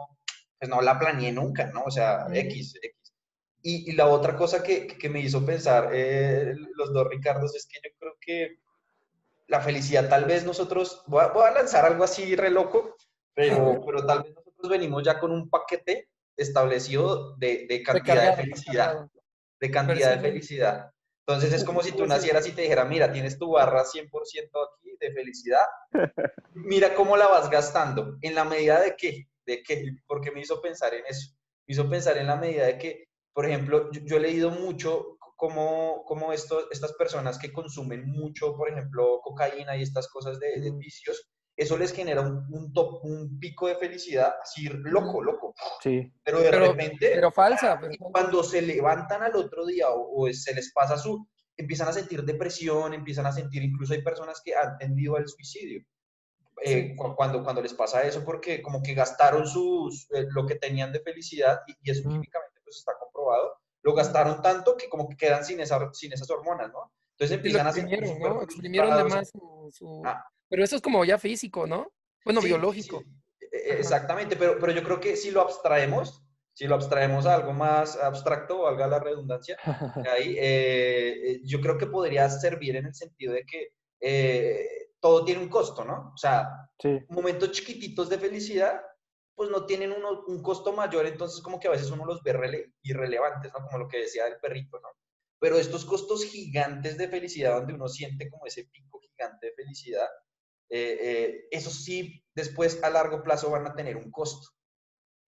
pues 0.59 0.69
no 0.69 0.81
la 0.81 0.99
planeé 0.99 1.31
nunca, 1.31 1.67
¿no? 1.67 1.83
O 1.85 1.91
sea. 1.91 2.25
X, 2.33 2.75
X. 2.81 3.13
Y, 3.61 3.91
y 3.91 3.95
la 3.95 4.07
otra 4.07 4.35
cosa 4.35 4.61
que, 4.63 4.87
que 4.87 5.09
me 5.09 5.19
hizo 5.21 5.45
pensar 5.45 5.89
eh, 5.93 6.53
los 6.75 6.93
dos 6.93 7.07
Ricardos 7.09 7.55
es 7.55 7.65
que 7.67 7.79
yo 7.83 7.93
creo 7.97 8.13
que 8.19 8.57
la 9.49 9.61
felicidad, 9.61 10.07
tal 10.07 10.25
vez 10.25 10.45
nosotros, 10.45 11.03
voy 11.07 11.23
a, 11.23 11.27
voy 11.29 11.43
a 11.47 11.51
lanzar 11.51 11.83
algo 11.83 12.03
así 12.03 12.35
re 12.35 12.51
loco, 12.51 12.95
pero, 13.33 13.81
pero 13.83 14.05
tal 14.05 14.23
vez 14.23 14.35
nosotros 14.35 14.69
venimos 14.69 15.03
ya 15.03 15.19
con 15.19 15.31
un 15.31 15.49
paquete 15.49 16.07
establecido 16.37 17.35
de, 17.37 17.65
de 17.67 17.81
cantidad 17.81 18.35
de 18.35 18.43
felicidad, 18.43 19.09
de 19.59 19.71
cantidad 19.71 20.15
de 20.15 20.19
felicidad. 20.19 20.91
Entonces 21.27 21.51
es 21.53 21.63
como 21.63 21.81
si 21.81 21.91
tú 21.91 22.05
nacieras 22.05 22.47
y 22.47 22.51
te 22.51 22.61
dijera, 22.61 22.85
mira, 22.85 23.11
tienes 23.11 23.39
tu 23.39 23.51
barra 23.51 23.83
100% 23.83 24.09
aquí 24.09 24.95
de 24.99 25.11
felicidad, 25.13 25.65
mira 26.53 26.93
cómo 26.93 27.17
la 27.17 27.27
vas 27.27 27.49
gastando, 27.49 28.17
en 28.21 28.35
la 28.35 28.45
medida 28.45 28.79
de 28.79 28.95
qué, 28.95 29.27
de 29.45 29.63
qué, 29.63 29.95
porque 30.05 30.31
me 30.31 30.41
hizo 30.41 30.61
pensar 30.61 30.93
en 30.93 31.05
eso, 31.07 31.31
me 31.67 31.73
hizo 31.73 31.89
pensar 31.89 32.17
en 32.17 32.27
la 32.27 32.35
medida 32.35 32.67
de 32.67 32.77
que, 32.77 33.07
por 33.33 33.45
ejemplo, 33.47 33.91
yo, 33.91 34.01
yo 34.05 34.17
he 34.17 34.19
leído 34.19 34.51
mucho 34.51 35.17
cómo, 35.39 36.03
cómo 36.05 36.33
esto, 36.33 36.69
estas 36.69 36.93
personas 36.93 37.39
que 37.39 37.51
consumen 37.53 38.05
mucho, 38.05 38.55
por 38.57 38.69
ejemplo, 38.69 39.21
cocaína 39.23 39.77
y 39.77 39.83
estas 39.83 40.09
cosas 40.09 40.37
de, 40.39 40.59
de 40.59 40.71
vicios, 40.71 41.29
eso 41.55 41.77
les 41.77 41.93
genera 41.93 42.21
un, 42.21 42.45
un, 42.51 42.73
top, 42.73 43.03
un 43.05 43.39
pico 43.39 43.67
de 43.67 43.75
felicidad 43.75 44.33
así 44.43 44.67
loco, 44.69 45.23
loco, 45.23 45.53
Sí. 45.81 46.11
pero 46.23 46.39
de 46.39 46.49
Pero- 46.49 46.67
repente 46.71 47.11
Pero 47.15 47.31
falsa. 47.31 47.77
pero 47.79 47.93
y 47.93 47.97
falsa. 47.97 48.11
cuando 48.11 48.43
se 48.43 48.61
levantan 48.61 49.23
al 49.23 49.35
otro 49.35 49.65
día 49.65 49.89
o, 49.89 50.23
o 50.25 50.33
se 50.33 50.53
les 50.53 50.71
pasa 50.73 50.97
su, 50.97 51.25
empiezan 51.57 51.87
a 51.87 51.93
sentir 51.93 52.23
depresión, 52.23 52.93
empiezan 52.93 53.25
a 53.25 53.31
sentir, 53.31 53.63
incluso 53.63 53.93
hay 53.93 54.01
personas 54.01 54.41
que 54.43 54.55
han 54.55 54.77
tendido 54.77 55.15
al 55.15 55.27
suicidio. 55.27 55.83
eh, 56.61 56.89
Sí. 56.89 56.95
cu- 56.97 57.15
cuando, 57.15 57.41
cuando 57.41 57.61
les 57.61 57.73
pasa 57.73 58.01
eso, 58.03 58.25
porque 58.25 58.61
como 58.61 58.83
que 58.83 58.93
gastaron 58.93 59.47
sus, 59.47 60.07
eh, 60.11 60.25
lo 60.31 60.45
que 60.45 60.55
tenían 60.55 60.91
de 60.91 60.99
felicidad, 60.99 61.61
y, 61.67 61.71
y 61.81 61.91
eso 61.91 62.01
Mm. 62.07 62.11
químicamente 62.11 62.59
pues 62.65 62.75
está 62.79 62.91
comprobado, 62.99 63.53
lo 63.81 63.93
gastaron 63.93 64.41
tanto 64.41 64.75
que 64.77 64.89
como 64.89 65.07
que 65.09 65.15
quedan 65.17 65.43
sin, 65.45 65.59
esa, 65.59 65.91
sin 65.93 66.11
esas 66.13 66.29
hormonas, 66.29 66.71
¿no? 66.71 66.91
Entonces 67.11 67.37
empiezan 67.37 67.67
a 67.67 67.73
sentir 67.73 67.99
exprimieron, 67.99 68.35
¿no? 68.37 68.41
Exprimieron 68.43 68.97
de 68.97 69.03
más 69.05 69.29
su, 69.29 69.69
su- 69.71 70.01
Ah. 70.05 70.23
Pero 70.49 70.63
eso 70.63 70.75
es 70.75 70.81
como 70.81 71.05
ya 71.05 71.17
físico, 71.17 71.67
¿no? 71.67 71.91
Bueno, 72.25 72.41
Sí, 72.41 72.47
biológico. 72.47 73.01
sí, 73.39 73.45
eh, 73.51 73.75
Exactamente, 73.79 74.35
pero, 74.35 74.57
pero 74.59 74.71
yo 74.71 74.83
creo 74.83 74.99
que 74.99 75.15
si 75.15 75.31
lo 75.31 75.41
abstraemos, 75.41 76.23
si 76.53 76.65
lo 76.67 76.75
abstraemos 76.75 77.25
a 77.25 77.35
algo 77.35 77.53
más 77.53 77.95
abstracto, 77.97 78.63
valga 78.63 78.87
la 78.87 78.99
redundancia, 78.99 79.57
ahí, 80.11 80.35
eh, 80.37 81.31
eh, 81.33 81.41
yo 81.43 81.61
creo 81.61 81.77
que 81.77 81.87
podría 81.87 82.29
servir 82.29 82.75
en 82.77 82.87
el 82.87 82.95
sentido 82.95 83.33
de 83.33 83.45
que 83.45 83.73
eh, 84.01 84.65
todo 84.99 85.23
tiene 85.23 85.41
un 85.41 85.49
costo, 85.49 85.83
¿no? 85.85 86.11
O 86.13 86.17
sea, 86.17 86.49
Sí. 86.81 86.97
momentos 87.09 87.51
chiquititos 87.51 88.09
de 88.09 88.17
felicidad, 88.17 88.81
pues 89.39 89.49
no 89.51 89.65
tienen 89.65 89.93
uno, 89.93 90.25
un 90.27 90.43
costo 90.43 90.73
mayor, 90.73 91.07
entonces 91.07 91.41
como 91.41 91.61
que 91.61 91.69
a 91.69 91.71
veces 91.71 91.89
uno 91.91 92.05
los 92.05 92.21
ve 92.23 92.33
rele- 92.33 92.73
irrelevantes, 92.83 93.53
¿no? 93.53 93.65
Como 93.65 93.77
lo 93.79 93.87
que 93.87 93.99
decía 93.99 94.25
del 94.25 94.37
perrito, 94.41 94.81
¿no? 94.81 94.89
Pero 95.39 95.57
estos 95.57 95.85
costos 95.85 96.25
gigantes 96.25 96.97
de 96.97 97.07
felicidad, 97.07 97.55
donde 97.55 97.73
uno 97.75 97.87
siente 97.87 98.29
como 98.29 98.47
ese 98.47 98.65
pico 98.65 98.99
gigante 98.99 99.47
de 99.47 99.53
felicidad, 99.53 100.09
eh, 100.69 100.99
eh, 101.01 101.47
esos 101.51 101.85
sí 101.85 102.21
después 102.35 102.83
a 102.83 102.89
largo 102.89 103.23
plazo 103.23 103.49
van 103.49 103.65
a 103.65 103.73
tener 103.75 103.95
un 103.95 104.11
costo. 104.11 104.49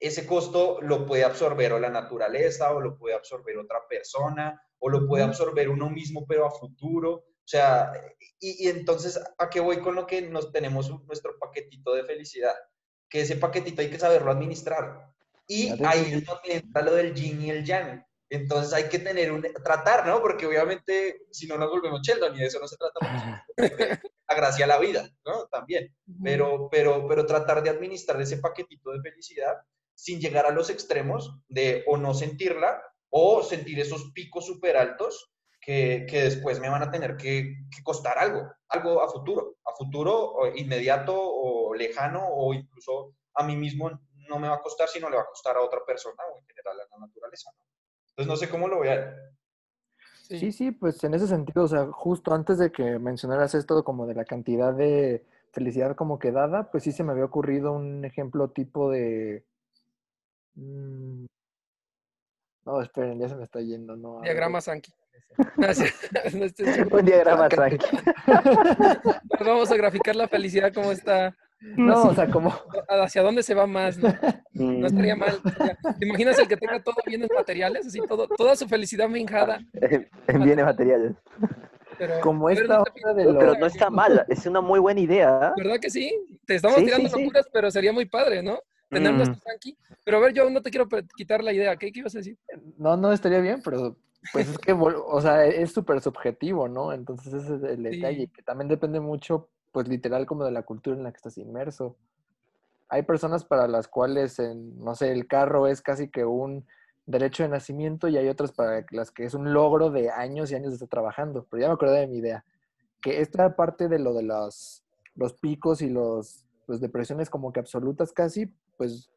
Ese 0.02 0.28
costo 0.28 0.82
lo 0.82 1.06
puede 1.06 1.24
absorber 1.24 1.74
o 1.74 1.80
la 1.80 1.90
naturaleza, 1.90 2.74
o 2.74 2.82
lo 2.82 2.98
puede 2.98 3.16
absorber 3.16 3.58
otra 3.58 3.88
persona, 3.90 4.62
o 4.80 4.90
lo 4.90 5.08
puede 5.08 5.24
absorber 5.24 5.70
uno 5.70 5.90
mismo, 5.90 6.26
pero 6.28 6.46
a 6.46 6.52
futuro. 6.52 7.12
O 7.14 7.48
sea, 7.48 7.94
y, 8.42 8.66
y 8.66 8.70
entonces, 8.70 9.18
¿a 9.38 9.50
qué 9.50 9.62
voy 9.62 9.80
con 9.82 9.96
lo 9.96 10.08
que 10.08 10.22
nos 10.24 10.52
tenemos 10.52 10.90
nuestro 11.06 11.40
paquetito 11.40 11.94
de 11.94 12.04
felicidad? 12.04 12.56
Que 13.12 13.22
ese 13.22 13.36
paquetito 13.36 13.82
hay 13.82 13.92
que 13.92 14.00
saberlo 14.00 14.32
administrar. 14.32 15.12
Y 15.48 15.70
ahí 15.86 16.14
es 16.14 16.26
donde 16.26 16.56
entra 16.56 16.82
lo 16.82 16.96
del 16.96 17.14
yin 17.14 17.42
y 17.42 17.52
el 17.52 17.64
yang. 17.64 18.04
Entonces 18.32 18.72
hay 18.72 18.88
que 18.88 19.00
tener 19.00 19.30
un, 19.30 19.46
tratar, 19.62 20.08
¿no? 20.08 20.22
Porque 20.22 20.46
obviamente 20.48 21.24
si 21.32 21.46
no 21.48 21.58
nos 21.58 21.70
volvemos 21.70 22.02
Sheldon 22.02 22.34
y 22.34 22.40
de 22.40 22.46
eso 22.46 22.60
no 22.62 22.68
se 22.68 22.78
trata, 22.78 23.46
porque 23.58 24.00
la 24.30 24.36
gracia 24.36 24.64
a 24.64 24.70
la 24.70 24.80
vida, 24.80 25.10
¿no? 25.26 25.48
También. 25.48 25.94
Pero, 26.24 26.70
pero, 26.72 27.06
pero 27.10 27.26
tratar 27.26 27.62
de 27.62 27.70
administrar 27.70 28.22
ese 28.22 28.38
paquetito 28.38 28.92
de 28.92 29.02
felicidad 29.02 29.58
sin 29.94 30.22
llegar 30.22 30.46
a 30.46 30.52
los 30.52 30.70
extremos 30.70 31.36
de 31.50 31.84
o 31.88 31.98
no 31.98 32.14
sentirla 32.14 32.82
o 33.10 33.44
sentir 33.44 33.82
esos 33.82 34.12
picos 34.14 34.46
súper 34.46 34.78
altos 34.78 35.34
que, 35.60 36.08
que 36.10 36.24
después 36.24 36.62
me 36.62 36.70
van 36.70 36.84
a 36.84 36.90
tener 36.90 37.18
que, 37.18 37.58
que 37.70 37.84
costar 37.84 38.18
algo, 38.18 38.50
algo 38.70 39.04
a 39.04 39.10
futuro, 39.10 39.58
a 39.66 39.74
futuro 39.74 40.32
o 40.32 40.48
inmediato 40.56 41.14
o 41.14 41.61
lejano 41.74 42.28
o 42.28 42.54
incluso 42.54 43.16
a 43.36 43.44
mí 43.44 43.56
mismo 43.56 43.90
no 44.28 44.40
me 44.40 44.48
va 44.48 44.56
a 44.56 44.62
costar, 44.62 44.88
sino 44.88 45.10
le 45.10 45.18
va 45.18 45.24
a 45.24 45.28
costar 45.28 45.56
a 45.56 45.62
otra 45.62 45.80
persona 45.86 46.24
o 46.34 46.40
en 46.40 46.46
general 46.46 46.80
a 46.80 46.98
la 47.00 47.06
naturaleza. 47.06 47.52
¿no? 47.58 47.66
Entonces 48.10 48.28
no 48.28 48.36
sé 48.36 48.50
cómo 48.50 48.68
lo 48.68 48.80
vean. 48.80 49.16
Sí, 50.28 50.52
sí, 50.54 50.72
pues 50.72 51.04
en 51.04 51.14
ese 51.14 51.28
sentido, 51.28 51.66
o 51.66 51.68
sea, 51.68 51.88
justo 51.92 52.34
antes 52.34 52.58
de 52.58 52.72
que 52.72 53.00
mencionaras 53.00 53.54
esto 53.54 53.84
como 53.84 54.08
de 54.08 54.16
la 54.16 54.24
cantidad 54.24 54.74
de 54.74 55.26
felicidad 55.52 55.96
como 55.96 56.20
que 56.20 56.32
dada, 56.32 56.72
pues 56.72 56.84
sí 56.84 56.94
se 56.94 57.04
me 57.04 57.12
había 57.12 57.26
ocurrido 57.26 57.74
un 57.74 58.06
ejemplo 58.06 58.50
tipo 58.50 58.90
de... 58.90 59.46
mm, 60.56 61.26
No, 62.66 62.82
esperen, 62.82 63.20
ya 63.20 63.28
se 63.28 63.36
me 63.36 63.44
está 63.44 63.60
yendo, 63.60 63.98
no. 63.98 64.22
Diagrama 64.22 64.62
Sankey. 64.62 64.94
Gracias. 65.58 65.94
No 66.34 66.46
estoy 66.46 66.66
seguro. 66.68 66.98
Un 67.00 67.06
diagrama. 67.06 67.50
Pues 67.50 67.80
Vamos 69.40 69.72
a 69.72 69.76
graficar 69.76 70.16
la 70.16 70.28
felicidad 70.28 70.74
como 70.74 70.92
está, 70.92 71.36
No, 71.62 72.04
o 72.04 72.14
sea, 72.16 72.28
como... 72.28 72.54
hacia 72.90 73.22
dónde 73.22 73.44
se 73.44 73.54
va 73.54 73.68
más, 73.68 73.98
¿no? 73.98 74.10
No 74.54 74.88
estaría 74.88 75.16
mal. 75.16 75.40
¿Te 76.00 76.06
imaginas 76.06 76.38
el 76.40 76.48
que 76.48 76.58
tenga 76.58 76.82
todo 76.84 76.96
bienes 77.06 77.30
materiales? 77.34 77.88
Así, 77.88 78.00
todo, 78.08 78.28
toda 78.28 78.56
su 78.56 78.68
felicidad 78.68 79.08
minjada. 79.10 79.60
en 80.28 80.44
bienes 80.44 80.66
materiales. 80.66 81.14
Pero, 81.98 82.20
Como 82.22 82.48
pero 82.48 82.62
esta 82.62 83.14
de 83.14 83.26
lo- 83.26 83.40
Pero 83.40 83.56
no 83.56 83.66
está 83.66 83.90
mal, 83.90 84.26
es 84.28 84.46
una 84.46 84.60
muy 84.62 84.80
buena 84.80 85.00
idea. 85.00 85.54
¿Verdad 85.56 85.80
que 85.80 85.90
sí? 85.90 86.12
Te 86.46 86.56
estamos 86.56 86.78
Sí, 86.80 86.86
tirando 86.86 87.08
sí, 87.10 87.16
sí. 87.16 87.22
locuras, 87.22 87.46
pero 87.54 87.70
sería 87.72 87.94
muy 87.94 88.06
padre, 88.06 88.42
¿no? 88.44 88.60
Tener 88.90 89.14
Mm. 89.14 89.18
nuestro 89.18 89.40
Sankey. 89.40 89.78
Pero 90.04 90.18
a 90.18 90.20
ver, 90.20 90.34
yo 90.34 90.50
no 90.50 90.62
te 90.62 90.70
quiero 90.72 90.88
quitar 91.16 91.44
la 91.44 91.54
idea. 91.54 91.76
¿Qué, 91.78 91.92
qué 91.92 92.00
ibas 92.00 92.16
a 92.16 92.20
decir? 92.20 92.38
No, 92.78 92.98
no 92.98 93.12
estaría 93.14 93.40
bien, 93.40 93.62
pero 93.64 93.96
pues 94.34 94.50
es 94.50 94.58
que, 94.58 94.74
o 94.74 95.22
sea, 95.22 95.46
es 95.46 95.72
súper 95.72 96.02
subjetivo, 96.02 96.68
¿no? 96.68 96.92
Entonces 96.92 97.34
ese 97.34 97.56
es 97.56 97.64
el 97.64 97.84
detalle, 97.84 98.26
Sí. 98.26 98.28
que 98.28 98.42
también 98.44 98.68
depende 98.68 99.00
mucho, 99.00 99.50
pues 99.72 99.88
literal, 99.88 100.26
como 100.26 100.46
de 100.46 100.52
la 100.52 100.64
cultura 100.64 100.96
en 100.96 101.04
la 101.04 101.12
que 101.12 101.18
estás 101.18 101.38
inmerso. 101.38 101.96
Hay 102.90 103.04
personas 103.04 103.46
para 103.46 103.68
las 103.68 103.88
cuales, 103.88 104.40
en, 104.40 104.78
no 104.80 104.96
sé, 104.96 105.12
el 105.12 105.28
carro 105.28 105.68
es 105.68 105.82
casi 105.82 106.10
que 106.10 106.26
un 106.26 106.66
derecho 107.06 107.44
de 107.44 107.50
nacimiento 107.50 108.08
y 108.08 108.18
hay 108.18 108.28
otras 108.28 108.52
para 108.52 108.86
las 108.92 109.12
que 109.12 109.26
es 109.26 109.34
un 109.34 109.54
logro 109.54 109.90
de 109.90 110.10
años 110.10 110.52
y 110.52 110.56
años 110.56 110.72
de 110.72 110.76
estar 110.76 110.90
trabajando. 110.90 111.48
Pero 111.50 111.62
ya 111.62 111.68
me 111.68 111.74
acordé 111.74 112.02
de 112.02 112.08
mi 112.08 112.18
idea, 112.18 112.44
que 113.02 113.22
esta 113.22 113.56
parte 113.56 113.88
de 113.88 114.00
lo 114.00 114.14
de 114.14 114.24
los, 114.24 114.84
los 115.16 115.34
picos 115.34 115.82
y 115.82 115.90
los, 115.90 116.46
pues, 116.66 116.82
depresiones 116.82 117.30
como 117.30 117.54
que 117.54 117.60
absolutas 117.60 118.12
casi, 118.12 118.54
pues, 118.78 119.10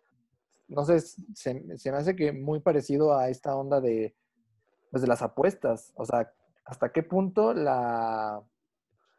no 0.69 0.85
sé, 0.85 1.01
se, 1.01 1.25
se 1.35 1.93
me 1.93 1.99
hace 1.99 2.17
que 2.17 2.33
muy 2.33 2.61
parecido 2.61 3.17
a 3.17 3.29
esta 3.29 3.55
onda 3.55 3.81
de, 3.81 4.15
pues, 4.91 5.03
de 5.03 5.09
las 5.09 5.23
apuestas. 5.23 5.93
O 5.97 6.05
sea, 6.05 6.33
hasta 6.65 6.93
qué 6.93 7.03
punto 7.03 7.53
la, 7.53 8.43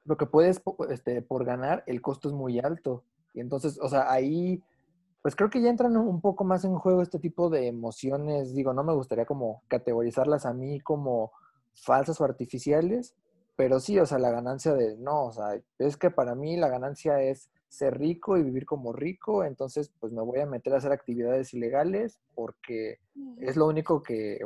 lo 0.05 0.17
que 0.17 0.25
puedes 0.25 0.61
este, 0.89 1.21
por 1.21 1.45
ganar, 1.45 1.83
el 1.87 2.01
costo 2.01 2.29
es 2.29 2.33
muy 2.33 2.59
alto. 2.59 3.03
Y 3.33 3.41
entonces, 3.41 3.79
o 3.81 3.89
sea, 3.89 4.11
ahí, 4.11 4.63
pues 5.21 5.35
creo 5.35 5.49
que 5.49 5.61
ya 5.61 5.69
entran 5.69 5.97
un 5.97 6.21
poco 6.21 6.43
más 6.43 6.63
en 6.63 6.75
juego 6.75 7.01
este 7.01 7.19
tipo 7.19 7.49
de 7.49 7.67
emociones. 7.67 8.53
Digo, 8.53 8.73
no 8.73 8.83
me 8.83 8.93
gustaría 8.93 9.25
como 9.25 9.63
categorizarlas 9.67 10.45
a 10.45 10.53
mí 10.53 10.79
como 10.79 11.31
falsas 11.73 12.21
o 12.21 12.23
artificiales, 12.23 13.15
pero 13.55 13.79
sí, 13.79 13.99
o 13.99 14.05
sea, 14.05 14.19
la 14.19 14.31
ganancia 14.31 14.73
de, 14.73 14.95
no, 14.97 15.25
o 15.25 15.31
sea, 15.31 15.59
es 15.79 15.97
que 15.97 16.11
para 16.11 16.35
mí 16.35 16.55
la 16.57 16.69
ganancia 16.69 17.21
es 17.21 17.49
ser 17.67 17.97
rico 17.97 18.37
y 18.37 18.43
vivir 18.43 18.65
como 18.65 18.93
rico, 18.93 19.43
entonces 19.43 19.91
pues 19.99 20.13
me 20.13 20.21
voy 20.21 20.39
a 20.39 20.45
meter 20.45 20.73
a 20.73 20.77
hacer 20.77 20.91
actividades 20.93 21.53
ilegales 21.53 22.19
porque 22.35 22.99
es 23.39 23.57
lo 23.57 23.65
único 23.67 24.01
que 24.01 24.39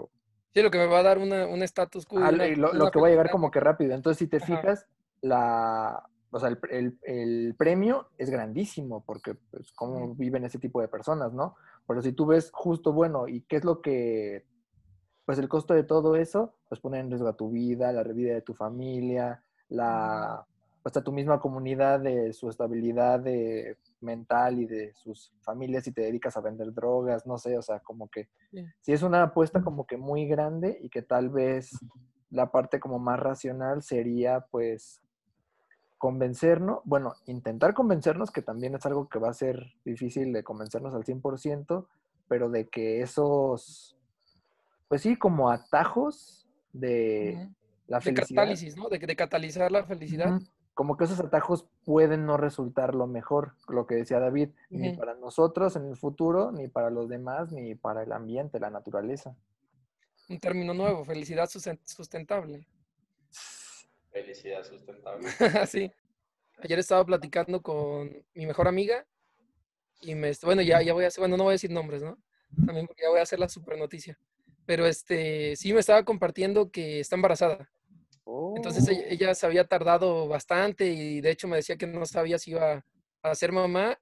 Sí, 0.53 0.63
lo 0.63 0.71
que 0.71 0.79
me 0.79 0.87
va 0.87 0.99
a 0.99 1.03
dar 1.03 1.19
una- 1.19 1.45
un 1.45 1.61
estatus 1.61 2.07
quo. 2.07 2.17
Ah, 2.19 2.29
una- 2.29 2.47
lo, 2.47 2.71
una 2.71 2.79
lo 2.85 2.91
que 2.91 2.99
va 2.99 3.07
a 3.07 3.09
llegar 3.11 3.29
como 3.29 3.51
que 3.51 3.59
rápido. 3.59 3.93
Entonces, 3.93 4.17
si 4.17 4.27
te 4.27 4.37
Ajá. 4.37 4.45
fijas, 4.47 4.87
la, 5.21 6.07
o 6.31 6.39
sea, 6.39 6.49
el, 6.49 6.59
el- 6.69 6.99
el 7.03 7.55
premio 7.55 8.09
es 8.17 8.29
grandísimo 8.29 9.03
porque, 9.05 9.35
pues, 9.51 9.71
cómo 9.73 10.13
viven 10.15 10.45
ese 10.45 10.59
tipo 10.59 10.81
de 10.81 10.87
personas, 10.87 11.33
¿no? 11.33 11.55
Pero 11.87 12.01
si 12.01 12.11
tú 12.13 12.25
ves 12.27 12.51
justo, 12.53 12.93
bueno, 12.93 13.27
¿y 13.27 13.41
qué 13.41 13.57
es 13.57 13.63
lo 13.63 13.81
que, 13.81 14.45
pues, 15.25 15.39
el 15.39 15.49
costo 15.49 15.73
de 15.73 15.83
todo 15.83 16.15
eso? 16.15 16.55
Pues 16.67 16.79
poner 16.81 17.01
en 17.01 17.09
riesgo 17.09 17.27
a 17.27 17.35
tu 17.37 17.49
vida, 17.49 17.91
la 17.91 18.03
vida 18.03 18.33
de 18.33 18.41
tu 18.41 18.53
familia, 18.53 19.43
la, 19.69 20.45
hasta 20.83 21.03
tu 21.03 21.11
misma 21.11 21.39
comunidad 21.39 21.99
de 21.99 22.31
su 22.33 22.49
estabilidad 22.49 23.19
de 23.19 23.77
mental 24.01 24.59
y 24.59 24.65
de 24.65 24.93
sus 24.95 25.31
familias 25.41 25.83
si 25.83 25.91
te 25.91 26.01
dedicas 26.01 26.37
a 26.37 26.41
vender 26.41 26.73
drogas, 26.73 27.27
no 27.27 27.37
sé, 27.37 27.57
o 27.57 27.61
sea, 27.61 27.79
como 27.79 28.07
que 28.07 28.29
Sí. 28.51 28.65
si 28.81 28.93
es 28.93 29.03
una 29.03 29.21
apuesta 29.23 29.61
como 29.61 29.85
que 29.85 29.97
muy 29.97 30.25
grande 30.27 30.79
y 30.81 30.89
que 30.89 31.01
tal 31.01 31.29
vez 31.29 31.69
la 32.31 32.49
parte 32.51 32.79
como 32.79 32.97
más 32.97 33.19
racional 33.19 33.83
sería 33.83 34.45
pues 34.51 35.01
convencernos, 35.99 36.79
bueno, 36.85 37.13
intentar 37.27 37.75
convencernos, 37.75 38.31
que 38.31 38.41
también 38.41 38.73
es 38.73 38.85
algo 38.87 39.07
que 39.07 39.19
va 39.19 39.29
a 39.29 39.33
ser 39.33 39.73
difícil 39.85 40.33
de 40.33 40.43
convencernos 40.43 40.95
al 40.95 41.03
100%, 41.03 41.85
pero 42.27 42.49
de 42.49 42.67
que 42.69 43.01
esos, 43.01 43.95
pues 44.87 45.01
sí, 45.03 45.15
como 45.17 45.51
atajos 45.51 46.47
de 46.73 47.49
la 47.87 47.97
De 47.99 48.03
felicidad. 48.05 48.43
catálisis, 48.43 48.75
¿no? 48.77 48.89
De, 48.89 48.97
de 48.97 49.15
catalizar 49.15 49.71
la 49.71 49.83
felicidad. 49.83 50.39
Como 50.73 50.95
que 50.95 51.03
esos 51.03 51.19
atajos 51.19 51.67
pueden 51.83 52.25
no 52.25 52.37
resultar 52.37 52.95
lo 52.95 53.05
mejor, 53.05 53.55
lo 53.67 53.85
que 53.85 53.95
decía 53.95 54.19
David, 54.19 54.49
ni 54.69 54.95
para 54.95 55.13
nosotros 55.15 55.75
en 55.75 55.85
el 55.85 55.97
futuro, 55.97 56.51
ni 56.53 56.69
para 56.69 56.89
los 56.89 57.09
demás, 57.09 57.51
ni 57.51 57.75
para 57.75 58.03
el 58.03 58.13
ambiente, 58.13 58.59
la 58.61 58.69
naturaleza. 58.69 59.35
Un 60.29 60.39
término 60.39 60.73
nuevo, 60.73 61.03
felicidad 61.03 61.49
susten- 61.49 61.79
sustentable. 61.83 62.65
Felicidad 64.11 64.63
sustentable. 64.63 65.27
sí. 65.67 65.91
Ayer 66.61 66.79
estaba 66.79 67.05
platicando 67.05 67.61
con 67.61 68.25
mi 68.33 68.45
mejor 68.45 68.67
amiga 68.67 69.05
y 70.01 70.15
me, 70.15 70.31
bueno, 70.43 70.61
ya, 70.61 70.81
ya 70.81 70.93
voy 70.93 71.05
a 71.05 71.07
hacer, 71.07 71.21
bueno, 71.21 71.37
no 71.37 71.43
voy 71.43 71.51
a 71.51 71.53
decir 71.53 71.71
nombres, 71.71 72.01
¿no? 72.01 72.17
También 72.65 72.87
porque 72.87 73.03
ya 73.03 73.09
voy 73.09 73.19
a 73.19 73.23
hacer 73.23 73.39
la 73.39 73.47
super 73.47 73.77
noticia. 73.77 74.19
Pero 74.65 74.85
este, 74.85 75.55
sí 75.55 75.73
me 75.73 75.79
estaba 75.79 76.03
compartiendo 76.03 76.69
que 76.71 76.99
está 76.99 77.15
embarazada. 77.15 77.69
Entonces 78.55 78.87
ella, 78.87 79.01
Oh. 79.01 79.07
ella 79.09 79.35
se 79.35 79.45
había 79.45 79.67
tardado 79.67 80.27
bastante 80.27 80.85
y 80.87 81.21
de 81.21 81.31
hecho 81.31 81.47
me 81.47 81.57
decía 81.57 81.77
que 81.77 81.87
no 81.87 82.05
sabía 82.05 82.37
si 82.37 82.51
iba 82.51 82.85
a 83.23 83.35
ser 83.35 83.51
mamá 83.51 83.99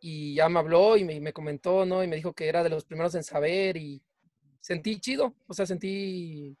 y 0.00 0.34
ya 0.34 0.48
me 0.48 0.58
habló 0.58 0.96
y 0.96 1.04
me, 1.04 1.14
y 1.14 1.20
me 1.20 1.32
comentó, 1.32 1.84
¿no? 1.84 2.02
Y 2.02 2.08
me 2.08 2.16
dijo 2.16 2.32
que 2.32 2.48
era 2.48 2.62
de 2.62 2.70
los 2.70 2.84
primeros 2.84 3.14
en 3.14 3.22
saber 3.22 3.76
y 3.76 4.02
sentí 4.60 4.98
chido, 5.00 5.34
o 5.46 5.54
sea, 5.54 5.66
sentí 5.66 6.56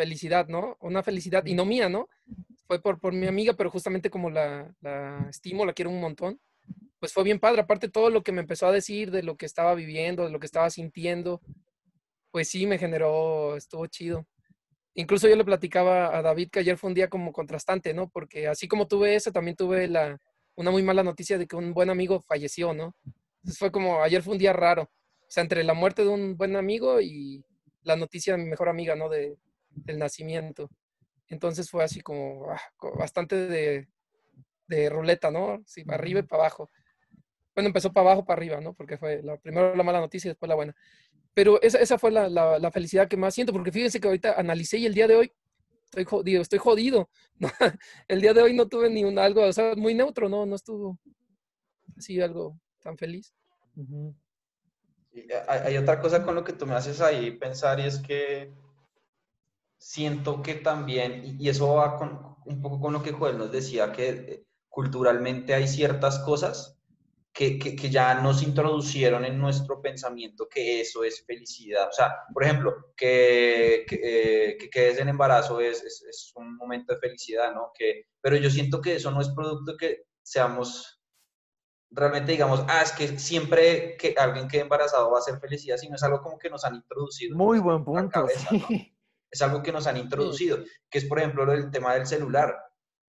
felicidad, 0.00 0.48
¿no? 0.48 0.78
Una 0.80 1.02
felicidad, 1.02 1.44
y 1.44 1.54
no 1.54 1.66
mía, 1.66 1.90
¿no? 1.90 2.08
Fue 2.66 2.80
por, 2.80 2.98
por 2.98 3.12
mi 3.12 3.26
amiga, 3.26 3.52
pero 3.52 3.70
justamente 3.70 4.08
como 4.08 4.30
la, 4.30 4.74
la 4.80 5.26
estimo, 5.28 5.66
la 5.66 5.74
quiero 5.74 5.90
un 5.90 6.00
montón, 6.00 6.40
pues 6.98 7.12
fue 7.12 7.22
bien 7.22 7.38
padre, 7.38 7.60
aparte 7.60 7.90
todo 7.90 8.08
lo 8.08 8.22
que 8.22 8.32
me 8.32 8.40
empezó 8.40 8.66
a 8.66 8.72
decir 8.72 9.10
de 9.10 9.22
lo 9.22 9.36
que 9.36 9.44
estaba 9.44 9.74
viviendo, 9.74 10.24
de 10.24 10.30
lo 10.30 10.40
que 10.40 10.46
estaba 10.46 10.70
sintiendo, 10.70 11.42
pues 12.30 12.48
sí, 12.48 12.66
me 12.66 12.78
generó, 12.78 13.56
estuvo 13.56 13.86
chido. 13.88 14.26
Incluso 14.94 15.28
yo 15.28 15.36
le 15.36 15.44
platicaba 15.44 16.16
a 16.16 16.22
David 16.22 16.48
que 16.50 16.60
ayer 16.60 16.78
fue 16.78 16.88
un 16.88 16.94
día 16.94 17.08
como 17.08 17.30
contrastante, 17.32 17.92
¿no? 17.92 18.08
Porque 18.08 18.48
así 18.48 18.68
como 18.68 18.88
tuve 18.88 19.16
eso, 19.16 19.32
también 19.32 19.56
tuve 19.56 19.86
la, 19.86 20.18
una 20.56 20.70
muy 20.70 20.82
mala 20.82 21.02
noticia 21.02 21.36
de 21.36 21.46
que 21.46 21.56
un 21.56 21.74
buen 21.74 21.90
amigo 21.90 22.22
falleció, 22.22 22.72
¿no? 22.72 22.94
Entonces 23.36 23.58
fue 23.58 23.70
como, 23.70 24.02
ayer 24.02 24.22
fue 24.22 24.32
un 24.32 24.38
día 24.38 24.54
raro. 24.54 24.84
O 24.84 25.32
sea, 25.32 25.42
entre 25.42 25.62
la 25.62 25.74
muerte 25.74 26.02
de 26.04 26.08
un 26.08 26.36
buen 26.38 26.56
amigo 26.56 27.02
y 27.02 27.44
la 27.82 27.96
noticia 27.96 28.36
de 28.36 28.42
mi 28.42 28.48
mejor 28.48 28.68
amiga, 28.70 28.96
¿no? 28.96 29.10
De, 29.10 29.36
del 29.84 29.98
nacimiento. 29.98 30.70
Entonces 31.28 31.70
fue 31.70 31.84
así 31.84 32.00
como 32.00 32.50
ah, 32.50 32.60
bastante 32.98 33.36
de, 33.46 33.88
de 34.66 34.88
ruleta, 34.88 35.30
¿no? 35.30 35.62
Sí, 35.66 35.84
para 35.84 35.98
arriba 35.98 36.20
y 36.20 36.24
para 36.24 36.44
abajo. 36.44 36.70
Bueno, 37.54 37.68
empezó 37.68 37.92
para 37.92 38.10
abajo, 38.10 38.24
para 38.24 38.38
arriba, 38.38 38.60
¿no? 38.60 38.74
Porque 38.74 38.96
fue 38.96 39.22
la, 39.22 39.36
primero 39.36 39.74
la 39.74 39.82
mala 39.82 40.00
noticia 40.00 40.28
y 40.28 40.30
después 40.30 40.48
la 40.48 40.54
buena. 40.54 40.74
Pero 41.34 41.60
esa, 41.62 41.78
esa 41.78 41.98
fue 41.98 42.10
la, 42.10 42.28
la, 42.28 42.70
felicidad 42.70 43.08
que 43.08 43.16
más 43.16 43.34
siento, 43.34 43.52
porque 43.52 43.72
fíjense 43.72 44.00
que 44.00 44.08
ahorita 44.08 44.34
analicé 44.34 44.78
y 44.78 44.86
el 44.86 44.94
día 44.94 45.06
de 45.06 45.16
hoy 45.16 45.32
estoy 45.84 46.04
jodido, 46.04 46.42
estoy 46.42 46.58
jodido. 46.58 47.10
El 48.08 48.20
día 48.20 48.32
de 48.32 48.42
hoy 48.42 48.54
no 48.54 48.68
tuve 48.68 48.90
ni 48.90 49.04
un 49.04 49.18
algo, 49.18 49.42
o 49.42 49.52
sea, 49.52 49.74
muy 49.76 49.94
neutro, 49.94 50.28
¿no? 50.28 50.46
No 50.46 50.56
estuvo 50.56 50.98
así 51.96 52.20
algo 52.20 52.58
tan 52.80 52.96
feliz. 52.96 53.34
hay, 55.48 55.76
otra 55.76 56.00
cosa 56.00 56.24
con 56.24 56.34
lo 56.34 56.44
que 56.44 56.52
tú 56.52 56.66
me 56.66 56.74
haces 56.74 57.00
ahí 57.00 57.32
pensar 57.32 57.80
y 57.80 57.86
es 57.86 57.98
que 57.98 58.52
siento 59.80 60.42
que 60.42 60.56
también, 60.56 61.36
y, 61.40 61.48
eso 61.48 61.74
va 61.74 61.96
con, 61.96 62.36
un 62.44 62.60
poco 62.60 62.80
con 62.80 62.92
lo 62.92 63.02
que 63.02 63.12
Joel 63.12 63.38
nos 63.38 63.50
decía, 63.50 63.90
que 63.92 64.08
eh, 64.08 64.44
culturalmente 64.68 65.54
hay 65.54 65.66
ciertas 65.66 66.18
cosas 66.20 66.76
que, 67.32 67.58
que, 67.58 67.90
ya 67.90 68.14
nos 68.20 68.42
introducieron 68.42 69.24
en 69.24 69.38
nuestro 69.38 69.80
pensamiento 69.80 70.48
que 70.48 70.80
eso 70.82 71.02
es 71.04 71.24
felicidad. 71.24 71.88
O 71.88 71.92
sea, 71.92 72.14
por 72.32 72.44
ejemplo, 72.44 72.92
que, 72.96 73.86
que, 73.88 74.00
eh, 74.02 74.68
que 74.70 74.90
en 74.90 75.08
embarazo 75.08 75.60
es, 75.60 75.82
es, 75.82 76.02
es, 76.02 76.32
un 76.34 76.56
momento 76.56 76.92
de 76.92 77.00
felicidad, 77.00 77.54
¿no? 77.54 77.70
Que, 77.74 78.08
pero 78.20 78.36
yo 78.36 78.50
siento 78.50 78.80
que 78.80 78.96
eso 78.96 79.10
no 79.10 79.20
es 79.20 79.30
producto 79.30 79.76
que 79.76 80.04
seamos 80.22 81.00
realmente 81.92 82.32
digamos, 82.32 82.64
ah, 82.68 82.82
es 82.82 82.92
que 82.92 83.18
siempre 83.18 83.96
que 83.96 84.14
alguien 84.16 84.46
quede 84.46 84.62
embarazado 84.62 85.10
va 85.10 85.18
a 85.18 85.22
ser 85.22 85.40
felicidad, 85.40 85.76
sino 85.76 85.96
es 85.96 86.02
algo 86.02 86.20
como 86.22 86.38
que 86.38 86.50
nos 86.50 86.64
han 86.64 86.76
introducido. 86.76 87.36
Muy 87.36 87.58
buen 87.58 87.84
punto. 87.84 88.26
Es 89.30 89.42
algo 89.42 89.62
que 89.62 89.72
nos 89.72 89.86
han 89.86 89.96
introducido, 89.96 90.58
que 90.90 90.98
es 90.98 91.04
por 91.04 91.18
ejemplo 91.18 91.50
el 91.52 91.70
tema 91.70 91.94
del 91.94 92.06
celular. 92.06 92.56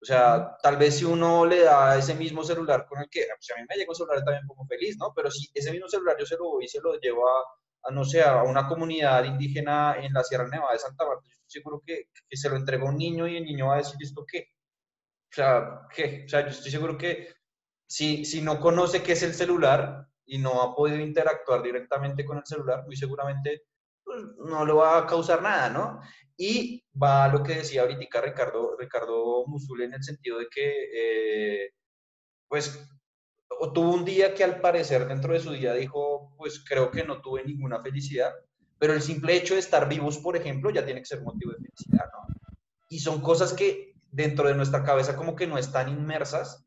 O 0.01 0.05
sea, 0.05 0.57
tal 0.63 0.77
vez 0.77 0.97
si 0.97 1.05
uno 1.05 1.45
le 1.45 1.61
da 1.61 1.97
ese 1.97 2.15
mismo 2.15 2.43
celular 2.43 2.85
con 2.87 2.99
el 2.99 3.09
que, 3.09 3.27
pues 3.37 3.51
a 3.51 3.59
mí 3.59 3.65
me 3.69 3.75
llega 3.75 3.89
un 3.89 3.95
celular 3.95 4.23
también 4.23 4.47
como 4.47 4.65
feliz, 4.65 4.97
¿no? 4.97 5.13
Pero 5.15 5.29
si 5.29 5.47
ese 5.53 5.71
mismo 5.71 5.87
celular 5.87 6.15
yo 6.19 6.25
se 6.25 6.37
lo 6.37 6.45
voy 6.45 6.65
y 6.65 6.67
se 6.67 6.81
lo 6.81 6.99
llevo 6.99 7.27
a, 7.27 7.91
no 7.91 8.03
sé, 8.03 8.23
a 8.23 8.43
una 8.43 8.67
comunidad 8.67 9.23
indígena 9.25 9.95
en 9.99 10.13
la 10.13 10.23
Sierra 10.23 10.47
Nevada 10.47 10.73
de 10.73 10.79
Santa 10.79 11.05
Marta, 11.05 11.23
yo 11.25 11.33
estoy 11.33 11.61
seguro 11.61 11.83
que, 11.85 12.09
que 12.27 12.37
se 12.37 12.49
lo 12.49 12.55
entrega 12.55 12.83
a 12.83 12.89
un 12.89 12.97
niño 12.97 13.27
y 13.27 13.37
el 13.37 13.43
niño 13.45 13.67
va 13.67 13.75
a 13.75 13.77
decir, 13.77 13.95
¿esto 13.99 14.25
qué? 14.27 14.47
O 15.31 15.33
sea, 15.33 15.81
¿qué? 15.95 16.23
O 16.25 16.29
sea, 16.29 16.41
yo 16.41 16.47
estoy 16.47 16.71
seguro 16.71 16.97
que 16.97 17.35
si, 17.87 18.25
si 18.25 18.41
no 18.41 18.59
conoce 18.59 19.03
qué 19.03 19.13
es 19.13 19.23
el 19.23 19.33
celular 19.33 20.07
y 20.25 20.39
no 20.39 20.61
ha 20.61 20.75
podido 20.75 20.99
interactuar 20.99 21.61
directamente 21.61 22.25
con 22.25 22.37
el 22.37 22.45
celular, 22.45 22.83
muy 22.85 22.95
seguramente 22.95 23.65
pues, 24.03 24.19
no 24.37 24.65
le 24.65 24.73
va 24.73 24.99
a 24.99 25.07
causar 25.07 25.41
nada, 25.41 25.69
¿no? 25.69 26.01
Y 26.37 26.83
va 27.01 27.25
a 27.25 27.27
lo 27.27 27.43
que 27.43 27.55
decía 27.55 27.81
ahorita 27.81 28.21
Ricardo, 28.21 28.75
Ricardo 28.77 29.45
Musul 29.47 29.83
en 29.83 29.93
el 29.93 30.03
sentido 30.03 30.39
de 30.39 30.47
que, 30.49 31.65
eh, 31.65 31.69
pues, 32.47 32.79
tuvo 33.73 33.93
un 33.93 34.05
día 34.05 34.33
que 34.33 34.43
al 34.43 34.59
parecer 34.59 35.07
dentro 35.07 35.33
de 35.33 35.39
su 35.39 35.51
día 35.51 35.73
dijo, 35.73 36.33
pues 36.37 36.63
creo 36.67 36.89
que 36.89 37.03
no 37.03 37.21
tuve 37.21 37.43
ninguna 37.43 37.81
felicidad, 37.81 38.33
pero 38.79 38.93
el 38.93 39.01
simple 39.01 39.35
hecho 39.35 39.53
de 39.53 39.59
estar 39.59 39.87
vivos, 39.87 40.17
por 40.17 40.35
ejemplo, 40.35 40.71
ya 40.71 40.83
tiene 40.83 41.01
que 41.01 41.05
ser 41.05 41.21
motivo 41.21 41.51
de 41.51 41.57
felicidad, 41.59 42.05
¿no? 42.11 42.35
Y 42.89 42.99
son 42.99 43.21
cosas 43.21 43.53
que 43.53 43.93
dentro 44.11 44.47
de 44.47 44.55
nuestra 44.55 44.83
cabeza 44.83 45.15
como 45.15 45.35
que 45.35 45.47
no 45.47 45.57
están 45.57 45.89
inmersas 45.89 46.65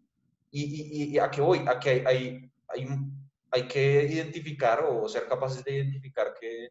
y, 0.51 1.19
a 1.19 1.31
qué 1.31 1.41
voy, 1.41 1.65
a 1.67 1.81
que 1.81 1.91
hay, 2.07 2.51
hay, 2.69 2.93
hay, 3.51 3.67
que 3.67 4.05
identificar 4.05 4.85
o 4.89 5.09
ser 5.09 5.27
capaces 5.27 5.65
de 5.65 5.75
identificar 5.75 6.33
que, 6.41 6.69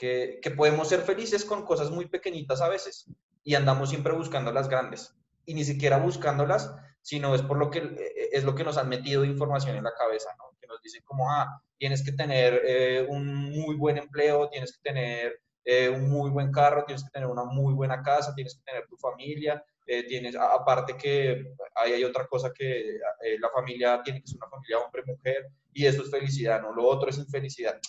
que, 0.00 0.54
podemos 0.56 0.88
ser 0.88 1.02
felices 1.02 1.44
con 1.44 1.66
cosas 1.66 1.90
muy 1.90 2.06
pequeñitas 2.06 2.62
a 2.62 2.68
veces 2.68 3.06
y 3.44 3.54
andamos 3.54 3.90
siempre 3.90 4.14
buscando 4.14 4.50
las 4.50 4.68
grandes 4.68 5.14
y 5.44 5.52
ni 5.52 5.62
siquiera 5.62 5.98
buscándolas, 5.98 6.74
sino 7.02 7.34
es 7.34 7.42
por 7.42 7.58
lo 7.58 7.70
que 7.70 7.80
eh, 7.80 8.30
es 8.32 8.44
lo 8.44 8.54
que 8.54 8.64
nos 8.64 8.78
han 8.78 8.88
metido 8.88 9.24
información 9.24 9.76
en 9.76 9.84
la 9.84 9.92
cabeza, 9.92 10.30
¿no? 10.38 10.56
Que 10.58 10.66
nos 10.66 10.80
dicen 10.80 11.02
como, 11.04 11.30
ah, 11.30 11.62
tienes 11.76 12.02
que 12.02 12.12
tener 12.12 12.62
eh, 12.64 13.06
un 13.08 13.50
muy 13.50 13.76
buen 13.76 13.98
empleo, 13.98 14.48
tienes 14.48 14.72
que 14.72 14.80
tener 14.82 15.38
eh, 15.64 15.90
un 15.90 16.08
muy 16.08 16.30
buen 16.30 16.50
carro, 16.50 16.84
tienes 16.86 17.04
que 17.04 17.10
tener 17.10 17.28
una 17.28 17.44
muy 17.44 17.74
buena 17.74 18.02
casa, 18.02 18.34
tienes 18.34 18.54
que 18.54 18.62
tener 18.62 18.86
tu 18.86 18.96
familia, 18.96 19.62
tienes, 20.08 20.36
aparte 20.36 20.96
que 20.96 21.44
hay, 21.74 21.94
hay 21.94 22.04
otra 22.04 22.24
cosa 22.28 22.52
que 22.56 22.96
la 23.40 23.48
familia 23.48 24.00
tiene 24.04 24.20
que 24.20 24.28
ser 24.28 24.36
una 24.36 24.48
familia 24.48 24.78
hombre-mujer 24.78 25.48
y 25.72 25.84
eso 25.84 26.04
es 26.04 26.10
felicidad, 26.12 26.62
¿no? 26.62 26.72
Lo 26.72 26.86
otro 26.86 27.10
es 27.10 27.18
infelicidad. 27.18 27.80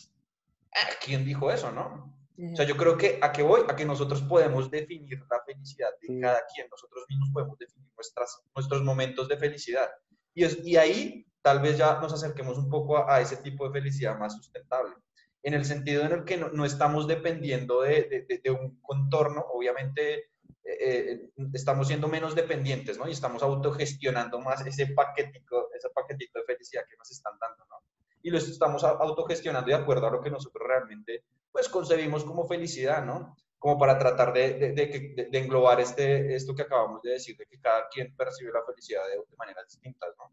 ¿Quién 1.03 1.25
dijo 1.25 1.51
eso, 1.51 1.71
no? 1.71 2.11
O 2.53 2.55
sea, 2.55 2.65
yo 2.65 2.75
creo 2.75 2.97
que 2.97 3.19
a 3.21 3.31
qué 3.31 3.43
voy, 3.43 3.61
a 3.67 3.75
que 3.75 3.85
nosotros 3.85 4.21
podemos 4.23 4.71
definir 4.71 5.19
la 5.29 5.43
felicidad 5.45 5.89
de 6.01 6.19
cada 6.19 6.41
quien, 6.53 6.67
nosotros 6.69 7.05
mismos 7.07 7.29
podemos 7.31 7.57
definir 7.59 7.89
nuestras, 7.95 8.41
nuestros 8.55 8.83
momentos 8.83 9.27
de 9.27 9.37
felicidad. 9.37 9.89
Y, 10.33 10.45
es, 10.45 10.57
y 10.65 10.77
ahí 10.77 11.27
tal 11.41 11.59
vez 11.59 11.77
ya 11.77 11.99
nos 11.99 12.13
acerquemos 12.13 12.57
un 12.57 12.69
poco 12.69 12.97
a, 12.97 13.15
a, 13.15 13.21
ese 13.21 13.37
tipo 13.37 13.67
de 13.67 13.79
felicidad 13.79 14.17
más 14.17 14.35
sustentable, 14.35 14.95
en 15.43 15.53
el 15.53 15.65
sentido 15.65 16.03
en 16.03 16.11
el 16.13 16.23
que 16.23 16.37
no, 16.37 16.49
no 16.49 16.65
estamos 16.65 17.07
dependiendo 17.07 17.81
de, 17.81 18.25
de, 18.27 18.41
de, 18.43 18.49
un 18.49 18.79
contorno, 18.81 19.45
obviamente 19.51 20.31
eh, 20.63 21.29
estamos 21.53 21.87
siendo 21.87 22.07
menos 22.07 22.35
dependientes, 22.35 22.97
¿no? 22.97 23.07
Y 23.07 23.11
estamos 23.11 23.43
autogestionando 23.43 24.39
más 24.39 24.65
ese 24.65 24.87
paquetico, 24.87 25.69
ese 25.75 25.89
paquetito 25.89 26.39
de 26.39 26.45
felicidad 26.45 26.83
que 26.89 26.97
nos 26.97 27.09
están 27.11 27.33
dando, 27.39 27.65
¿no? 27.69 27.77
Y 28.23 28.29
lo 28.29 28.37
estamos 28.37 28.83
autogestionando 28.83 29.67
de 29.67 29.75
acuerdo 29.75 30.07
a 30.07 30.11
lo 30.11 30.21
que 30.21 30.29
nosotros 30.29 30.67
realmente, 30.67 31.23
pues, 31.51 31.69
concebimos 31.69 32.23
como 32.23 32.47
felicidad, 32.47 33.03
¿no? 33.05 33.35
Como 33.57 33.77
para 33.77 33.97
tratar 33.97 34.33
de, 34.33 34.53
de, 34.53 34.73
de, 34.73 35.27
de 35.31 35.39
englobar 35.39 35.79
este, 35.79 36.35
esto 36.35 36.55
que 36.55 36.63
acabamos 36.63 37.01
de 37.01 37.11
decir, 37.11 37.37
de 37.37 37.45
que 37.45 37.59
cada 37.59 37.87
quien 37.89 38.15
percibe 38.15 38.51
la 38.51 38.63
felicidad 38.65 39.01
de, 39.07 39.35
maneras 39.37 39.65
distintas, 39.67 40.09
¿no? 40.17 40.31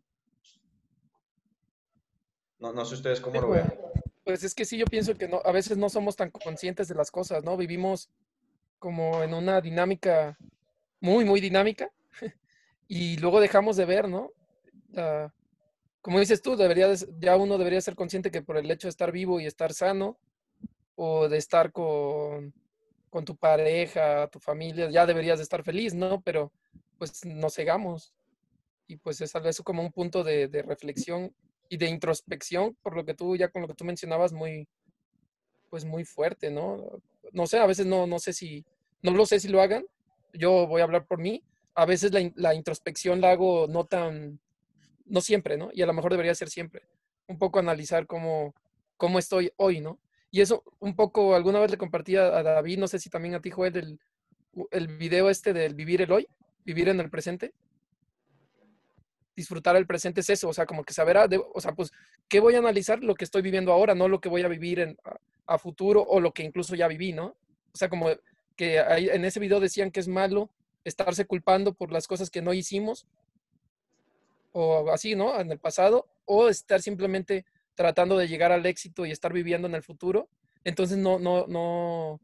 No, 2.58 2.72
no 2.72 2.84
sé 2.84 2.94
ustedes 2.94 3.20
cómo 3.20 3.40
lo 3.40 3.50
ven. 3.50 3.72
Pues 4.24 4.44
es 4.44 4.54
que 4.54 4.64
sí, 4.64 4.76
yo 4.76 4.84
pienso 4.84 5.14
que 5.14 5.28
no, 5.28 5.40
a 5.44 5.52
veces 5.52 5.78
no 5.78 5.88
somos 5.88 6.16
tan 6.16 6.30
conscientes 6.30 6.88
de 6.88 6.94
las 6.94 7.10
cosas, 7.10 7.44
¿no? 7.44 7.56
Vivimos 7.56 8.10
como 8.78 9.22
en 9.22 9.32
una 9.32 9.60
dinámica 9.60 10.36
muy, 11.00 11.24
muy 11.24 11.40
dinámica 11.40 11.90
y 12.88 13.16
luego 13.18 13.40
dejamos 13.40 13.76
de 13.76 13.84
ver, 13.84 14.08
¿no? 14.08 14.30
Como 16.08 16.20
dices 16.20 16.40
tú, 16.40 16.56
debería, 16.56 16.90
ya 17.20 17.36
uno 17.36 17.58
debería 17.58 17.82
ser 17.82 17.94
consciente 17.94 18.30
que 18.30 18.40
por 18.40 18.56
el 18.56 18.70
hecho 18.70 18.86
de 18.86 18.90
estar 18.92 19.12
vivo 19.12 19.40
y 19.40 19.44
estar 19.44 19.74
sano 19.74 20.18
o 20.94 21.28
de 21.28 21.36
estar 21.36 21.70
con, 21.70 22.54
con 23.10 23.26
tu 23.26 23.36
pareja, 23.36 24.26
tu 24.28 24.40
familia, 24.40 24.88
ya 24.88 25.04
deberías 25.04 25.38
de 25.38 25.42
estar 25.42 25.62
feliz, 25.62 25.92
¿no? 25.92 26.22
Pero 26.22 26.50
pues 26.96 27.26
nos 27.26 27.56
cegamos 27.56 28.14
y 28.86 28.96
pues 28.96 29.20
es 29.20 29.36
algo 29.36 29.50
como 29.62 29.82
un 29.82 29.92
punto 29.92 30.24
de, 30.24 30.48
reflexión 30.66 31.30
y 31.68 31.76
de 31.76 31.90
introspección, 31.90 32.74
por 32.80 32.96
lo 32.96 33.04
que 33.04 33.12
tú 33.12 33.36
ya 33.36 33.50
con 33.50 33.60
lo 33.60 33.68
que 33.68 33.74
tú 33.74 33.84
mencionabas, 33.84 34.32
muy, 34.32 34.66
pues 35.68 35.84
muy 35.84 36.06
fuerte, 36.06 36.50
¿no? 36.50 37.02
no 37.32 37.46
sé, 37.46 37.58
a 37.58 37.66
veces 37.66 37.84
no, 37.84 38.06
no 38.06 38.18
sé 38.18 38.32
si, 38.32 38.64
no 39.02 39.10
lo 39.10 39.26
sé 39.26 39.40
si 39.40 39.48
lo 39.48 39.60
hagan, 39.60 39.84
yo 40.32 40.66
voy 40.66 40.80
a 40.80 40.84
hablar 40.84 41.06
por 41.06 41.18
mí, 41.18 41.44
a 41.74 41.84
veces 41.84 42.12
la, 42.34 42.54
introspección 42.54 43.20
la 43.20 43.32
hago 43.32 43.66
no 43.68 43.84
tan, 43.84 44.40
no 45.08 45.20
siempre, 45.20 45.56
¿no? 45.56 45.70
Y 45.72 45.82
a 45.82 45.86
lo 45.86 45.92
mejor 45.92 46.12
debería 46.12 46.34
ser 46.34 46.48
siempre, 46.48 46.82
un 47.26 47.38
poco 47.38 47.58
analizar 47.58 48.06
cómo, 48.06 48.54
cómo 48.96 49.18
estoy 49.18 49.52
hoy, 49.56 49.80
¿no? 49.80 49.98
Y 50.30 50.40
eso 50.40 50.62
un 50.78 50.94
poco, 50.94 51.34
alguna 51.34 51.60
vez 51.60 51.70
le 51.70 51.78
compartí 51.78 52.16
a, 52.16 52.42
David, 52.42 52.78
no 52.78 52.88
sé 52.88 52.98
si 52.98 53.08
también 53.10 53.34
a 53.34 53.40
ti, 53.40 53.50
Joel, 53.50 53.76
el, 53.76 54.00
el 54.70 54.88
video 54.88 55.30
este 55.30 55.52
del 55.52 55.74
vivir 55.74 56.02
el 56.02 56.12
hoy, 56.12 56.28
vivir 56.64 56.88
en 56.88 57.00
el 57.00 57.10
presente. 57.10 57.52
Disfrutar 59.34 59.76
el 59.76 59.86
presente 59.86 60.20
es 60.20 60.30
eso, 60.30 60.48
o 60.48 60.52
sea, 60.52 60.66
como 60.66 60.84
que 60.84 60.92
saber, 60.92 61.16
ah, 61.16 61.28
o 61.54 61.60
sea, 61.60 61.72
pues, 61.72 61.92
¿qué 62.28 62.40
voy 62.40 62.56
a 62.56 62.58
analizar? 62.58 63.02
Lo 63.02 63.14
que 63.14 63.24
estoy 63.24 63.40
viviendo 63.40 63.72
ahora, 63.72 63.94
no 63.94 64.08
lo 64.08 64.20
que 64.20 64.28
voy 64.28 64.42
a 64.42 64.48
vivir 64.48 64.80
en, 64.80 64.98
a 65.46 65.58
futuro 65.58 66.02
o 66.02 66.20
lo 66.20 66.32
que 66.32 66.42
incluso 66.42 66.74
ya 66.76 66.88
viví, 66.88 67.12
¿no? 67.12 67.36
O 67.72 67.76
sea, 67.76 67.88
como 67.88 68.08
que 68.56 68.78
en 68.78 69.24
ese 69.24 69.40
video 69.40 69.60
decían 69.60 69.90
que 69.90 70.00
es 70.00 70.08
malo 70.08 70.50
estarse 70.84 71.24
culpando 71.24 71.74
por 71.74 71.92
las 71.92 72.06
cosas 72.06 72.30
que 72.30 72.42
no 72.42 72.52
hicimos 72.52 73.06
o 74.58 74.90
así, 74.90 75.14
¿no? 75.14 75.38
En 75.40 75.50
el 75.50 75.58
pasado, 75.58 76.06
o 76.24 76.48
estar 76.48 76.82
simplemente 76.82 77.44
tratando 77.74 78.18
de 78.18 78.26
llegar 78.26 78.52
al 78.52 78.66
éxito 78.66 79.06
y 79.06 79.10
estar 79.10 79.32
viviendo 79.32 79.68
en 79.68 79.74
el 79.74 79.82
futuro, 79.82 80.28
entonces 80.64 80.98
no, 80.98 81.18
no, 81.18 81.46
no 81.46 82.20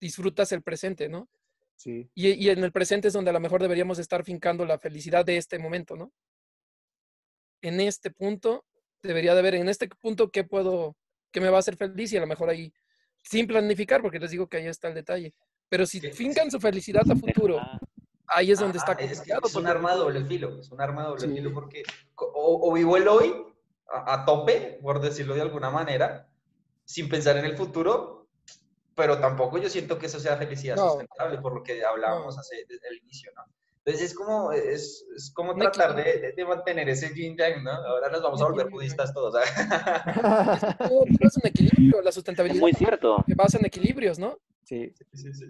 disfrutas 0.00 0.50
el 0.52 0.62
presente, 0.62 1.08
¿no? 1.08 1.28
Sí. 1.76 2.10
Y, 2.14 2.30
y 2.32 2.50
en 2.50 2.64
el 2.64 2.72
presente 2.72 3.08
es 3.08 3.14
donde 3.14 3.30
a 3.30 3.32
lo 3.32 3.40
mejor 3.40 3.62
deberíamos 3.62 3.98
estar 4.00 4.24
fincando 4.24 4.64
la 4.64 4.78
felicidad 4.78 5.24
de 5.24 5.36
este 5.36 5.58
momento, 5.58 5.96
¿no? 5.96 6.12
En 7.62 7.80
este 7.80 8.10
punto, 8.10 8.64
debería 9.02 9.34
de 9.34 9.42
ver 9.42 9.54
en 9.54 9.68
este 9.68 9.88
punto 9.88 10.30
qué 10.30 10.42
puedo, 10.44 10.96
que 11.30 11.40
me 11.40 11.48
va 11.48 11.56
a 11.56 11.60
hacer 11.60 11.76
feliz 11.76 12.12
y 12.12 12.16
a 12.16 12.20
lo 12.20 12.26
mejor 12.26 12.50
ahí, 12.50 12.72
sin 13.22 13.46
planificar, 13.46 14.02
porque 14.02 14.18
les 14.18 14.32
digo 14.32 14.48
que 14.48 14.56
ahí 14.56 14.66
está 14.66 14.88
el 14.88 14.94
detalle. 14.94 15.32
Pero 15.68 15.86
si 15.86 16.00
fincan 16.00 16.50
su 16.50 16.58
felicidad 16.58 17.08
a 17.08 17.14
futuro, 17.14 17.60
ahí 18.28 18.52
es 18.52 18.58
donde 18.58 18.78
está 18.78 18.92
es, 18.92 19.22
es, 19.26 19.54
un 19.54 19.66
arma 19.66 19.92
de 19.92 19.98
doble 19.98 20.24
filo, 20.24 20.60
es 20.60 20.70
un 20.70 20.80
arma 20.80 21.02
de 21.02 21.08
doble 21.08 21.28
filo 21.28 21.52
porque 21.52 21.82
o, 22.14 22.72
vivo 22.72 22.96
el 22.96 23.08
hoy 23.08 23.34
a, 23.90 24.24
tope, 24.24 24.78
por 24.82 25.00
decirlo 25.00 25.34
de 25.34 25.42
alguna 25.42 25.70
manera, 25.70 26.28
sin 26.84 27.08
pensar 27.08 27.36
en 27.38 27.44
el 27.46 27.56
futuro, 27.56 28.28
pero 28.94 29.18
tampoco 29.18 29.58
yo 29.58 29.68
siento 29.68 29.98
que 29.98 30.06
eso 30.06 30.20
sea 30.20 30.36
felicidad 30.36 30.76
sustentable, 30.76 31.38
por 31.38 31.54
lo 31.54 31.62
que 31.62 31.84
hablábamos 31.84 32.38
hace, 32.38 32.66
desde 32.68 32.88
el 32.88 32.98
inicio, 32.98 33.32
¿no? 33.34 33.44
Entonces 33.78 34.10
es 34.10 34.14
como, 34.14 34.52
es, 34.52 35.06
es 35.16 35.32
como 35.32 35.54
tratar 35.54 35.94
de, 35.96 36.34
de, 36.36 36.44
mantener 36.44 36.90
ese 36.90 37.14
yin 37.14 37.34
yang, 37.38 37.64
¿no? 37.64 37.70
Ahora 37.70 38.10
nos 38.10 38.20
vamos 38.20 38.42
a 38.42 38.44
volver 38.44 38.68
budistas 38.68 39.14
todos. 39.14 39.32
todo, 40.78 41.04
es 41.20 41.36
un 41.38 41.46
equilibrio, 41.46 42.02
la 42.02 42.12
sustentabilidad. 42.12 42.56
Es 42.56 42.60
muy 42.60 42.74
cierto. 42.74 43.24
Se 43.26 43.34
basa 43.34 43.56
en 43.56 43.64
equilibrios, 43.64 44.18
¿no? 44.18 44.36
Sí. 44.64 44.92
Sí, 45.14 45.32
sí. 45.32 45.46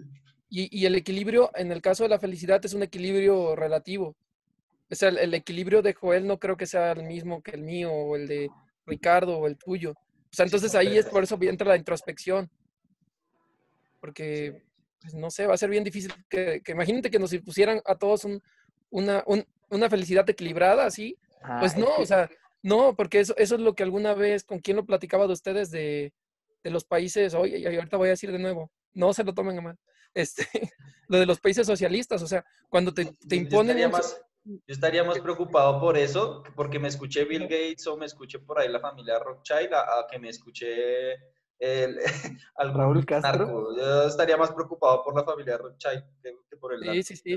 Y, 0.49 0.77
y, 0.77 0.85
el 0.85 0.95
equilibrio, 0.95 1.51
en 1.55 1.71
el 1.71 1.81
caso 1.81 2.03
de 2.03 2.09
la 2.09 2.19
felicidad, 2.19 2.63
es 2.65 2.73
un 2.73 2.83
equilibrio 2.83 3.55
relativo. 3.55 4.15
O 4.89 4.95
sea, 4.95 5.09
el, 5.09 5.19
el, 5.19 5.33
equilibrio 5.35 5.81
de 5.83 5.93
Joel 5.93 6.25
no 6.25 6.39
creo 6.39 6.57
que 6.57 6.65
sea 6.65 6.93
el 6.93 7.03
mismo 7.03 7.43
que 7.43 7.51
el 7.51 7.61
mío 7.61 7.91
o 7.91 8.15
el 8.15 8.27
de 8.27 8.49
Ricardo 8.87 9.37
o 9.37 9.47
el 9.47 9.57
tuyo. 9.57 9.91
O 9.91 10.33
sea, 10.33 10.45
entonces 10.45 10.73
ahí 10.75 10.97
es 10.97 11.05
por 11.05 11.23
eso 11.23 11.37
entra 11.41 11.67
la 11.67 11.77
introspección. 11.77 12.49
Porque 13.99 14.63
pues 15.01 15.13
no 15.13 15.29
sé, 15.29 15.47
va 15.47 15.53
a 15.53 15.57
ser 15.57 15.69
bien 15.69 15.83
difícil 15.83 16.13
que, 16.29 16.61
que 16.61 16.71
imagínate 16.73 17.09
que 17.09 17.19
nos 17.19 17.35
pusieran 17.37 17.81
a 17.85 17.95
todos 17.95 18.25
un, 18.25 18.41
una, 18.89 19.23
un, 19.25 19.45
una, 19.69 19.89
felicidad 19.89 20.29
equilibrada, 20.29 20.85
así. 20.85 21.17
Ah, 21.41 21.57
pues 21.59 21.77
no, 21.77 21.87
o 21.97 22.05
sea, 22.05 22.29
no, 22.61 22.95
porque 22.95 23.21
eso, 23.21 23.33
eso 23.37 23.55
es 23.55 23.61
lo 23.61 23.75
que 23.75 23.83
alguna 23.83 24.13
vez, 24.13 24.43
¿con 24.43 24.59
quién 24.59 24.77
lo 24.77 24.85
platicaba 24.85 25.25
de 25.25 25.33
ustedes 25.33 25.71
de, 25.71 26.13
de 26.63 26.69
los 26.69 26.83
países? 26.83 27.33
Oye, 27.33 27.59
y 27.59 27.65
ahorita 27.65 27.97
voy 27.97 28.07
a 28.07 28.11
decir 28.11 28.31
de 28.31 28.39
nuevo, 28.39 28.71
no 28.93 29.13
se 29.13 29.23
lo 29.23 29.33
tomen 29.33 29.57
a 29.59 29.61
mal. 29.61 29.79
Este, 30.13 30.47
lo 31.07 31.19
de 31.19 31.25
los 31.25 31.39
países 31.39 31.65
socialistas, 31.67 32.21
o 32.21 32.27
sea, 32.27 32.45
cuando 32.69 32.93
te, 32.93 33.05
te 33.27 33.35
imponen... 33.35 33.77
Yo 33.77 33.87
estaría, 33.87 33.89
más, 33.89 34.21
yo 34.43 34.59
estaría 34.67 35.03
más 35.03 35.19
preocupado 35.19 35.79
por 35.79 35.97
eso, 35.97 36.43
porque 36.55 36.79
me 36.79 36.87
escuché 36.87 37.25
Bill 37.25 37.43
Gates 37.43 37.85
o 37.87 37.97
me 37.97 38.05
escuché 38.05 38.39
por 38.39 38.59
ahí 38.59 38.69
la 38.69 38.79
familia 38.79 39.19
Rothschild, 39.19 39.73
a, 39.73 39.81
a 39.99 40.07
que 40.09 40.19
me 40.19 40.29
escuché 40.29 41.13
el, 41.59 41.99
al 42.55 42.73
Raúl 42.73 43.05
Castro. 43.05 43.45
Narco. 43.45 43.75
Yo 43.77 44.03
estaría 44.07 44.37
más 44.37 44.51
preocupado 44.51 45.03
por 45.03 45.15
la 45.15 45.23
familia 45.23 45.57
Rothschild 45.57 46.03
que, 46.21 46.33
que 46.49 46.57
por 46.57 46.73
el 46.73 46.79
Sí, 46.81 46.87
narco, 46.87 47.03
sí, 47.03 47.15
sí. 47.17 47.33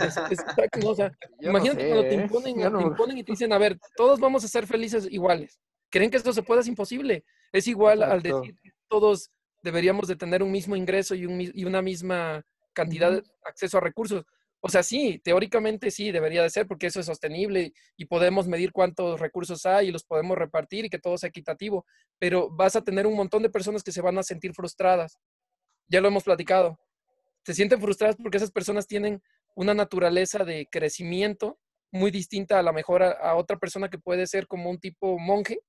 Es, 0.00 0.16
es, 0.16 0.40
exacto, 0.48 0.88
o 0.88 0.94
sea, 0.94 1.10
Yo 1.40 1.50
imagínate 1.50 1.82
no 1.82 1.82
sé, 1.82 1.88
cuando 1.88 2.08
te 2.08 2.14
¿eh? 2.14 2.22
imponen, 2.22 2.56
no- 2.72 2.78
te 2.78 2.84
imponen 2.84 3.18
y 3.18 3.24
te 3.24 3.32
dicen, 3.32 3.52
a 3.52 3.58
ver, 3.58 3.78
todos 3.96 4.18
vamos 4.20 4.44
a 4.44 4.48
ser 4.48 4.66
felices 4.66 5.06
iguales. 5.10 5.60
¿Creen 5.90 6.10
que 6.10 6.16
esto 6.18 6.32
se 6.32 6.42
pueda? 6.42 6.60
Es 6.60 6.66
imposible. 6.66 7.24
Es 7.52 7.66
igual 7.66 8.02
al 8.02 8.20
decir 8.22 8.54
que 8.62 8.70
todos 8.88 9.30
deberíamos 9.68 10.08
de 10.08 10.16
tener 10.16 10.42
un 10.42 10.50
mismo 10.50 10.74
ingreso 10.76 11.14
y, 11.14 11.26
un, 11.26 11.36
mi- 11.36 11.50
y 11.52 11.64
una 11.66 11.82
misma 11.82 12.42
cantidad 12.72 13.12
de 13.12 13.22
acceso 13.44 13.76
a 13.76 13.82
recursos. 13.82 14.24
O 14.60 14.68
sea, 14.70 14.82
sí, 14.82 15.20
teóricamente 15.22 15.90
sí, 15.90 16.10
debería 16.10 16.42
de 16.42 16.48
ser 16.50 16.66
porque 16.66 16.86
eso 16.86 17.00
es 17.00 17.06
sostenible 17.06 17.72
y 17.98 18.06
podemos 18.06 18.48
medir 18.48 18.72
cuántos 18.72 19.20
recursos 19.20 19.66
hay 19.66 19.88
y 19.88 19.92
los 19.92 20.04
podemos 20.04 20.38
repartir 20.38 20.86
y 20.86 20.88
que 20.90 20.98
todo 20.98 21.18
sea 21.18 21.28
equitativo, 21.28 21.84
pero 22.18 22.48
vas 22.50 22.74
a 22.76 22.82
tener 22.82 23.06
un 23.06 23.14
montón 23.14 23.42
de 23.42 23.50
personas 23.50 23.82
que 23.82 23.92
se 23.92 24.00
van 24.00 24.16
a 24.18 24.22
sentir 24.22 24.54
frustradas. 24.54 25.18
Ya 25.88 26.00
lo 26.00 26.08
hemos 26.08 26.24
platicado. 26.24 26.78
Se 27.44 27.54
sienten 27.54 27.80
frustradas 27.80 28.16
porque 28.16 28.38
esas 28.38 28.50
personas 28.50 28.86
tienen 28.86 29.22
una 29.54 29.74
naturaleza 29.74 30.44
de 30.44 30.66
crecimiento 30.72 31.58
muy 31.92 32.10
distinta 32.10 32.58
a 32.58 32.62
la 32.62 32.72
mejor 32.72 33.02
a, 33.02 33.10
a 33.12 33.34
otra 33.36 33.58
persona 33.58 33.88
que 33.90 33.98
puede 33.98 34.26
ser 34.26 34.46
como 34.46 34.70
un 34.70 34.78
tipo 34.80 35.18
monje, 35.18 35.60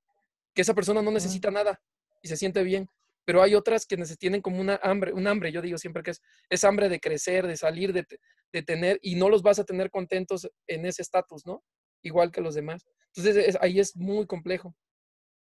que 0.55 0.61
esa 0.63 0.73
persona 0.73 1.01
no 1.01 1.11
necesita 1.11 1.51
nada 1.51 1.79
y 2.23 2.27
se 2.29 2.37
siente 2.37 2.63
bien. 2.63 2.89
Pero 3.29 3.43
hay 3.43 3.53
otras 3.53 3.85
que 3.85 3.95
neces- 3.95 4.17
tienen 4.17 4.41
como 4.41 4.59
una 4.59 4.79
hambre, 4.81 5.13
un 5.13 5.27
hambre, 5.27 5.51
yo 5.51 5.61
digo 5.61 5.77
siempre 5.77 6.01
que 6.01 6.09
es, 6.09 6.21
es 6.49 6.63
hambre 6.63 6.89
de 6.89 6.99
crecer, 6.99 7.45
de 7.45 7.57
salir, 7.57 7.93
de, 7.93 8.03
de 8.51 8.63
tener, 8.63 8.97
y 9.03 9.13
no 9.17 9.29
los 9.29 9.43
vas 9.43 9.59
a 9.59 9.65
tener 9.65 9.91
contentos 9.91 10.49
en 10.65 10.83
ese 10.87 11.03
estatus, 11.03 11.45
¿no? 11.45 11.61
Igual 12.01 12.31
que 12.31 12.41
los 12.41 12.55
demás. 12.55 12.87
Entonces 13.13 13.35
es- 13.49 13.57
ahí 13.61 13.79
es 13.79 13.95
muy 13.95 14.25
complejo, 14.25 14.73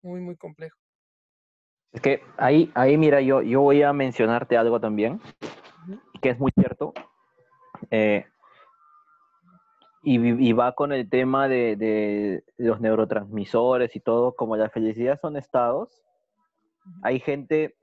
muy, 0.01 0.19
muy 0.19 0.35
complejo. 0.35 0.75
Es 1.91 2.01
que 2.01 2.21
ahí, 2.37 2.71
ahí 2.73 2.97
mira, 2.97 3.21
yo, 3.21 3.43
yo 3.43 3.61
voy 3.61 3.83
a 3.83 3.93
mencionarte 3.93 4.57
algo 4.57 4.79
también, 4.81 5.21
que 6.23 6.29
es 6.29 6.39
muy 6.39 6.51
cierto. 6.59 6.91
eh, 7.91 8.25
y, 10.01 10.17
y 10.17 10.53
va 10.53 10.73
con 10.73 10.91
el 10.91 11.07
tema 11.07 11.47
de, 11.47 11.75
de 11.75 12.43
los 12.57 12.81
neurotransmisores 12.81 13.95
y 13.95 13.99
todo, 13.99 14.33
como 14.35 14.57
la 14.57 14.71
felicidad 14.71 15.19
son 15.21 15.37
estados, 15.37 16.01
hay 17.01 17.19
gente 17.19 17.75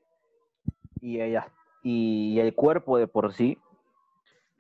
y, 1.01 1.21
ella, 1.21 1.49
y 1.83 2.39
el 2.39 2.55
cuerpo 2.55 2.99
de 2.99 3.07
por 3.07 3.33
sí 3.35 3.59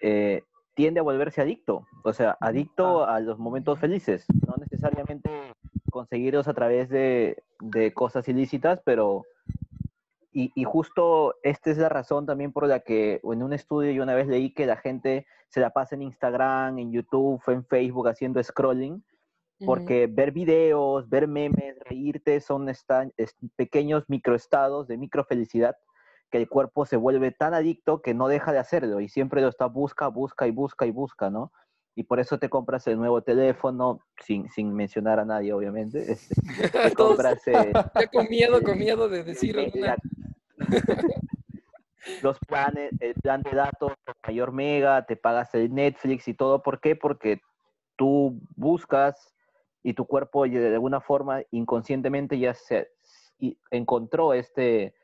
eh, 0.01 0.43
tiende 0.75 1.01
a 1.01 1.05
volverse 1.05 1.41
adicto, 1.41 1.87
o 2.05 2.13
sea, 2.13 2.37
adicto 2.41 3.07
a 3.07 3.21
los 3.21 3.39
momentos 3.39 3.79
felices, 3.79 4.27
no 4.47 4.57
necesariamente 4.59 5.31
conseguirlos 5.91 6.49
a 6.49 6.55
través 6.55 6.89
de, 6.89 7.43
de 7.61 7.93
cosas 7.93 8.29
ilícitas, 8.29 8.81
pero... 8.85 9.25
Y, 10.35 10.51
y 10.55 10.65
justo 10.65 11.35
esta 11.43 11.71
es 11.71 11.77
la 11.77 11.91
razón 11.91 12.25
también 12.25 12.53
por 12.53 12.67
la 12.67 12.81
que 12.81 13.21
en 13.23 13.43
un 13.43 13.53
estudio 13.53 13.93
yo 13.93 14.03
una 14.03 14.15
vez 14.15 14.27
leí 14.27 14.55
que 14.55 14.65
la 14.65 14.79
gente 14.79 15.27
se 15.49 15.61
la 15.61 15.75
pasa 15.75 15.95
en 15.95 16.01
Instagram, 16.01 16.79
en 16.79 16.91
YouTube, 16.91 17.43
en 17.49 17.67
Facebook 17.67 18.09
haciendo 18.09 18.43
scrolling. 18.43 19.05
Porque 19.67 20.07
ver 20.07 20.33
videos, 20.33 21.09
ver 21.09 21.29
memes, 21.29 21.79
reírte 21.81 22.41
son 22.41 22.69
esta- 22.69 23.09
es- 23.17 23.37
pequeños 23.57 24.05
microestados 24.09 24.89
de 24.89 24.97
microfelicidad 24.97 25.77
que 26.31 26.39
el 26.39 26.49
cuerpo 26.49 26.87
se 26.87 26.97
vuelve 26.97 27.31
tan 27.31 27.53
adicto 27.55 28.01
que 28.01 28.15
no 28.15 28.29
deja 28.29 28.53
de 28.53 28.59
hacerlo 28.59 29.01
y 29.01 29.09
siempre 29.09 29.43
lo 29.43 29.49
está 29.49 29.67
busca, 29.67 30.09
busca 30.09 30.47
y 30.47 30.51
busca 30.51 30.87
y 30.87 30.91
busca, 30.91 31.29
¿no? 31.31 31.53
Y 31.95 32.05
por 32.05 32.21
eso 32.21 32.39
te 32.39 32.49
compras 32.49 32.87
el 32.87 32.97
nuevo 32.97 33.23
teléfono, 33.23 34.01
sin, 34.25 34.49
sin 34.49 34.73
mencionar 34.73 35.21
a 35.21 35.27
nadie, 35.27 35.53
obviamente. 35.53 36.11
este, 36.13 36.35
te 36.83 36.93
compras 36.95 37.43
eh, 37.49 37.75
ya 37.99 38.07
con 38.07 38.29
miedo, 38.29 38.63
con 38.63 38.79
miedo 38.79 39.09
de 39.11 39.25
decir 39.25 39.59
alguna- 39.59 39.99
los 42.23 42.39
planes, 42.41 42.95
el 43.01 43.15
plan 43.15 43.43
de 43.43 43.53
datos 43.53 43.93
mayor 44.27 44.53
mega, 44.53 45.05
te 45.05 45.17
pagas 45.17 45.55
el 45.55 45.73
Netflix 45.75 46.29
y 46.29 46.35
todo. 46.35 46.63
¿Por 46.63 46.81
qué? 46.81 46.97
Porque 46.97 47.41
tú 47.97 48.41
buscas 48.57 49.35
y 49.83 49.95
tu 49.95 50.07
cuerpo 50.07 50.45
de 50.47 50.75
alguna 50.75 51.01
forma 51.01 51.43
inconscientemente 51.51 52.39
ya 52.39 52.55
se 52.55 52.91
encontró 53.71 54.35
este, 54.35 54.95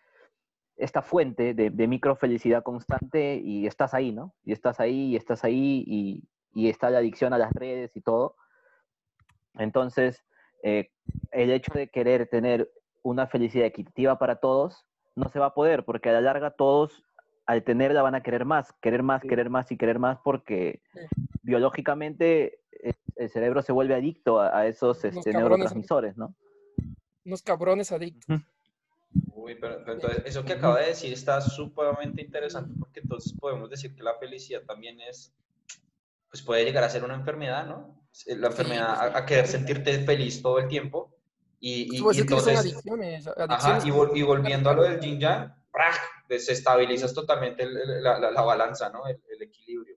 esta 0.76 1.02
fuente 1.02 1.54
de, 1.54 1.70
de 1.70 1.88
microfelicidad 1.88 2.62
constante 2.62 3.36
y 3.36 3.66
estás 3.66 3.94
ahí, 3.94 4.12
¿no? 4.12 4.34
Y 4.44 4.52
estás 4.52 4.78
ahí 4.78 5.10
y 5.10 5.16
estás 5.16 5.42
ahí 5.44 5.84
y, 5.86 6.22
y 6.54 6.68
está 6.68 6.90
la 6.90 6.98
adicción 6.98 7.32
a 7.32 7.38
las 7.38 7.52
redes 7.52 7.96
y 7.96 8.00
todo. 8.00 8.36
Entonces, 9.58 10.24
eh, 10.62 10.90
el 11.32 11.50
hecho 11.50 11.72
de 11.74 11.88
querer 11.88 12.28
tener 12.28 12.70
una 13.02 13.26
felicidad 13.26 13.66
equitativa 13.66 14.18
para 14.18 14.36
todos 14.36 14.86
no 15.16 15.28
se 15.28 15.38
va 15.38 15.46
a 15.46 15.54
poder 15.54 15.84
porque 15.84 16.10
a 16.10 16.12
la 16.12 16.20
larga 16.20 16.52
todos 16.52 17.02
al 17.46 17.64
tenerla 17.64 18.02
van 18.02 18.14
a 18.14 18.22
querer 18.22 18.44
más, 18.44 18.72
querer 18.80 19.02
más, 19.02 19.22
Sí. 19.22 19.28
querer 19.28 19.50
más 19.50 19.72
y 19.72 19.76
querer 19.76 19.98
más 19.98 20.18
porque 20.22 20.82
Sí. 20.92 21.00
biológicamente 21.42 22.60
el 23.16 23.30
cerebro 23.30 23.62
se 23.62 23.72
vuelve 23.72 23.94
adicto 23.94 24.40
a, 24.40 24.56
a 24.58 24.66
esos 24.66 25.04
este, 25.04 25.32
neurotransmisores, 25.32 26.16
¿no? 26.16 26.34
unos 27.24 27.42
cabrones 27.42 27.92
adictos. 27.92 28.40
Uy, 29.34 29.54
pero, 29.60 29.78
pero 29.84 29.94
entonces 29.94 30.22
eso 30.24 30.44
que 30.44 30.52
acaba 30.54 30.80
de 30.80 30.86
decir 30.88 31.12
está 31.12 31.40
sumamente 31.40 32.22
interesante 32.22 32.74
porque 32.78 33.00
entonces 33.00 33.32
podemos 33.38 33.68
decir 33.70 33.94
que 33.94 34.02
la 34.02 34.14
felicidad 34.18 34.62
también 34.62 35.00
es, 35.00 35.34
pues 36.30 36.42
puede 36.42 36.64
llegar 36.64 36.84
a 36.84 36.90
ser 36.90 37.04
una 37.04 37.14
enfermedad, 37.14 37.66
¿no? 37.66 38.02
La 38.26 38.48
enfermedad 38.48 38.88
a, 39.14 39.18
a 39.18 39.26
querer 39.26 39.46
sentirte 39.46 39.98
feliz 40.00 40.40
todo 40.42 40.58
el 40.58 40.68
tiempo 40.68 41.14
y, 41.60 41.96
y- 41.96 42.02
Pues 42.02 42.16
y 42.16 42.20
es 42.20 42.26
que 42.26 42.30
son 42.38 42.48
entonces, 42.50 42.72
adicciones. 42.72 43.26
ajá, 43.26 43.44
adicciones 43.44 43.84
y, 43.86 43.90
vol- 43.90 44.16
y 44.16 44.22
volviendo 44.22 44.70
a 44.70 44.74
lo 44.74 44.82
del 44.82 45.00
yin 45.00 45.18
yang, 45.20 45.54
desestabilizas 46.28 47.14
totalmente 47.14 47.62
el- 47.62 47.76
el- 47.76 48.02
la, 48.02 48.18
la- 48.18 48.30
la 48.30 48.42
balanza, 48.42 48.90
¿no? 48.90 49.06
El, 49.06 49.20
el 49.30 49.42
equilibrio. 49.42 49.96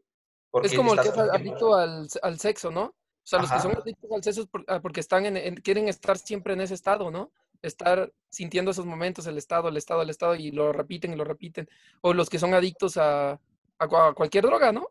Es 0.66 0.72
como 0.78 0.93
el 0.93 0.99
que 0.99 1.08
es 1.10 1.18
adicto 1.34 1.76
al, 1.76 2.08
al 2.22 2.39
sexo, 2.39 2.72
¿no? 2.72 2.84
O 2.84 2.93
sea, 3.24 3.39
los 3.39 3.49
que 3.52 3.60
son 3.62 3.72
adictos 3.82 4.12
al 4.12 4.24
sexo 4.24 4.41
es 4.41 4.47
por- 4.47 4.66
ah, 4.68 4.82
porque 4.82 4.99
están 4.99 5.26
en, 5.26 5.38
en- 5.38 5.56
quieren 5.56 5.88
estar 5.88 6.18
siempre 6.18 6.54
en 6.54 6.62
ese 6.62 6.74
estado, 6.74 7.10
¿no? 7.12 7.32
Estar 7.62 8.12
sintiendo 8.30 8.72
esos 8.72 8.86
momentos, 8.86 9.28
el 9.28 9.38
estado, 9.38 9.70
el 9.70 9.78
estado, 9.78 10.02
el 10.02 10.10
estado, 10.10 10.36
y 10.36 10.52
lo 10.52 10.74
repiten 10.74 11.14
y 11.14 11.16
lo 11.16 11.24
repiten. 11.24 11.70
O 12.02 12.14
los 12.14 12.30
que 12.30 12.39
son 12.39 12.54
adictos 12.54 12.97
a, 12.97 13.34
a 13.34 13.88
cua- 13.88 14.10
a 14.10 14.14
cualquier 14.14 14.45
droga, 14.45 14.72
¿no? 14.72 14.88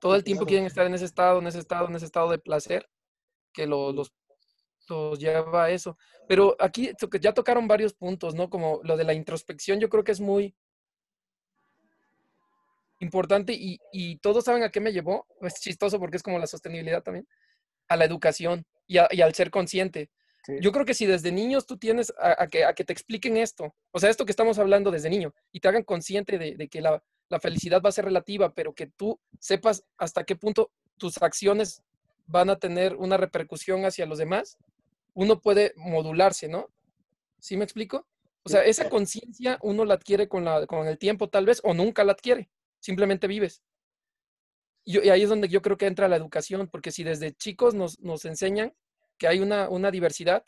Todo 0.00 0.14
el 0.16 0.24
tiempo 0.24 0.44
quieren 0.48 0.66
estar 0.66 0.86
en 0.86 0.94
ese 0.94 1.04
estado, 1.04 1.38
en 1.38 1.46
ese 1.46 1.58
estado, 1.58 1.88
en 1.88 1.94
ese 1.96 2.06
estado 2.06 2.30
de 2.30 2.38
placer, 2.38 2.88
que 3.52 3.66
lo- 3.66 3.92
los, 3.92 4.12
los 4.88 5.18
lleva 5.18 5.64
a 5.64 5.70
eso. 5.70 5.96
Pero 6.26 6.56
aquí 6.58 6.90
ya 7.20 7.32
tocaron 7.34 7.68
varios 7.68 7.92
puntos, 7.94 8.34
¿no? 8.34 8.48
Como 8.50 8.80
lo 8.82 8.96
de 8.96 9.04
la 9.04 9.14
introspección, 9.14 9.78
yo 9.78 9.88
creo 9.90 10.02
que 10.04 10.12
es 10.12 10.20
muy 10.20 10.54
importante 13.04 13.52
y, 13.52 13.78
y 13.92 14.16
todos 14.16 14.44
saben 14.44 14.62
a 14.64 14.70
qué 14.70 14.80
me 14.80 14.92
llevó. 14.92 15.26
Es 15.42 15.60
chistoso 15.60 16.00
porque 16.00 16.16
es 16.16 16.22
como 16.22 16.38
la 16.38 16.46
sostenibilidad 16.48 17.02
también. 17.02 17.28
A 17.88 17.96
la 17.96 18.04
educación 18.04 18.66
y, 18.86 18.98
a- 18.98 19.08
y 19.10 19.20
al 19.20 19.34
ser 19.34 19.50
consciente. 19.50 20.10
Sí. 20.46 20.54
Yo 20.60 20.72
creo 20.72 20.84
que 20.84 20.94
si 20.94 21.06
desde 21.06 21.32
niños 21.32 21.66
tú 21.66 21.78
tienes 21.78 22.12
a, 22.18 22.42
a 22.42 22.46
que, 22.48 22.64
a 22.64 22.74
que 22.74 22.84
te 22.84 22.92
expliquen 22.92 23.36
esto, 23.36 23.74
o 23.92 23.98
sea, 23.98 24.10
esto 24.10 24.26
que 24.26 24.32
estamos 24.32 24.58
hablando 24.58 24.90
desde 24.90 25.08
niño, 25.08 25.32
y 25.52 25.60
te 25.60 25.68
hagan 25.68 25.84
consciente 25.84 26.36
de, 26.38 26.56
de 26.56 26.68
que 26.68 26.82
la, 26.82 27.02
la 27.30 27.40
felicidad 27.40 27.80
va 27.82 27.88
a 27.88 27.92
ser 27.92 28.04
relativa, 28.04 28.52
pero 28.52 28.74
que 28.74 28.86
tú 28.88 29.18
sepas 29.40 29.84
hasta 29.96 30.24
qué 30.24 30.36
punto 30.36 30.70
tus 30.98 31.16
acciones 31.22 31.82
van 32.26 32.50
a 32.50 32.58
tener 32.58 32.94
una 32.96 33.16
repercusión 33.16 33.86
hacia 33.86 34.04
los 34.06 34.18
demás, 34.18 34.58
uno 35.14 35.40
puede 35.40 35.72
modularse, 35.76 36.48
¿no? 36.48 36.68
¿Sí 37.40 37.56
me 37.56 37.64
explico? 37.64 38.06
O 38.42 38.50
sea, 38.50 38.64
esa 38.64 38.90
conciencia 38.90 39.58
uno 39.62 39.86
la 39.86 39.94
adquiere 39.94 40.28
con, 40.28 40.44
la, 40.44 40.66
con 40.66 40.86
el 40.86 40.98
tiempo 40.98 41.30
tal 41.30 41.46
vez, 41.46 41.60
o 41.64 41.72
nunca 41.72 42.04
la 42.04 42.12
adquiere, 42.12 42.50
simplemente 42.84 43.26
vives. 43.26 43.62
y 44.84 45.08
ahí 45.08 45.22
es 45.22 45.30
donde 45.30 45.48
yo 45.48 45.62
creo 45.62 45.78
que 45.78 45.86
entra 45.86 46.06
la 46.08 46.16
educación, 46.16 46.68
porque 46.68 46.90
si 46.92 47.02
desde 47.02 47.32
chicos 47.32 47.72
nos, 47.72 47.98
nos 48.00 48.26
enseñan 48.26 48.74
que 49.16 49.26
hay 49.26 49.40
una, 49.40 49.70
una 49.70 49.90
diversidad 49.90 50.44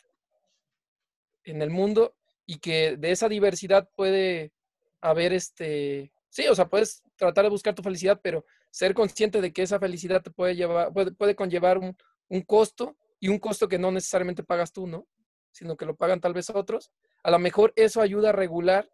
en 1.43 1.63
el 1.63 1.71
mundo 1.71 2.15
y 2.45 2.59
que 2.59 2.95
de 2.95 3.09
esa 3.09 3.27
diversidad 3.27 3.89
puede 3.95 4.53
haber 5.01 5.33
este, 5.33 6.11
sí, 6.29 6.47
o 6.47 6.53
sea, 6.53 6.67
puedes 6.67 7.01
tratar 7.15 7.45
de 7.45 7.49
buscar 7.49 7.73
tu 7.73 7.81
felicidad, 7.81 8.19
pero 8.21 8.45
ser 8.69 8.93
consciente 8.93 9.41
de 9.41 9.51
que 9.51 9.63
esa 9.63 9.79
felicidad 9.79 10.21
te 10.21 10.29
puede 10.29 10.55
llevar, 10.55 10.93
puede, 10.93 11.11
puede 11.13 11.35
conllevar 11.35 11.79
un, 11.79 11.97
un 12.29 12.41
costo 12.41 12.95
y 13.19 13.29
un 13.29 13.39
costo 13.39 13.67
que 13.67 13.79
no 13.79 13.91
necesariamente 13.91 14.43
pagas 14.43 14.71
tú, 14.71 14.85
¿no? 14.85 15.07
Sino 15.51 15.75
que 15.75 15.87
lo 15.87 15.95
pagan 15.95 16.21
tal 16.21 16.33
vez 16.33 16.51
otros. 16.51 16.91
A 17.23 17.31
lo 17.31 17.39
mejor 17.39 17.73
eso 17.75 17.99
ayuda 17.99 18.29
a 18.29 18.33
regular 18.33 18.91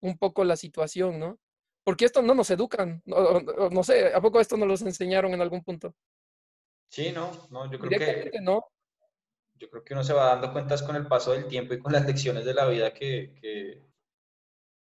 un 0.00 0.18
poco 0.18 0.42
la 0.42 0.56
situación, 0.56 1.20
¿no? 1.20 1.38
Porque 1.84 2.04
esto 2.04 2.22
no 2.22 2.34
nos 2.34 2.50
educan, 2.50 3.02
no, 3.06 3.40
no 3.70 3.82
sé, 3.82 4.12
¿a 4.12 4.20
poco 4.20 4.40
esto 4.40 4.56
nos 4.56 4.68
los 4.68 4.82
enseñaron 4.82 5.32
en 5.32 5.40
algún 5.40 5.62
punto? 5.62 5.94
Sí, 6.88 7.12
no, 7.12 7.30
no, 7.50 7.70
yo 7.70 7.78
creo 7.78 8.30
que 8.30 8.40
no. 8.40 8.64
Yo 9.54 9.70
creo 9.70 9.84
que 9.84 9.94
uno 9.94 10.02
se 10.02 10.12
va 10.12 10.26
dando 10.26 10.52
cuentas 10.52 10.82
con 10.82 10.96
el 10.96 11.06
paso 11.06 11.32
del 11.32 11.46
tiempo 11.46 11.74
y 11.74 11.78
con 11.78 11.92
las 11.92 12.04
lecciones 12.06 12.44
de 12.44 12.54
la 12.54 12.66
vida 12.66 12.92
que, 12.92 13.34
que 13.40 13.90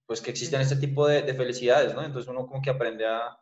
pues 0.06 0.22
que 0.22 0.32
existen 0.32 0.62
este 0.62 0.76
tipo 0.76 1.08
de, 1.08 1.22
de, 1.22 1.34
felicidades, 1.34 1.94
¿no? 1.94 2.04
Entonces 2.04 2.30
uno 2.30 2.46
como 2.46 2.62
que 2.62 2.70
aprende 2.70 3.06
a... 3.06 3.38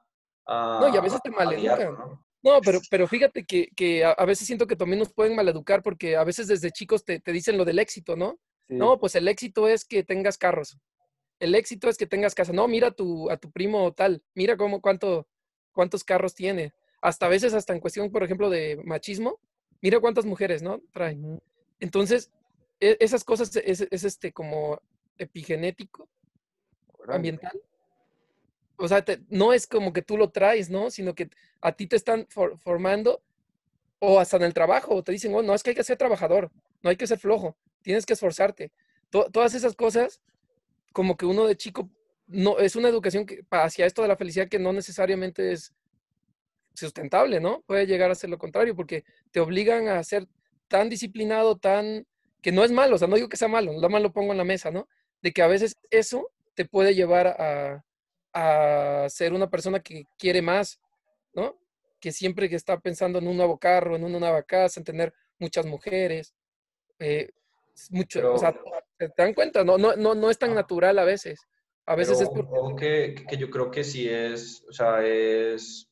a 0.45 0.80
no, 0.82 0.93
y 0.93 0.97
a 0.97 1.02
veces 1.02 1.22
te 1.22 1.32
maleducan. 1.32 1.93
¿no? 1.93 2.26
No, 2.41 2.62
pero, 2.62 2.80
pero 2.89 3.08
fíjate 3.08 3.45
que, 3.45 3.70
que 3.76 4.04
a, 4.06 4.12
a, 4.12 4.26
veces 4.26 4.45
siento 4.45 4.68
que 4.68 4.76
también 4.76 5.00
nos 5.00 5.14
pueden 5.14 5.36
maleducar 5.36 5.82
porque 5.82 6.16
a 6.16 6.24
veces 6.24 6.47
desde 6.47 6.72
chicos 6.72 7.04
te, 7.04 7.20
te 7.20 7.32
dicen 7.32 7.58
lo 7.58 7.66
del 7.66 7.80
éxito, 7.80 8.16
¿no? 8.16 8.39
Sí. 8.68 8.76
No, 8.76 9.00
pues 9.00 9.16
el 9.16 9.28
éxito 9.28 9.68
es 9.68 9.84
que 9.86 10.04
tengas 10.04 10.38
carros. 10.38 10.78
El 11.40 11.56
éxito 11.56 11.90
es 11.90 11.98
que 11.98 12.06
tengas 12.06 12.36
casa. 12.36 12.54
No, 12.54 12.68
mira 12.68 12.88
a 12.88 12.92
tu, 12.92 13.30
a 13.30 13.38
tu 13.38 13.52
primo 13.52 13.94
tal. 13.94 14.22
Mira 14.36 14.58
cómo, 14.58 14.82
cuánto, 14.82 15.28
cuántos 15.72 16.04
carros 16.04 16.36
tiene. 16.36 16.74
Hasta 17.02 17.28
a 17.28 17.30
veces, 17.30 17.54
hasta 17.54 17.74
en 17.74 17.80
cuestión, 17.80 18.12
por 18.12 18.24
ejemplo, 18.24 18.50
de 18.50 18.82
machismo, 18.84 19.40
mira 19.82 20.00
cuántas 20.00 20.26
mujeres, 20.26 20.62
¿no? 20.62 20.82
Trae. 20.92 21.18
Entonces, 21.80 22.32
e, 22.80 22.98
esas 23.00 23.24
cosas 23.24 23.56
es, 23.56 23.82
es, 23.90 24.04
este 24.04 24.32
como 24.34 24.82
epigenético, 25.18 26.10
ambiental. 27.08 27.60
O 28.78 28.88
sea, 28.88 29.04
te, 29.04 29.22
no 29.30 29.54
es 29.54 29.68
como 29.68 29.94
que 29.94 30.02
tú 30.02 30.18
lo 30.18 30.30
traes, 30.30 30.70
¿no? 30.70 30.90
Sino 30.90 31.16
que 31.16 31.30
a 31.62 31.72
ti 31.72 31.88
te 31.88 31.96
están 31.96 32.28
for, 32.30 32.58
formando 32.60 33.22
o 34.00 34.20
hasta 34.20 34.38
en 34.38 34.44
el 34.44 34.54
trabajo, 34.54 35.04
te 35.04 35.12
dicen, 35.12 35.34
oh, 35.36 35.42
no, 35.42 35.54
es 35.54 35.62
que 35.62 35.72
hay 35.72 35.76
que 35.76 35.84
ser 35.84 35.98
trabajador, 35.98 36.52
no 36.82 36.90
hay 36.90 36.96
que 36.96 37.08
ser 37.08 37.20
flojo, 37.20 37.58
tienes 37.82 38.06
que 38.06 38.14
esforzarte. 38.14 38.72
To 39.10 39.30
todas 39.30 39.54
esas 39.54 39.76
cosas, 39.76 40.22
como 40.92 41.18
que 41.18 41.26
uno 41.26 41.46
de 41.46 41.56
chico, 41.56 41.90
no, 42.28 42.60
es 42.60 42.76
una 42.76 42.90
educación 42.90 43.26
que, 43.26 43.44
hacia 43.52 43.86
esto 43.86 44.02
de 44.02 44.08
la 44.08 44.18
felicidad 44.18 44.48
que 44.48 44.60
no 44.60 44.74
necesariamente 44.74 45.52
es 45.52 45.74
sustentable, 46.74 47.40
¿no? 47.40 47.62
Puede 47.62 47.86
llegar 47.86 48.12
a 48.12 48.16
ser 48.16 48.30
lo 48.30 48.38
contrario, 48.38 48.76
porque 48.76 49.04
te 49.32 49.40
obligan 49.40 49.88
a 49.88 50.04
ser 50.04 50.28
tan 50.68 50.90
disciplinado, 50.90 51.58
tan, 51.58 52.06
que 52.42 52.52
no 52.52 52.64
es 52.64 52.72
malo, 52.72 52.96
o 52.96 52.98
sea, 52.98 53.08
no 53.08 53.16
digo 53.16 53.30
que 53.30 53.38
sea 53.38 53.48
malo, 53.48 53.74
nada 53.74 53.90
más 53.90 54.02
lo 54.02 54.14
pongo 54.14 54.32
en 54.32 54.38
la 54.38 54.44
mesa, 54.44 54.72
¿no? 54.72 54.88
De 55.22 55.32
que 55.32 55.42
a 55.42 55.48
veces 55.48 55.78
eso 55.90 56.30
te 56.56 56.66
puede 56.66 56.96
llevar 56.96 57.28
a, 57.28 57.84
a 58.34 59.10
ser 59.10 59.34
una 59.34 59.50
persona 59.50 59.80
que 59.80 60.06
quiere 60.18 60.42
más, 60.42 60.80
¿no? 61.34 61.60
Que 62.00 62.12
siempre 62.12 62.50
que 62.50 62.56
está 62.56 62.80
pensando 62.80 63.20
en 63.20 63.28
un 63.28 63.38
nuevo 63.38 63.58
carro, 63.58 63.96
en 63.96 64.04
una 64.04 64.20
nueva 64.20 64.44
casa, 64.44 64.80
en 64.80 64.86
tener 64.86 65.14
muchas 65.38 65.66
mujeres, 65.66 66.34
eh, 67.00 67.32
mucho, 67.90 68.20
pero, 68.20 68.36
o 68.36 68.38
sea, 68.38 68.54
¿te 69.08 69.24
dan 69.24 69.34
cuenta? 69.34 69.64
No, 69.64 69.78
no, 69.78 69.95
no, 69.95 70.16
no 70.16 70.30
es 70.30 70.38
tan 70.38 70.54
natural 70.54 71.00
a 71.00 71.06
veces. 71.06 71.47
A 71.86 71.95
veces 71.95 72.18
pero, 72.18 72.30
es 72.30 72.47
porque... 72.47 73.16
que, 73.16 73.26
que 73.26 73.38
yo 73.38 73.50
creo 73.50 73.72
que 73.72 73.84
sí 73.84 74.08
es, 74.08 74.66
o 74.70 74.74
sea, 74.74 75.04
es... 75.04 75.89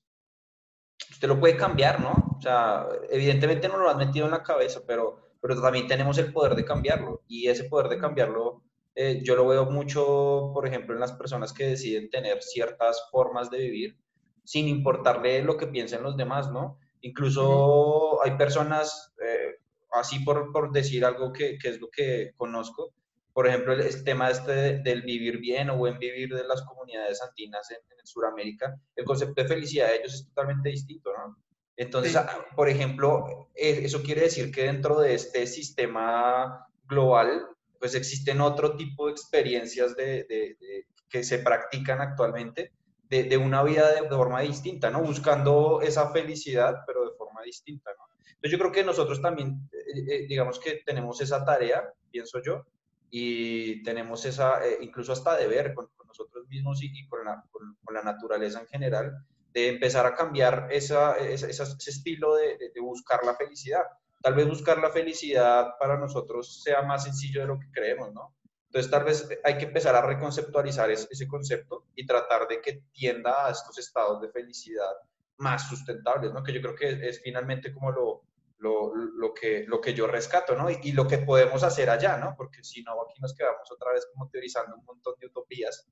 Usted 1.10 1.28
lo 1.28 1.40
puede 1.40 1.58
cambiar, 1.58 2.00
¿no? 2.00 2.12
O 2.38 2.42
sea, 2.42 2.88
evidentemente 3.10 3.68
no 3.68 3.78
lo 3.78 3.90
has 3.90 3.98
metido 3.98 4.26
en 4.26 4.32
la 4.32 4.44
cabeza, 4.44 4.82
pero, 4.86 5.32
pero 5.42 5.60
también 5.62 5.88
tenemos 5.88 6.18
el 6.18 6.32
poder 6.32 6.56
de 6.56 6.66
cambiarlo. 6.66 7.24
Y 7.28 7.48
ese 7.48 7.64
poder 7.64 7.88
de 7.88 8.00
cambiarlo 8.00 8.64
eh, 9.00 9.22
yo 9.24 9.36
lo 9.36 9.48
veo 9.48 9.70
mucho, 9.70 10.50
por 10.56 10.66
ejemplo, 10.66 10.96
en 10.96 11.00
las 11.00 11.12
personas 11.12 11.54
que 11.54 11.68
deciden 11.68 12.10
tener 12.10 12.42
ciertas 12.42 13.08
formas 13.12 13.52
de 13.52 13.60
vivir 13.60 13.96
sin 14.44 14.68
importarle 14.68 15.44
lo 15.44 15.56
que 15.56 15.68
piensen 15.68 16.02
los 16.02 16.18
demás, 16.18 16.52
¿no? 16.52 16.80
Incluso 17.02 18.24
hay 18.24 18.32
personas, 18.38 19.14
eh, 19.24 19.60
así 19.92 20.22
por, 20.22 20.52
por, 20.52 20.72
decir 20.72 21.06
algo 21.06 21.32
que, 21.32 21.60
que, 21.60 21.70
es 21.70 21.80
lo 21.80 21.90
que 21.92 22.32
conozco, 22.38 22.96
por 23.38 23.48
ejemplo, 23.48 23.74
el, 23.74 24.04
tema 24.04 24.32
este 24.32 24.80
del 24.80 25.04
vivir 25.04 25.38
bien 25.38 25.70
o 25.70 25.78
buen 25.78 26.00
vivir 26.00 26.34
de 26.34 26.44
las 26.44 26.64
comunidades 26.64 27.22
andinas 27.22 27.70
en, 27.70 27.78
en 27.78 28.08
Sudamérica, 28.08 28.76
el 28.96 29.06
concepto 29.06 29.44
de 29.44 29.48
felicidad 29.48 29.90
de 29.90 29.98
ellos 29.98 30.16
es 30.16 30.26
totalmente 30.26 30.70
distinto, 30.70 31.12
¿no? 31.16 31.38
Entonces, 31.76 32.14
sí. 32.14 32.20
por 32.56 32.68
ejemplo, 32.68 33.52
eh, 33.54 33.82
eso 33.84 34.02
quiere 34.02 34.22
decir 34.22 34.52
que 34.52 34.64
dentro 34.64 35.00
de 35.00 35.14
este 35.14 35.46
sistema 35.46 36.68
global 36.88 37.46
pues 37.80 37.94
existen 37.94 38.42
otro 38.42 38.76
tipo 38.76 39.06
de 39.06 39.12
experiencias 39.12 39.96
de, 39.96 40.24
de, 40.24 40.58
de 40.60 40.88
que 41.08 41.24
se 41.24 41.38
practican 41.38 42.02
actualmente 42.02 42.72
de, 43.04 43.26
de, 43.26 43.38
una 43.38 43.62
vida 43.62 43.92
de 43.92 44.10
forma 44.10 44.42
distinta, 44.42 44.90
¿no? 44.90 45.04
Buscando 45.04 45.82
esa 45.84 46.10
felicidad, 46.10 46.78
pero 46.88 47.08
de 47.08 47.16
forma 47.16 47.44
distinta, 47.44 47.92
¿no? 48.00 48.06
Entonces 48.30 48.52
yo 48.52 48.58
creo 48.58 48.72
que 48.72 48.84
nosotros 48.84 49.22
también, 49.22 49.70
eh, 49.72 50.06
eh, 50.08 50.26
digamos 50.28 50.60
que 50.60 50.82
tenemos 50.84 51.22
esa 51.22 51.46
tarea, 51.46 51.84
pienso 52.10 52.42
yo, 52.42 52.66
y 53.10 53.84
tenemos 53.84 54.26
esa, 54.26 54.66
eh, 54.66 54.78
incluso 54.82 55.14
hasta 55.14 55.38
deber 55.38 55.74
con, 55.74 55.88
con 55.96 56.08
nosotros 56.08 56.48
mismos 56.48 56.82
y, 56.84 56.92
y 56.94 57.08
con, 57.08 57.26
la, 57.26 57.44
con, 57.52 57.78
con, 57.84 57.96
la, 57.96 58.04
naturaleza 58.04 58.60
en 58.62 58.68
general, 58.68 59.14
de 59.54 59.70
empezar 59.70 60.06
a 60.06 60.16
cambiar 60.16 60.68
esa, 60.72 61.18
esa, 61.18 61.48
ese 61.48 61.90
estilo 61.90 62.36
de, 62.36 62.58
de 62.74 62.82
buscar 62.82 63.24
la 63.24 63.36
felicidad 63.36 63.84
tal 64.22 64.34
vez 64.34 64.48
buscar 64.48 64.80
la 64.80 64.90
felicidad 64.90 65.78
para 65.80 65.98
nosotros 65.98 66.62
sea 66.62 66.82
más 66.82 67.04
sencillo 67.04 67.42
de 67.42 67.48
lo 67.48 67.60
que 67.60 67.72
creemos, 67.72 68.14
¿no? 68.14 68.36
Entonces, 68.66 68.92
tal 68.92 69.06
vez 69.06 69.30
hay 69.44 69.58
que 69.58 69.66
empezar 69.66 69.96
a 69.96 70.02
reconceptualizar 70.02 70.92
ese, 70.92 71.08
ese 71.10 71.28
concepto 71.28 71.86
y 71.96 72.06
tratar 72.06 72.48
de 72.48 72.60
que 72.62 72.84
tienda 72.92 73.48
a 73.48 73.52
estos 73.52 73.78
estados 73.78 74.22
de 74.22 74.30
felicidad 74.30 74.92
más 75.38 75.70
sustentables, 75.70 76.34
¿no? 76.34 76.44
Que 76.44 76.54
yo 76.54 76.62
creo 76.62 76.76
que 76.76 77.08
es 77.08 77.22
finalmente 77.22 77.72
como 77.72 77.92
lo, 77.92 78.24
lo, 78.60 78.94
lo, 78.96 79.34
que, 79.34 79.66
lo 79.68 79.80
que 79.80 79.94
yo 79.94 80.08
rescato, 80.08 80.56
¿no? 80.56 80.70
Y, 80.70 80.80
y, 80.84 80.92
lo 80.92 81.08
que 81.08 81.20
podemos 81.20 81.64
hacer 81.64 81.90
allá, 81.90 82.18
¿no? 82.18 82.34
Porque 82.36 82.64
si 82.64 82.84
no, 82.84 82.94
aquí 83.02 83.20
nos 83.22 83.36
quedamos 83.36 83.72
otra 83.72 83.92
vez 83.94 84.08
como 84.12 84.30
teorizando 84.30 84.76
un 84.76 84.84
montón 84.84 85.16
de 85.20 85.28
utopías. 85.28 85.88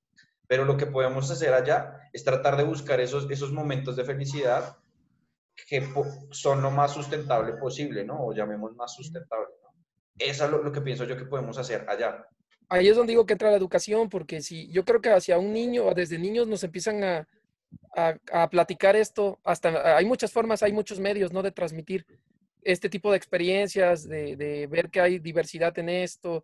Pero 0.48 0.66
lo 0.66 0.78
que 0.78 0.86
podemos 0.86 1.30
hacer 1.32 1.54
allá 1.54 2.10
es 2.14 2.24
tratar 2.24 2.58
de 2.58 2.64
buscar 2.64 3.00
esos, 3.00 3.30
esos 3.30 3.52
momentos 3.52 3.96
de 3.96 4.04
felicidad 4.04 4.78
que 5.68 5.88
son 6.32 6.62
lo 6.62 6.70
más 6.70 6.94
sustentable 6.94 7.54
posible, 7.54 8.04
¿no? 8.04 8.26
O 8.26 8.34
llamemos 8.34 8.76
más 8.76 8.94
sustentable, 8.94 9.56
¿no? 9.64 9.74
Eso 10.18 10.46
es 10.46 10.52
lo, 10.52 10.62
lo, 10.62 10.72
que 10.72 10.82
pienso 10.82 11.06
yo 11.06 11.18
que 11.18 11.26
podemos 11.26 11.58
hacer 11.58 11.86
allá. 11.90 12.28
Ahí 12.70 12.88
es 12.88 12.96
donde 12.96 13.12
digo 13.12 13.26
que 13.26 13.34
entra 13.34 13.52
la 13.52 13.58
educación, 13.58 14.10
porque 14.10 14.42
si 14.42 14.72
yo 14.72 14.84
creo 14.84 15.02
que 15.02 15.12
hacia 15.12 15.38
un 15.38 15.54
niño, 15.54 15.94
desde 15.94 16.18
niños 16.18 16.48
nos 16.48 16.64
empiezan 16.64 17.04
a, 17.04 17.28
a, 17.96 18.16
a 18.32 18.50
platicar 18.50 18.96
esto, 18.96 19.40
hasta 19.44 19.96
hay 19.96 20.06
muchas 20.06 20.32
formas, 20.32 20.64
hay 20.64 20.74
muchos 20.74 21.00
medios, 21.00 21.32
¿no? 21.32 21.42
De 21.42 21.52
transmitir 21.52 22.06
este 22.66 22.90
tipo 22.90 23.12
de 23.12 23.18
experiencias, 23.18 24.10
de, 24.10 24.68
ver 24.70 24.90
que 24.90 25.00
hay 25.00 25.20
diversidad 25.20 25.78
en 25.78 25.88
esto. 25.88 26.44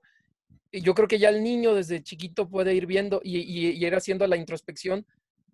Y 0.72 0.82
yo 0.82 0.94
creo 0.94 1.08
que 1.08 1.20
ya 1.20 1.30
el 1.30 1.44
niño 1.44 1.74
desde 1.74 2.04
chiquito 2.04 2.48
puede 2.48 2.76
ir 2.76 2.86
viendo 2.86 3.20
y, 3.24 3.40
ir 3.40 3.96
haciendo 3.96 4.26
la 4.28 4.38
introspección 4.38 5.06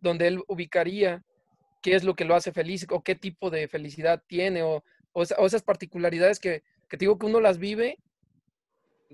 donde 0.02 0.28
él 0.28 0.44
ubicaría 0.48 1.24
qué 1.82 1.96
es 1.96 2.04
lo 2.04 2.16
que 2.16 2.26
lo 2.26 2.36
hace 2.36 2.52
feliz 2.52 2.86
o 2.90 3.02
qué 3.02 3.16
tipo 3.16 3.50
de 3.50 3.68
felicidad 3.68 4.22
tiene 4.28 4.62
o, 4.62 4.84
esas 5.16 5.64
particularidades 5.64 6.38
que, 6.40 6.62
que, 6.88 6.98
te 6.98 7.06
digo 7.06 7.18
que 7.18 7.26
uno 7.26 7.40
las 7.40 7.58
vive 7.58 7.98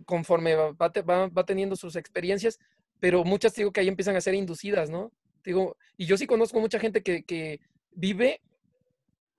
conforme 0.06 0.56
va, 0.56 1.46
teniendo 1.46 1.78
sus 1.78 1.96
experiencias, 1.96 2.60
pero 3.00 3.24
muchas 3.24 3.54
te 3.54 3.62
digo 3.62 3.72
que 3.72 3.80
ahí 3.80 3.88
empiezan 3.88 4.18
a 4.18 4.22
ser 4.22 4.34
inducidas, 4.34 4.90
¿no? 4.90 5.14
Digo, 5.46 5.78
y 5.96 6.06
yo 6.06 6.18
sí 6.18 6.28
conozco 6.28 6.60
mucha 6.60 6.80
gente 6.80 7.04
que, 7.04 7.24
que 7.24 7.62
vive 7.92 8.42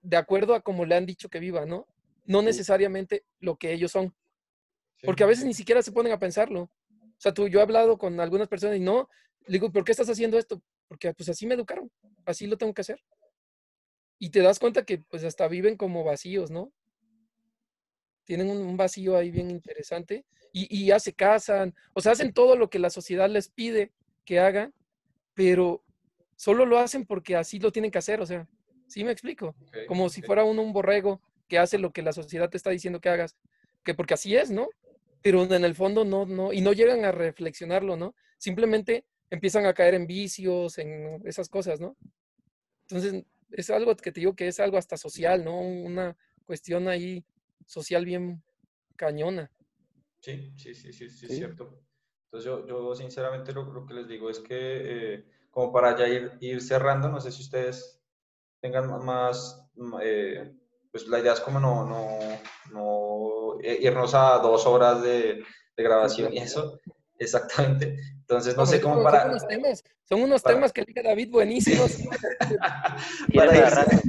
de 0.01 0.17
acuerdo 0.17 0.55
a 0.55 0.61
como 0.61 0.87
le 0.87 0.95
han 0.95 1.05
dicho 1.05 1.29
que 1.29 1.41
viva, 1.41 1.67
¿no? 1.67 1.87
No 2.25 2.43
necesariamente 2.43 3.25
lo 3.41 3.57
que 3.57 3.73
ellos 3.73 3.93
son. 3.93 4.15
Porque 5.03 5.25
a 5.25 5.27
veces 5.27 5.45
ni 5.45 5.55
siquiera 5.55 5.83
se 5.83 5.93
ponen 5.93 6.13
a 6.13 6.19
pensarlo. 6.19 6.63
O 6.63 7.21
sea, 7.21 7.33
tú, 7.33 7.49
yo 7.49 7.61
he 7.61 7.63
hablado 7.63 7.99
con 7.99 8.19
algunas 8.21 8.49
personas 8.49 8.77
y 8.77 8.81
no, 8.81 9.09
le 9.47 9.53
digo, 9.55 9.71
¿por 9.71 9.85
qué 9.85 9.93
estás 9.93 10.09
haciendo 10.09 10.39
esto? 10.39 10.63
Porque 10.89 11.13
pues 11.15 11.29
así 11.29 11.47
me 11.47 11.55
educaron, 11.55 11.91
así 12.25 12.47
lo 12.47 12.57
tengo 12.57 12.75
que 12.75 12.81
hacer. 12.81 13.01
Y 14.19 14.31
te 14.31 14.41
das 14.41 14.59
cuenta 14.59 14.85
que 14.85 14.99
pues 14.99 15.25
hasta 15.25 15.49
viven 15.49 15.77
como 15.77 16.05
vacíos, 16.05 16.51
¿no? 16.51 16.73
Tienen 18.25 18.49
un, 18.49 18.77
vacío 18.77 19.17
ahí 19.17 19.31
bien 19.31 19.51
interesante 19.51 20.25
y, 20.51 20.67
y, 20.75 20.87
ya 20.87 20.99
se 20.99 21.13
casan, 21.13 21.75
o 21.93 22.01
sea, 22.01 22.13
hacen 22.13 22.33
todo 22.33 22.57
lo 22.57 22.71
que 22.71 22.79
la 22.79 22.89
sociedad 22.89 23.29
les 23.29 23.51
pide 23.51 23.93
que 24.25 24.39
hagan, 24.39 24.73
pero 25.35 25.85
solo 26.37 26.65
lo 26.65 26.79
hacen 26.79 27.05
porque 27.05 27.37
así 27.37 27.59
lo 27.59 27.71
tienen 27.71 27.91
que 27.91 27.99
hacer, 27.99 28.23
o 28.23 28.27
sea, 28.27 28.49
¿sí 28.87 29.05
me 29.05 29.11
explico? 29.11 29.55
Okay, 29.69 29.87
como 29.87 30.05
okay. 30.05 30.15
si 30.15 30.23
fuera 30.23 30.45
uno 30.45 30.63
un 30.63 30.73
borrego 30.73 31.21
que 31.49 31.59
hace 31.59 31.79
lo 31.79 31.93
que 31.93 32.03
la 32.03 32.13
sociedad 32.13 32.51
te 32.51 32.57
está 32.57 32.71
diciendo 32.71 33.01
que 33.01 33.09
hagas, 33.09 33.37
que 33.85 33.95
porque 33.95 34.15
así 34.15 34.37
es, 34.37 34.51
¿no? 34.51 34.69
Pero 35.23 35.43
en 35.45 35.65
el 35.65 35.75
fondo 35.75 36.05
no, 36.05 36.27
no, 36.27 36.53
y 36.53 36.61
no 36.61 36.73
llegan 36.73 37.05
a 37.05 37.13
reflexionarlo, 37.13 37.97
¿no? 37.97 38.15
Simplemente 38.39 39.05
empiezan 39.31 39.67
a 39.67 39.75
caer 39.75 39.95
en 39.95 40.07
vicios, 40.07 40.79
en 40.79 41.23
esas 41.27 41.49
cosas, 41.49 41.81
¿no? 41.81 41.97
Entonces, 42.89 43.25
es 43.51 43.71
algo 43.71 43.97
que 43.97 44.13
te 44.13 44.21
digo 44.21 44.35
que 44.35 44.49
es 44.49 44.61
algo 44.61 44.77
hasta 44.77 44.97
social, 44.97 45.45
¿no? 45.45 45.61
Una 45.61 46.17
cuestión 46.45 46.89
ahí 46.89 47.25
social 47.67 48.05
bien 48.05 48.43
cañona. 48.97 49.51
Sí, 50.21 50.53
sí, 50.57 50.75
sí, 50.75 50.93
sí, 50.93 51.09
sí, 51.09 51.27
es 51.27 51.37
cierto. 51.37 51.81
Entonces 52.27 52.47
yo, 52.47 52.67
yo 52.67 52.95
sinceramente 52.95 53.53
lo, 53.53 53.73
lo, 53.73 53.87
que 53.87 53.95
les 53.95 54.09
digo 54.09 54.29
es 54.29 54.41
que 54.41 55.15
eh, 55.15 55.25
como 55.51 55.73
para 55.73 55.97
ya 55.97 56.09
ir, 56.09 56.33
ir 56.41 56.61
cerrando, 56.61 57.09
no 57.09 57.21
sé 57.21 57.31
si 57.31 57.43
ustedes 57.43 58.03
tengan 58.61 58.89
más, 59.05 59.69
eh, 60.03 60.53
pues 60.95 61.09
la 61.09 61.19
idea 61.19 61.33
es 61.33 61.41
como 61.41 61.59
no, 61.59 61.85
no, 61.85 62.19
no 62.71 63.59
irnos 63.61 64.15
a 64.15 64.39
dos 64.39 64.65
horas 64.65 65.03
de, 65.03 65.43
de 65.77 65.83
grabación 65.83 66.33
y 66.33 66.39
eso, 66.39 66.79
exactamente. 67.19 67.99
Entonces 68.21 68.57
no 68.57 68.65
sé 68.65 68.81
cómo 68.81 69.03
para... 69.03 69.23
Son 69.23 69.31
unos 69.31 69.49
temas, 69.49 69.85
son 70.05 70.23
unos 70.23 70.43
temas 70.45 70.73
que 70.73 70.85
diga 70.85 71.03
David 71.03 71.33
buenísimos. 71.33 71.97
para 73.35 73.57
irse, 73.57 74.03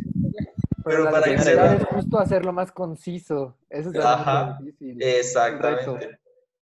pero 0.84 1.10
para 1.10 1.28
irse... 1.28 1.54
es 1.54 1.86
justo 1.86 2.20
hacerlo 2.20 2.54
más 2.54 2.72
conciso. 2.72 3.58
Eso 3.68 3.90
es 3.92 4.06
Ajá, 4.06 4.60
difícil. 4.62 5.02
Exactamente. 5.02 6.20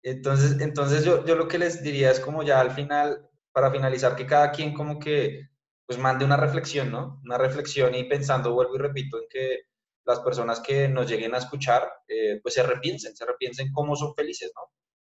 Entonces, 0.03 0.59
entonces 0.63 1.05
yo, 1.05 1.27
yo 1.27 1.35
lo 1.35 1.47
que 1.47 1.59
les 1.59 1.83
diría 1.83 2.11
es 2.11 2.21
como 2.21 2.43
ya 2.43 2.59
al 2.59 2.71
final, 2.71 3.29
para 3.53 3.71
finalizar, 3.71 4.17
que 4.17 4.25
cada 4.25 4.51
quien 4.51 4.73
como 4.73 4.99
que 4.99 5.51
pues 5.85 5.99
mande 5.99 6.25
una 6.25 6.39
reflexión, 6.39 6.91
¿no? 6.91 7.21
Una 7.23 7.37
reflexión 7.37 7.95
y 7.95 8.05
pensando, 8.05 8.55
vuelvo 8.55 8.77
y 8.77 8.79
repito, 8.79 9.19
en 9.19 9.29
que 9.29 9.76
las 10.07 10.21
personas 10.21 10.61
que 10.61 10.89
nos 10.89 11.09
lleguen 11.11 11.35
a 11.35 11.39
escuchar, 11.39 11.91
eh, 12.07 12.41
pues 12.43 12.55
se 12.55 12.63
repiensen, 12.63 13.17
se 13.17 13.27
repiensen 13.27 13.73
cómo 13.73 13.97
son 13.97 14.15
felices, 14.15 14.53
¿no? 14.55 14.71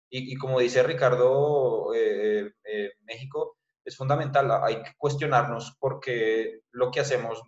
Y, 0.09 0.33
y 0.33 0.35
como 0.35 0.59
dice 0.59 0.83
Ricardo, 0.83 1.93
eh, 1.95 2.51
eh, 2.65 2.91
México, 3.03 3.57
es 3.83 3.95
fundamental, 3.95 4.51
hay 4.61 4.83
que 4.83 4.91
cuestionarnos 4.97 5.77
por 5.79 6.01
qué 6.01 6.61
lo 6.71 6.91
que 6.91 6.99
hacemos, 6.99 7.41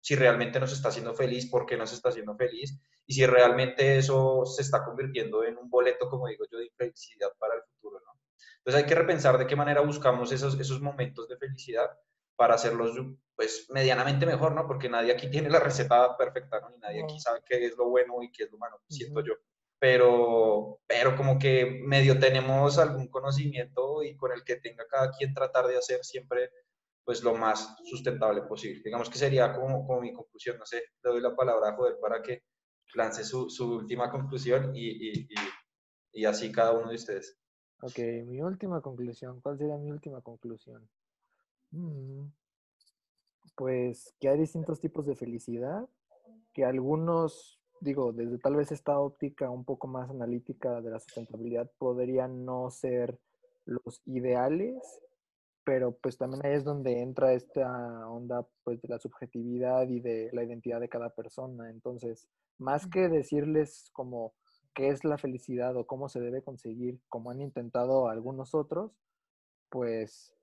si 0.00 0.14
realmente 0.14 0.60
nos 0.60 0.72
está 0.72 0.88
haciendo 0.88 1.14
feliz, 1.14 1.50
por 1.50 1.64
qué 1.64 1.76
nos 1.76 1.92
está 1.92 2.10
haciendo 2.10 2.36
feliz, 2.36 2.78
y 3.06 3.14
si 3.14 3.24
realmente 3.24 3.96
eso 3.96 4.44
se 4.44 4.62
está 4.62 4.84
convirtiendo 4.84 5.42
en 5.42 5.56
un 5.56 5.70
boleto, 5.70 6.08
como 6.08 6.28
digo 6.28 6.44
yo, 6.52 6.58
de 6.58 6.70
felicidad 6.76 7.30
para 7.38 7.54
el 7.54 7.62
futuro, 7.62 8.00
¿no? 8.04 8.20
Entonces 8.58 8.82
hay 8.82 8.88
que 8.88 8.94
repensar 8.94 9.38
de 9.38 9.46
qué 9.46 9.56
manera 9.56 9.80
buscamos 9.80 10.30
esos, 10.32 10.60
esos 10.60 10.82
momentos 10.82 11.26
de 11.28 11.38
felicidad 11.38 11.90
para 12.36 12.54
hacerlos 12.54 12.94
pues 13.40 13.68
medianamente 13.70 14.26
mejor, 14.26 14.54
¿no? 14.54 14.66
Porque 14.66 14.90
nadie 14.90 15.12
aquí 15.12 15.30
tiene 15.30 15.48
la 15.48 15.60
receta 15.60 16.14
perfecta, 16.14 16.60
¿no? 16.60 16.76
Y 16.76 16.78
nadie 16.78 17.02
aquí 17.02 17.18
sabe 17.18 17.40
qué 17.46 17.64
es 17.64 17.74
lo 17.74 17.88
bueno 17.88 18.22
y 18.22 18.30
qué 18.30 18.44
es 18.44 18.52
lo 18.52 18.58
malo, 18.58 18.82
siento 18.86 19.24
yo. 19.24 19.32
Pero, 19.78 20.80
pero 20.86 21.16
como 21.16 21.38
que 21.38 21.64
medio 21.86 22.18
tenemos 22.18 22.78
algún 22.78 23.08
conocimiento 23.08 24.02
y 24.02 24.14
con 24.14 24.32
el 24.32 24.44
que 24.44 24.56
tenga 24.56 24.86
cada 24.86 25.10
quien 25.10 25.32
tratar 25.32 25.68
de 25.68 25.78
hacer 25.78 26.04
siempre 26.04 26.50
pues 27.02 27.22
lo 27.22 27.34
más 27.34 27.76
sustentable 27.86 28.42
posible. 28.42 28.82
Digamos 28.84 29.08
que 29.08 29.16
sería 29.16 29.54
como, 29.54 29.86
como 29.86 30.02
mi 30.02 30.12
conclusión, 30.12 30.58
no 30.58 30.66
sé, 30.66 30.82
le 31.02 31.10
doy 31.10 31.22
la 31.22 31.34
palabra 31.34 31.70
a 31.70 31.76
Joder 31.76 31.96
para 31.98 32.20
que 32.20 32.42
lance 32.92 33.24
su, 33.24 33.48
su 33.48 33.72
última 33.72 34.10
conclusión 34.10 34.76
y, 34.76 34.86
y, 34.86 35.20
y, 35.30 35.34
y 36.12 36.24
así 36.26 36.52
cada 36.52 36.72
uno 36.72 36.90
de 36.90 36.96
ustedes. 36.96 37.38
Ok, 37.80 38.00
mi 38.26 38.42
última 38.42 38.82
conclusión. 38.82 39.40
¿Cuál 39.40 39.56
sería 39.56 39.78
mi 39.78 39.90
última 39.90 40.20
conclusión? 40.20 40.86
Mm, 41.70 42.26
pues 43.60 44.14
que 44.18 44.30
hay 44.30 44.38
distintos 44.38 44.80
tipos 44.80 45.04
de 45.04 45.14
felicidad, 45.14 45.86
que 46.54 46.64
algunos, 46.64 47.60
digo, 47.82 48.10
desde 48.10 48.38
tal 48.38 48.56
vez 48.56 48.72
esta 48.72 48.98
óptica 48.98 49.50
un 49.50 49.66
poco 49.66 49.86
más 49.86 50.08
analítica 50.08 50.80
de 50.80 50.90
la 50.90 50.98
sustentabilidad 50.98 51.70
podrían 51.76 52.46
no 52.46 52.70
ser 52.70 53.18
los 53.66 54.00
ideales, 54.06 55.02
pero 55.62 55.92
pues 55.92 56.16
también 56.16 56.46
ahí 56.46 56.54
es 56.54 56.64
donde 56.64 57.02
entra 57.02 57.34
esta 57.34 58.08
onda 58.08 58.48
pues 58.64 58.80
de 58.80 58.88
la 58.88 58.98
subjetividad 58.98 59.86
y 59.90 60.00
de 60.00 60.30
la 60.32 60.42
identidad 60.42 60.80
de 60.80 60.88
cada 60.88 61.10
persona. 61.10 61.68
Entonces, 61.68 62.30
más 62.56 62.86
que 62.86 63.10
decirles 63.10 63.90
como 63.92 64.32
qué 64.72 64.88
es 64.88 65.04
la 65.04 65.18
felicidad 65.18 65.76
o 65.76 65.86
cómo 65.86 66.08
se 66.08 66.20
debe 66.20 66.42
conseguir, 66.42 66.98
como 67.10 67.30
han 67.30 67.42
intentado 67.42 68.08
algunos 68.08 68.54
otros, 68.54 68.96
pues 69.68 70.34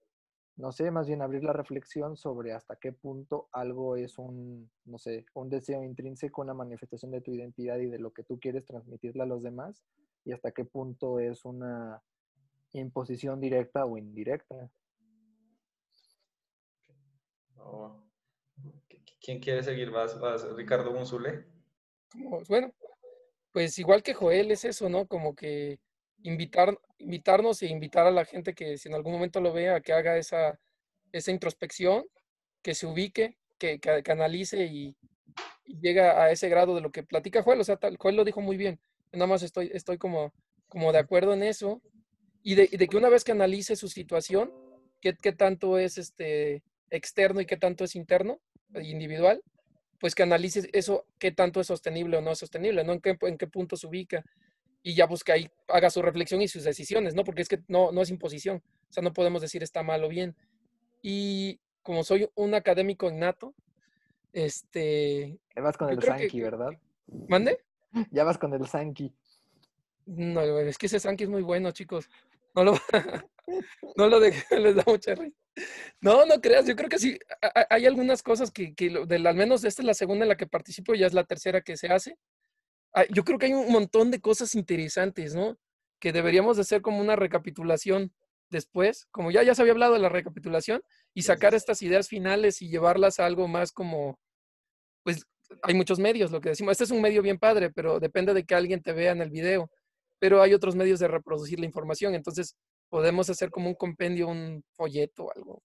no 0.57 0.71
sé, 0.71 0.89
más 0.91 1.07
bien 1.07 1.21
abrir 1.21 1.43
la 1.43 1.53
reflexión 1.53 2.17
sobre 2.17 2.51
hasta 2.51 2.75
qué 2.75 2.91
punto 2.91 3.47
algo 3.51 3.95
es 3.95 4.17
un, 4.17 4.69
no 4.85 4.97
sé, 4.97 5.25
un 5.35 5.49
deseo 5.49 5.83
intrínseco, 5.83 6.41
una 6.41 6.55
manifestación 6.55 7.11
de 7.11 7.21
tu 7.21 7.31
identidad 7.31 7.77
y 7.77 7.85
de 7.85 7.99
lo 7.99 8.11
que 8.11 8.23
tú 8.23 8.39
quieres 8.39 8.65
transmitirle 8.65 9.23
a 9.23 9.27
los 9.27 9.43
demás, 9.43 9.83
y 10.25 10.33
hasta 10.33 10.51
qué 10.51 10.65
punto 10.65 11.19
es 11.19 11.45
una 11.45 12.01
imposición 12.73 13.39
directa 13.39 13.85
o 13.85 13.97
indirecta. 13.97 14.69
¿Quién 19.21 19.39
quiere 19.39 19.61
seguir 19.61 19.91
más? 19.91 20.17
¿Ricardo 20.55 20.91
Monzule? 20.91 21.45
Bueno, 22.47 22.73
pues 23.51 23.77
igual 23.77 24.01
que 24.01 24.13
Joel 24.13 24.51
es 24.51 24.65
eso, 24.65 24.89
¿no? 24.89 25.05
Como 25.05 25.35
que 25.35 25.79
invitar, 26.23 26.77
invitarnos 26.97 27.61
e 27.61 27.67
invitar 27.67 28.07
a 28.07 28.11
la 28.11 28.25
gente 28.25 28.53
que 28.53 28.77
si 28.77 28.89
en 28.89 28.95
algún 28.95 29.13
momento 29.13 29.41
lo 29.41 29.53
vea, 29.53 29.81
que 29.81 29.93
haga 29.93 30.17
esa, 30.17 30.59
esa 31.11 31.31
introspección, 31.31 32.05
que 32.61 32.75
se 32.75 32.85
ubique, 32.85 33.37
que, 33.57 33.79
que, 33.79 34.11
analice 34.11 34.65
y, 34.65 34.95
llega 35.65 36.23
a 36.23 36.31
ese 36.31 36.49
grado 36.49 36.75
de 36.75 36.81
lo 36.81 36.91
que 36.91 37.03
platica 37.03 37.43
Joel. 37.43 37.59
O 37.59 37.63
sea, 37.63 37.77
tal, 37.77 37.97
Joel 37.97 38.15
lo 38.15 38.23
dijo 38.23 38.41
muy 38.41 38.57
bien. 38.57 38.79
Nada 39.11 39.27
más 39.27 39.43
estoy, 39.43 39.69
estoy 39.73 39.97
como, 39.97 40.33
como 40.67 40.91
de 40.91 40.99
acuerdo 40.99 41.33
en 41.33 41.43
eso. 41.43 41.81
Y 42.41 42.55
de, 42.55 42.67
de 42.67 42.87
que 42.87 42.97
una 42.97 43.09
vez 43.09 43.23
que 43.23 43.33
analice 43.33 43.75
su 43.75 43.89
situación, 43.89 44.51
qué, 45.01 45.15
qué 45.15 45.33
tanto 45.33 45.77
es 45.77 45.97
este 45.97 46.63
externo 46.89 47.41
y 47.41 47.45
qué 47.45 47.57
tanto 47.57 47.83
es 47.83 47.95
interno, 47.95 48.39
individual, 48.81 49.41
pues 49.99 50.15
que 50.15 50.23
analice 50.23 50.69
eso, 50.73 51.05
qué 51.19 51.31
tanto 51.31 51.59
es 51.59 51.67
sostenible 51.67 52.17
o 52.17 52.21
no 52.21 52.31
es 52.31 52.39
sostenible. 52.39 52.81
En 52.81 53.01
qué, 53.01 53.17
en 53.21 53.37
qué 53.37 53.47
punto 53.47 53.75
se 53.75 53.87
ubica 53.87 54.23
y 54.83 54.95
ya 54.95 55.05
busca 55.05 55.33
ahí, 55.33 55.49
haga 55.67 55.89
su 55.89 56.01
reflexión 56.01 56.41
y 56.41 56.47
sus 56.47 56.63
decisiones, 56.63 57.13
¿no? 57.15 57.23
Porque 57.23 57.41
es 57.41 57.49
que 57.49 57.61
no, 57.67 57.91
no 57.91 58.01
es 58.01 58.09
imposición, 58.09 58.63
o 58.89 58.93
sea, 58.93 59.03
no 59.03 59.13
podemos 59.13 59.41
decir 59.41 59.63
está 59.63 59.83
mal 59.83 60.03
o 60.03 60.09
bien. 60.09 60.35
Y 61.01 61.59
como 61.83 62.03
soy 62.03 62.29
un 62.35 62.53
académico 62.53 63.09
innato, 63.09 63.53
este... 64.33 65.37
Ya 65.55 65.61
vas 65.61 65.77
con 65.77 65.89
el 65.89 66.01
Sanki, 66.01 66.41
¿verdad? 66.41 66.71
¿Mande? 67.27 67.59
Ya 68.11 68.23
vas 68.23 68.37
con 68.37 68.53
el 68.53 68.67
Sanki. 68.67 69.13
No, 70.05 70.41
es 70.59 70.77
que 70.77 70.85
ese 70.85 70.99
Sanki 70.99 71.25
es 71.25 71.29
muy 71.29 71.41
bueno, 71.41 71.71
chicos. 71.71 72.09
No 72.55 72.63
lo, 72.63 72.73
no 73.97 74.07
lo 74.07 74.19
dejen, 74.19 74.63
les 74.63 74.75
da 74.75 74.83
mucha 74.85 75.15
risa. 75.15 75.37
No, 76.01 76.25
no 76.25 76.39
creas, 76.39 76.67
yo 76.67 76.75
creo 76.75 76.89
que 76.89 76.99
sí, 76.99 77.17
hay 77.69 77.87
algunas 77.87 78.21
cosas 78.21 78.51
que, 78.51 78.75
que 78.75 78.87
al 78.87 79.35
menos 79.35 79.63
esta 79.63 79.81
es 79.81 79.85
la 79.87 79.95
segunda 79.95 80.23
en 80.23 80.29
la 80.29 80.37
que 80.37 80.45
participo, 80.45 80.93
ya 80.93 81.07
es 81.07 81.13
la 81.13 81.23
tercera 81.23 81.61
que 81.61 81.77
se 81.77 81.87
hace, 81.87 82.15
yo 83.09 83.23
creo 83.23 83.37
que 83.37 83.47
hay 83.47 83.53
un 83.53 83.71
montón 83.71 84.11
de 84.11 84.19
cosas 84.19 84.55
interesantes, 84.55 85.35
¿no? 85.35 85.57
Que 85.99 86.11
deberíamos 86.11 86.57
de 86.57 86.61
hacer 86.61 86.81
como 86.81 86.99
una 86.99 87.15
recapitulación 87.15 88.13
después, 88.49 89.07
como 89.11 89.31
ya, 89.31 89.43
ya 89.43 89.53
se 89.55 89.61
había 89.61 89.73
hablado 89.73 89.93
de 89.93 89.99
la 89.99 90.09
recapitulación, 90.09 90.81
y 91.13 91.23
sacar 91.23 91.53
estas 91.53 91.81
ideas 91.81 92.07
finales 92.07 92.61
y 92.61 92.69
llevarlas 92.69 93.19
a 93.19 93.25
algo 93.25 93.47
más 93.47 93.71
como, 93.71 94.19
pues 95.03 95.25
hay 95.63 95.73
muchos 95.73 95.99
medios, 95.99 96.31
lo 96.31 96.41
que 96.41 96.49
decimos, 96.49 96.73
este 96.73 96.85
es 96.85 96.91
un 96.91 97.01
medio 97.01 97.21
bien 97.21 97.39
padre, 97.39 97.71
pero 97.71 97.99
depende 97.99 98.33
de 98.33 98.45
que 98.45 98.55
alguien 98.55 98.81
te 98.81 98.93
vea 98.93 99.11
en 99.11 99.21
el 99.21 99.29
video, 99.29 99.69
pero 100.19 100.41
hay 100.41 100.53
otros 100.53 100.75
medios 100.75 100.99
de 100.99 101.07
reproducir 101.07 101.59
la 101.59 101.65
información, 101.65 102.15
entonces 102.15 102.55
podemos 102.89 103.29
hacer 103.29 103.49
como 103.49 103.67
un 103.69 103.75
compendio, 103.75 104.27
un 104.27 104.63
folleto 104.73 105.25
o 105.25 105.31
algo, 105.35 105.63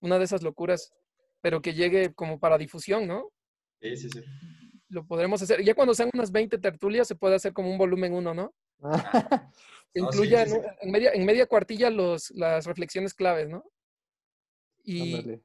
una 0.00 0.18
de 0.18 0.24
esas 0.24 0.42
locuras, 0.42 0.92
pero 1.40 1.60
que 1.60 1.74
llegue 1.74 2.14
como 2.14 2.38
para 2.38 2.58
difusión, 2.58 3.06
¿no? 3.06 3.30
Sí, 3.80 3.96
sí, 3.96 4.08
sí 4.08 4.20
lo 4.94 5.04
podremos 5.04 5.42
hacer. 5.42 5.62
Ya 5.62 5.74
cuando 5.74 5.92
sean 5.92 6.10
unas 6.14 6.30
20 6.30 6.56
tertulias 6.58 7.08
se 7.08 7.16
puede 7.16 7.34
hacer 7.34 7.52
como 7.52 7.70
un 7.70 7.76
volumen 7.76 8.14
uno, 8.14 8.32
¿no? 8.32 8.54
incluya 9.94 10.46
En, 10.80 10.90
media, 10.90 11.12
en 11.12 11.24
media 11.24 11.46
cuartilla 11.46 11.90
los, 11.90 12.30
las 12.30 12.64
reflexiones 12.64 13.12
claves, 13.12 13.48
¿no? 13.48 13.64
Y, 14.84 15.40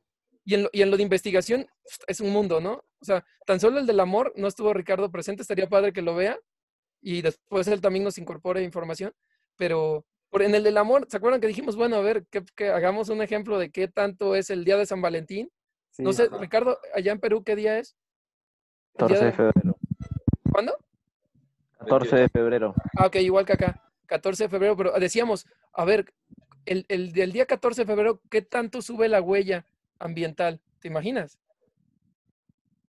y, 0.46 0.54
en 0.54 0.64
lo, 0.64 0.70
y 0.72 0.82
en 0.84 0.92
lo 0.92 0.98
de 0.98 1.04
investigación 1.04 1.68
es 2.08 2.22
un 2.22 2.30
mundo, 2.30 2.62
¿no? 2.62 2.84
O 3.02 3.06
sea, 3.06 3.26
tan 3.46 3.60
solo 3.60 3.80
el 3.80 3.88
del 3.88 4.00
amor, 4.00 4.34
no 4.36 4.48
estuvo 4.48 4.74
Ricardo 4.74 5.12
presente, 5.12 5.42
estaría 5.42 5.68
padre 5.68 5.94
que 5.94 6.02
lo 6.02 6.16
vea 6.16 6.40
y 7.02 7.22
después 7.22 7.68
él 7.68 7.82
también 7.82 8.04
nos 8.04 8.18
incorpore 8.18 8.62
información, 8.62 9.14
pero 9.56 10.06
por, 10.30 10.44
en 10.44 10.54
el 10.54 10.64
del 10.64 10.78
amor, 10.78 11.08
¿se 11.10 11.18
acuerdan 11.18 11.42
que 11.42 11.48
dijimos, 11.48 11.76
bueno, 11.76 11.96
a 11.96 12.02
ver, 12.02 12.28
que, 12.28 12.70
hagamos 12.70 13.10
un 13.10 13.22
ejemplo 13.24 13.58
de 13.58 13.72
qué 13.72 13.88
tanto 13.88 14.36
es 14.36 14.50
el 14.52 14.64
día 14.64 14.78
de 14.78 14.86
San 14.86 15.02
Valentín? 15.02 15.50
no 15.98 16.14
sé, 16.14 16.30
Ricardo, 16.40 16.78
allá 16.94 17.12
en 17.12 17.20
Perú, 17.20 17.44
¿qué 17.44 17.56
día 17.56 17.80
es? 17.80 17.96
14 18.98 19.26
de 19.26 19.32
febrero. 19.32 19.78
¿Cuándo? 20.52 20.78
14 21.80 22.16
de 22.16 22.30
febrero. 22.30 22.74
Ah, 22.98 23.08
ok, 23.08 23.16
igual 23.18 23.46
que 23.46 23.54
acá. 23.54 23.82
14 24.08 24.44
de 24.44 24.50
febrero, 24.50 24.76
pero 24.76 24.92
decíamos, 25.00 25.48
a 25.74 25.86
ver, 25.86 26.14
el, 26.66 26.86
el, 26.90 27.14
del 27.14 27.32
día 27.32 27.46
14 27.46 27.82
de 27.82 27.86
febrero, 27.86 28.22
¿qué 28.30 28.42
tanto 28.42 28.82
sube 28.82 29.08
la 29.08 29.22
huella 29.22 29.66
ambiental? 30.00 30.60
¿Te 30.80 30.88
imaginas? 30.88 31.38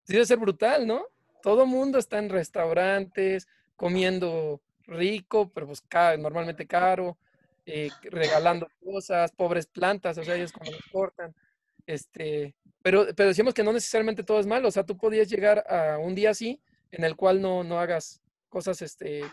Debe 0.07 0.25
ser 0.25 0.39
brutal, 0.39 0.87
¿no? 0.87 1.05
Todo 1.43 1.67
mundo 1.67 1.99
está 1.99 2.19
en 2.19 2.31
restaurantes, 2.31 3.47
comiendo 3.77 4.61
rico, 4.87 5.51
pero 5.53 5.67
pues 5.67 5.85
normalmente 6.19 6.67
caro, 6.67 7.19
eh, 7.67 7.91
regalando 8.03 8.69
cosas, 8.83 9.33
pobres 9.33 9.67
plantas, 9.67 10.17
o 10.19 10.25
sea, 10.25 10.37
ellos 10.37 10.53
como 10.53 10.71
los 10.71 10.83
cortan. 10.91 11.35
Este, 11.87 12.55
pero, 12.89 13.07
pero 13.15 13.29
decíamos 13.29 13.53
que 13.53 13.63
no 13.63 13.71
necesariamente 13.75 14.23
todo 14.23 14.41
es 14.41 14.47
malo, 14.47 14.69
o 14.69 14.71
sea, 14.71 14.83
tú 14.87 14.97
podías 14.97 15.29
llegar 15.29 15.63
a 15.69 15.99
un 15.99 16.15
día 16.15 16.31
así 16.31 16.59
en 16.91 17.05
el 17.05 17.17
cual 17.17 17.43
no, 17.43 17.63
no 17.63 17.79
hagas 17.79 18.23
cosas 18.49 18.81
este, 18.81 19.25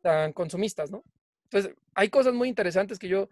tan 0.00 0.32
consumistas, 0.32 0.90
¿no? 0.90 1.04
Entonces, 1.44 1.76
hay 1.94 2.08
cosas 2.08 2.34
muy 2.34 2.48
interesantes 2.48 2.98
que 2.98 3.06
yo, 3.06 3.28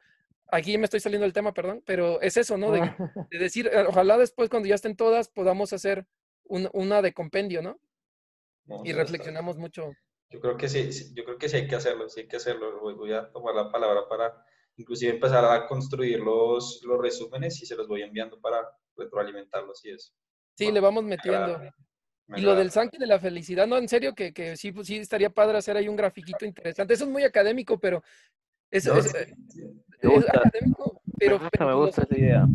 aquí 0.52 0.78
me 0.78 0.84
estoy 0.84 1.00
saliendo 1.00 1.24
del 1.24 1.32
tema, 1.32 1.52
perdón, 1.52 1.82
pero 1.84 2.20
es 2.20 2.36
eso, 2.36 2.56
¿no? 2.58 2.70
De, 2.70 2.80
de 3.32 3.38
decir, 3.40 3.66
eh, 3.72 3.86
ojalá 3.88 4.18
después 4.18 4.48
cuando 4.48 4.68
ya 4.68 4.76
estén 4.76 4.94
todas 4.94 5.28
podamos 5.28 5.72
hacer 5.72 6.06
un- 6.44 6.70
una 6.72 7.02
de 7.02 7.12
compendio, 7.12 7.60
¿no? 7.60 7.80
No, 8.66 8.82
Y 8.84 8.90
está- 8.90 9.02
reflexionamos 9.02 9.56
mucho. 9.56 9.90
Yo 10.30 10.38
creo 10.38 10.56
que 10.56 10.68
sí, 10.68 10.92
sí, 10.92 11.12
yo 11.12 11.24
creo 11.24 11.38
que 11.38 11.48
sí 11.48 11.56
hay 11.56 11.66
que 11.66 11.74
hacerlo, 11.74 12.08
sí 12.08 12.20
hay 12.20 12.28
que 12.28 12.36
hacerlo. 12.36 12.78
Voy, 12.80 12.94
voy 12.94 13.12
a 13.14 13.32
tomar 13.32 13.52
la 13.56 13.72
palabra 13.72 14.08
para 14.08 14.44
inclusive 14.76 15.10
empezar 15.12 15.44
a 15.44 15.66
construir 15.66 16.20
los, 16.20 16.80
los 16.84 17.00
resúmenes 17.02 17.60
y 17.60 17.66
se 17.66 17.74
los 17.74 17.88
voy 17.88 18.02
enviando 18.02 18.40
para 18.40 18.60
retroalimentarlos 19.00 19.84
y 19.84 19.90
eso. 19.90 20.12
Sí, 20.56 20.66
Va, 20.66 20.72
le 20.72 20.80
vamos 20.80 21.02
me 21.04 21.10
metiendo. 21.10 21.54
agrada, 21.56 21.74
Y 22.36 22.40
lo 22.42 22.54
del 22.54 22.70
Sanki 22.70 22.98
de 22.98 23.06
la 23.06 23.18
felicidad, 23.18 23.66
no, 23.66 23.76
en 23.76 23.88
serio, 23.88 24.14
que, 24.14 24.32
que 24.32 24.56
sí, 24.56 24.70
pues 24.72 24.86
sí 24.86 24.96
estaría 24.98 25.30
padre 25.30 25.58
hacer 25.58 25.76
ahí 25.76 25.88
un 25.88 25.96
grafiquito 25.96 26.44
interesante. 26.44 26.94
Eso 26.94 27.04
es 27.04 27.10
muy 27.10 27.24
académico, 27.24 27.78
pero 27.78 28.02
es, 28.70 28.86
No, 28.86 28.94
es- 28.96 29.10
sí, 29.10 29.34
sí. 29.48 29.62
Me 30.02 30.08
es 30.08 30.08
gusta, 30.10 30.38
académico, 30.38 31.02
pero, 31.18 31.36
me 31.36 31.42
gusta, 31.44 31.50
pero 31.58 31.66
me 31.66 31.74
gusta 31.74 32.02
esa 32.02 32.16
idea. 32.18 32.46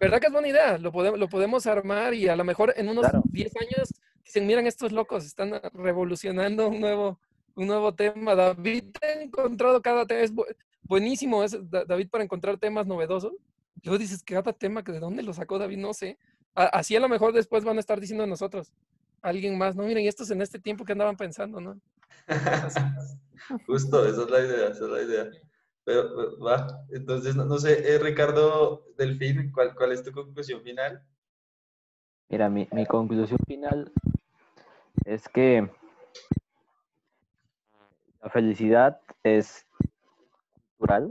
¿verdad 0.00 0.20
que 0.20 0.26
es 0.26 0.32
buena 0.32 0.48
idea? 0.48 0.78
Lo 0.78 0.90
podemos, 0.90 1.18
lo 1.18 1.28
podemos 1.28 1.66
armar 1.66 2.12
y 2.14 2.28
a 2.28 2.34
lo 2.36 2.42
mejor 2.44 2.74
en 2.76 2.88
unos 2.88 3.04
Claro. 3.08 3.22
10 3.30 3.52
años 3.56 3.94
dicen, 4.24 4.46
miren, 4.46 4.66
estos 4.66 4.90
locos 4.92 5.24
están 5.24 5.52
revolucionando 5.74 6.68
un 6.68 6.80
nuevo, 6.80 7.20
un 7.54 7.66
nuevo 7.68 7.94
tema. 7.94 8.34
David 8.34 8.84
ha 9.02 9.20
encontrado 9.22 9.80
cada 9.80 10.04
tema, 10.06 10.20
es 10.20 10.34
bu- 10.34 10.46
buenísimo 10.82 11.44
es 11.44 11.56
Da- 11.70 11.84
David 11.84 12.08
para 12.10 12.24
encontrar 12.24 12.58
temas 12.58 12.86
novedosos. 12.86 13.32
Luego 13.82 13.98
dices, 13.98 14.22
cada 14.22 14.52
tema, 14.52 14.84
que 14.84 14.92
¿de 14.92 15.00
dónde 15.00 15.22
lo 15.22 15.32
sacó 15.32 15.58
David? 15.58 15.78
No 15.78 15.92
sé. 15.92 16.18
A- 16.54 16.66
Así 16.66 16.94
a 16.96 17.00
lo 17.00 17.08
mejor 17.08 17.32
después 17.32 17.64
van 17.64 17.76
a 17.76 17.80
estar 17.80 18.00
diciendo 18.00 18.26
nosotros, 18.26 18.72
alguien 19.22 19.58
más, 19.58 19.74
no, 19.74 19.82
miren, 19.84 20.06
estos 20.06 20.30
en 20.30 20.40
este 20.42 20.58
tiempo 20.58 20.84
que 20.84 20.92
andaban 20.92 21.16
pensando, 21.16 21.60
¿no? 21.60 21.80
Justo, 23.66 24.06
esa 24.06 24.22
es 24.22 24.30
la 24.30 24.40
idea, 24.40 24.68
esa 24.68 24.84
es 24.84 24.90
la 24.90 25.02
idea. 25.02 25.30
Pero 25.84 26.14
pero, 26.14 26.38
va, 26.38 26.84
entonces 26.90 27.34
no, 27.34 27.44
no 27.44 27.58
sé, 27.58 27.94
eh, 27.94 27.98
Ricardo 27.98 28.84
Delfín, 28.96 29.50
¿cuál, 29.50 29.74
¿cuál 29.74 29.90
es 29.92 30.02
tu 30.04 30.12
conclusión 30.12 30.62
final? 30.62 31.04
Mira, 32.28 32.48
mi, 32.48 32.68
mi 32.70 32.86
conclusión 32.86 33.38
final 33.46 33.92
es 35.04 35.28
que 35.28 35.68
la 38.22 38.30
felicidad 38.30 39.00
es 39.24 39.66
cultural, 40.78 41.10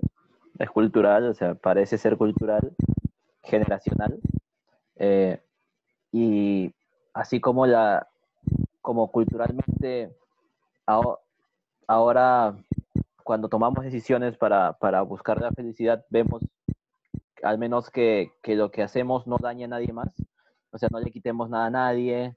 es 0.63 0.69
cultural, 0.71 1.29
o 1.29 1.33
sea, 1.33 1.55
parece 1.55 1.97
ser 1.97 2.17
cultural, 2.17 2.75
generacional, 3.43 4.19
eh, 4.97 5.41
y 6.11 6.73
así 7.13 7.39
como 7.41 7.67
la, 7.67 8.07
como 8.81 9.11
culturalmente 9.11 10.15
aho- 10.87 11.19
ahora 11.87 12.55
cuando 13.23 13.49
tomamos 13.49 13.83
decisiones 13.85 14.37
para, 14.37 14.73
para 14.73 15.01
buscar 15.03 15.41
la 15.41 15.51
felicidad, 15.51 16.05
vemos 16.09 16.43
al 17.43 17.57
menos 17.57 17.89
que, 17.89 18.31
que 18.41 18.55
lo 18.55 18.71
que 18.71 18.83
hacemos 18.83 19.27
no 19.27 19.37
daña 19.39 19.65
a 19.65 19.69
nadie 19.69 19.93
más, 19.93 20.13
o 20.71 20.77
sea, 20.77 20.89
no 20.91 20.99
le 20.99 21.11
quitemos 21.11 21.49
nada 21.49 21.65
a 21.67 21.69
nadie, 21.71 22.35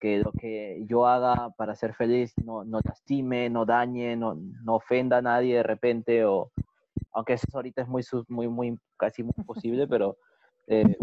que 0.00 0.18
lo 0.18 0.32
que 0.32 0.84
yo 0.86 1.06
haga 1.06 1.50
para 1.56 1.74
ser 1.74 1.94
feliz 1.94 2.32
no, 2.44 2.64
no 2.64 2.80
lastime, 2.84 3.50
no 3.50 3.64
dañe, 3.66 4.16
no, 4.16 4.34
no 4.36 4.76
ofenda 4.76 5.18
a 5.18 5.22
nadie 5.22 5.56
de 5.56 5.62
repente, 5.62 6.24
o 6.24 6.50
aunque 7.12 7.34
eso 7.34 7.46
ahorita 7.52 7.82
es 7.82 7.88
muy, 7.88 8.02
muy, 8.28 8.48
muy 8.48 8.78
casi 8.96 9.22
muy 9.22 9.32
imposible, 9.36 9.86
pero, 9.88 10.16
eh, 10.66 10.96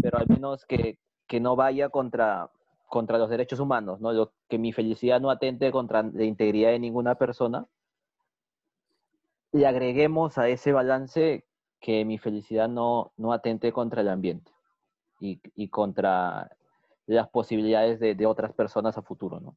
pero 0.00 0.18
al 0.18 0.28
menos 0.28 0.64
que, 0.66 0.98
que 1.26 1.40
no 1.40 1.56
vaya 1.56 1.88
contra, 1.88 2.50
contra 2.88 3.18
los 3.18 3.30
derechos 3.30 3.60
humanos, 3.60 4.00
¿no? 4.00 4.12
Lo- 4.12 4.32
que 4.48 4.58
mi 4.58 4.72
felicidad 4.72 5.20
no 5.20 5.30
atente 5.30 5.70
contra 5.72 6.02
la 6.02 6.24
integridad 6.24 6.70
de 6.70 6.78
ninguna 6.78 7.14
persona. 7.16 7.66
Y 9.52 9.64
agreguemos 9.64 10.36
a 10.38 10.48
ese 10.48 10.72
balance 10.72 11.44
que 11.80 12.04
mi 12.04 12.18
felicidad 12.18 12.68
no, 12.68 13.12
no 13.16 13.32
atente 13.32 13.72
contra 13.72 14.00
el 14.00 14.08
ambiente 14.08 14.50
y, 15.20 15.40
y 15.54 15.68
contra 15.68 16.50
las 17.06 17.28
posibilidades 17.28 18.00
de, 18.00 18.14
de 18.14 18.26
otras 18.26 18.52
personas 18.52 18.96
a 18.98 19.02
futuro, 19.02 19.40
¿no? 19.40 19.54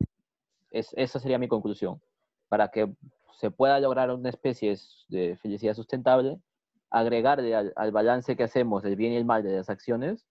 Es, 0.71 0.93
esa 0.97 1.19
sería 1.19 1.39
mi 1.39 1.47
conclusión. 1.47 2.01
Para 2.49 2.69
que 2.69 2.93
se 3.37 3.51
pueda 3.51 3.79
lograr 3.79 4.09
una 4.11 4.29
especie 4.29 4.75
de 5.09 5.37
felicidad 5.37 5.75
sustentable, 5.75 6.39
agregarle 6.89 7.55
al, 7.55 7.71
al 7.75 7.91
balance 7.91 8.35
que 8.35 8.43
hacemos 8.43 8.81
del 8.81 8.95
bien 8.95 9.13
y 9.13 9.17
el 9.17 9.25
mal 9.25 9.43
de 9.43 9.57
las 9.57 9.69
acciones 9.69 10.25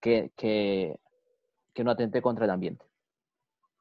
que, 0.00 0.32
que, 0.34 0.98
que 1.74 1.84
no 1.84 1.90
atente 1.90 2.22
contra 2.22 2.46
el 2.46 2.50
ambiente. 2.50 2.86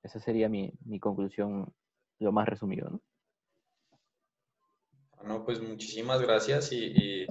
Esa 0.03 0.19
sería 0.19 0.49
mi, 0.49 0.73
mi 0.83 0.99
conclusión, 0.99 1.73
lo 2.19 2.31
más 2.33 2.49
resumido, 2.49 2.89
¿no? 2.89 3.01
Bueno, 5.17 5.45
pues 5.45 5.61
muchísimas 5.61 6.21
gracias 6.21 6.73
y, 6.73 6.93
y, 6.95 7.27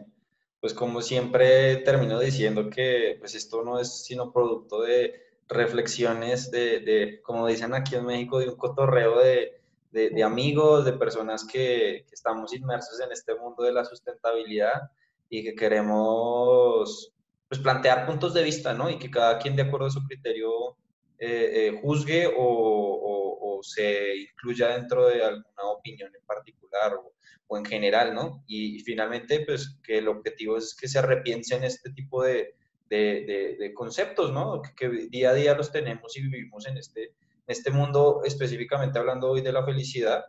pues 0.60 0.72
como 0.72 1.02
siempre 1.02 1.76
termino 1.78 2.18
diciendo 2.20 2.70
que 2.70 3.16
pues 3.18 3.34
esto 3.34 3.64
no 3.64 3.80
es 3.80 4.04
sino 4.04 4.32
producto 4.32 4.80
de 4.80 5.20
reflexiones 5.48 6.50
de, 6.50 6.80
de 6.80 7.20
como 7.22 7.46
dicen 7.46 7.74
aquí 7.74 7.96
en 7.96 8.06
México, 8.06 8.38
de 8.38 8.48
un 8.48 8.56
cotorreo 8.56 9.18
de, 9.18 9.59
de, 9.90 10.10
de 10.10 10.22
amigos, 10.22 10.84
de 10.84 10.92
personas 10.92 11.44
que, 11.44 12.04
que, 12.06 12.14
estamos 12.14 12.54
inmersos 12.54 13.00
en 13.00 13.12
este 13.12 13.34
mundo 13.34 13.62
de 13.62 13.72
la 13.72 13.84
sustentabilidad 13.84 14.90
y 15.28 15.42
que 15.42 15.54
queremos 15.54 17.12
pues 17.48 17.60
plantear 17.60 18.06
puntos 18.06 18.32
de 18.32 18.44
vista, 18.44 18.72
¿no? 18.72 18.88
Y 18.88 18.98
que 18.98 19.10
cada 19.10 19.38
quien 19.38 19.56
de 19.56 19.62
acuerdo 19.62 19.86
a 19.86 19.90
su 19.90 20.04
criterio 20.04 20.76
eh, 21.18 21.68
eh, 21.68 21.80
juzgue 21.82 22.28
o, 22.28 22.32
o, 22.38 23.58
o, 23.58 23.62
se 23.62 24.16
incluya 24.16 24.68
dentro 24.68 25.08
de 25.08 25.22
alguna 25.22 25.64
opinión 25.64 26.10
en 26.14 26.24
particular 26.24 26.94
o, 26.94 27.12
o 27.48 27.58
en 27.58 27.64
general, 27.64 28.14
¿no? 28.14 28.44
Y, 28.46 28.76
y, 28.76 28.80
finalmente, 28.80 29.44
pues 29.44 29.78
que 29.82 29.98
el 29.98 30.08
objetivo 30.08 30.56
es 30.56 30.74
que 30.74 30.88
se 30.88 31.02
repiensen 31.02 31.64
este 31.64 31.90
tipo 31.90 32.22
de, 32.22 32.54
de, 32.88 33.24
de, 33.26 33.56
de 33.58 33.74
conceptos, 33.74 34.32
¿no? 34.32 34.62
Que, 34.62 34.74
que, 34.76 35.08
día 35.08 35.30
a 35.30 35.34
día 35.34 35.54
los 35.54 35.72
tenemos 35.72 36.16
y 36.16 36.22
vivimos 36.22 36.66
en 36.68 36.78
este, 36.78 37.14
este 37.46 37.70
mundo, 37.70 38.22
específicamente 38.24 38.98
hablando 38.98 39.30
hoy 39.30 39.40
de 39.40 39.52
la 39.52 39.64
felicidad, 39.64 40.24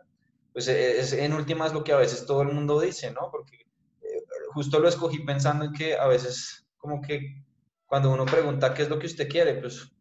pues 0.52 0.68
es 0.68 1.12
en 1.12 1.32
últimas 1.32 1.72
lo 1.72 1.82
que 1.82 1.92
a 1.92 1.96
veces 1.96 2.26
todo 2.26 2.42
el 2.42 2.48
mundo 2.48 2.80
dice, 2.80 3.10
¿no? 3.10 3.30
Porque 3.30 3.66
eh, 4.02 4.22
justo 4.52 4.78
lo 4.78 4.88
escogí 4.88 5.20
pensando 5.20 5.64
en 5.64 5.72
que 5.72 5.96
a 5.96 6.06
veces 6.06 6.66
como 6.76 7.00
que 7.00 7.42
cuando 7.86 8.10
uno 8.10 8.26
pregunta 8.26 8.74
qué 8.74 8.82
es 8.82 8.88
lo 8.88 8.98
que 8.98 9.06
usted 9.06 9.28
quiere, 9.28 9.54
pues 9.54 9.92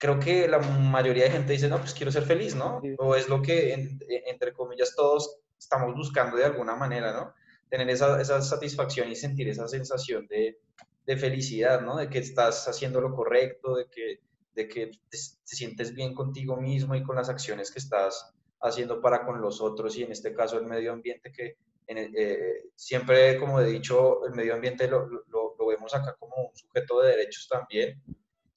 creo 0.00 0.18
que 0.18 0.48
la 0.48 0.58
mayoría 0.58 1.24
de 1.24 1.30
gente 1.30 1.52
dice, 1.52 1.68
no, 1.68 1.78
pues 1.78 1.92
quiero 1.92 2.10
ser 2.10 2.24
feliz, 2.24 2.54
¿no? 2.54 2.80
O 2.98 3.14
es 3.14 3.28
lo 3.28 3.42
que, 3.42 3.74
en, 3.74 4.00
entre 4.26 4.52
comillas, 4.52 4.94
todos 4.96 5.36
estamos 5.58 5.94
buscando 5.94 6.38
de 6.38 6.46
alguna 6.46 6.74
manera, 6.74 7.12
¿no? 7.12 7.34
Tener 7.68 7.88
esa, 7.90 8.20
esa 8.20 8.40
satisfacción 8.40 9.10
y 9.10 9.14
sentir 9.14 9.48
esa 9.48 9.68
sensación 9.68 10.26
de, 10.26 10.58
de, 11.06 11.16
felicidad, 11.18 11.82
¿no? 11.82 11.98
De 11.98 12.08
que 12.08 12.18
estás 12.18 12.66
haciendo 12.66 13.00
lo 13.02 13.14
correcto, 13.14 13.76
de 13.76 13.86
que, 13.90 14.20
de 14.54 14.68
que 14.68 14.86
te, 14.86 14.98
te, 15.10 15.56
sientes 15.56 15.94
bien 15.94 16.14
contigo 16.14 16.56
mismo 16.56 16.94
y 16.94 17.02
con 17.02 17.16
las 17.16 17.28
acciones 17.28 17.70
que 17.70 17.78
estás 17.78 18.32
haciendo 18.60 19.00
para 19.00 19.24
con 19.24 19.40
los 19.40 19.60
otros 19.60 19.96
y 19.96 20.02
en 20.02 20.12
este 20.12 20.34
caso 20.34 20.58
el 20.58 20.66
medio 20.66 20.92
ambiente 20.92 21.32
que 21.32 21.56
eh, 21.86 22.70
siempre, 22.76 23.38
como 23.38 23.60
he 23.60 23.66
dicho, 23.66 24.24
el 24.26 24.32
medio 24.32 24.54
ambiente 24.54 24.86
lo, 24.86 25.08
lo, 25.08 25.66
vemos 25.66 25.94
acá 25.94 26.16
como 26.18 26.34
un 26.36 26.56
sujeto 26.56 27.00
de 27.00 27.10
derechos 27.10 27.48
también, 27.48 28.00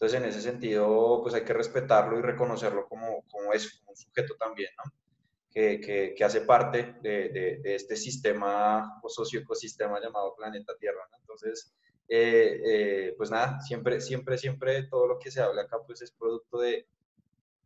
entonces, 0.03 0.21
en 0.21 0.27
ese 0.27 0.41
sentido, 0.41 1.21
pues 1.21 1.33
hay 1.33 1.45
que 1.45 1.53
respetarlo 1.53 2.19
y 2.19 2.21
reconocerlo 2.21 2.89
como, 2.89 3.23
como 3.31 3.53
es, 3.53 3.81
un 3.85 3.95
sujeto 3.95 4.35
también. 4.37 4.67
Que, 5.49 5.79
que, 6.17 6.23
hace 6.25 6.41
parte 6.41 6.95
de, 7.01 7.29
de, 7.29 7.61
este 7.73 7.95
sistema 7.95 8.99
o 9.01 9.07
socioecosistema 9.07 10.01
llamado 10.01 10.35
planeta 10.35 10.73
Tierra. 10.77 11.07
Entonces, 11.21 11.73
eh, 12.07 12.61
eh, 12.65 13.13
pues 13.17 13.31
nada, 13.31 13.59
siempre, 13.61 14.01
siempre, 14.01 14.37
siempre 14.37 14.83
todo 14.83 15.07
lo 15.07 15.19
que 15.19 15.31
se 15.31 15.41
habla 15.41 15.63
acá, 15.63 15.77
pues 15.85 16.01
es 16.01 16.11
producto 16.11 16.59
de, 16.59 16.87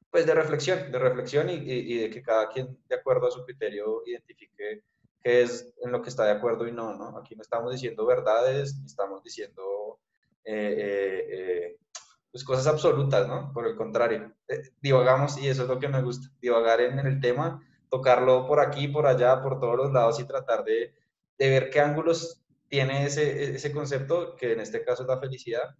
pues 0.09 0.25
de 0.25 0.33
reflexión, 0.33 0.91
de 0.91 0.99
reflexión 0.99 1.49
y, 1.49 1.97
de 1.97 2.09
que 2.09 2.21
cada 2.21 2.49
quien, 2.49 2.77
de 2.87 2.95
acuerdo 2.95 3.27
a 3.27 3.31
su 3.31 3.43
criterio, 3.43 4.03
identifique 4.05 4.83
qué 5.21 5.41
es 5.41 5.69
en 5.83 5.91
lo 5.91 6.01
que 6.01 6.09
está 6.09 6.25
de 6.25 6.31
acuerdo 6.31 6.67
y 6.67 6.71
no, 6.71 6.95
¿no? 6.95 7.17
Aquí 7.17 7.35
no 7.35 7.41
estamos 7.41 7.71
diciendo 7.71 8.05
verdades, 8.05 8.77
ni 8.77 8.85
estamos 8.85 9.23
diciendo... 9.23 9.99
Eh, 10.49 11.77
pues 12.31 12.43
cosas 12.43 12.67
absolutas, 12.67 13.27
¿no? 13.27 13.51
Por 13.53 13.67
el 13.67 13.75
contrario, 13.75 14.31
eh, 14.47 14.61
divagamos 14.81 15.37
y 15.39 15.47
eso 15.47 15.63
es 15.63 15.69
lo 15.69 15.79
que 15.79 15.87
me 15.87 16.01
gusta, 16.01 16.27
divagar 16.41 16.81
en, 16.81 16.99
el 16.99 17.19
tema, 17.19 17.61
tocarlo 17.89 18.45
por 18.47 18.59
aquí, 18.59 18.87
por 18.87 19.07
allá, 19.07 19.41
por 19.41 19.59
todos 19.59 19.75
los 19.75 19.91
lados 19.91 20.19
y 20.19 20.25
tratar 20.25 20.63
de, 20.63 20.93
de 21.37 21.49
ver 21.49 21.69
qué 21.69 21.79
ángulos 21.79 22.41
tiene 22.69 23.05
ese, 23.05 23.55
ese 23.55 23.71
concepto, 23.71 24.35
que 24.35 24.53
en 24.53 24.59
este 24.59 24.83
caso 24.83 25.03
es 25.03 25.09
la 25.09 25.19
felicidad. 25.19 25.75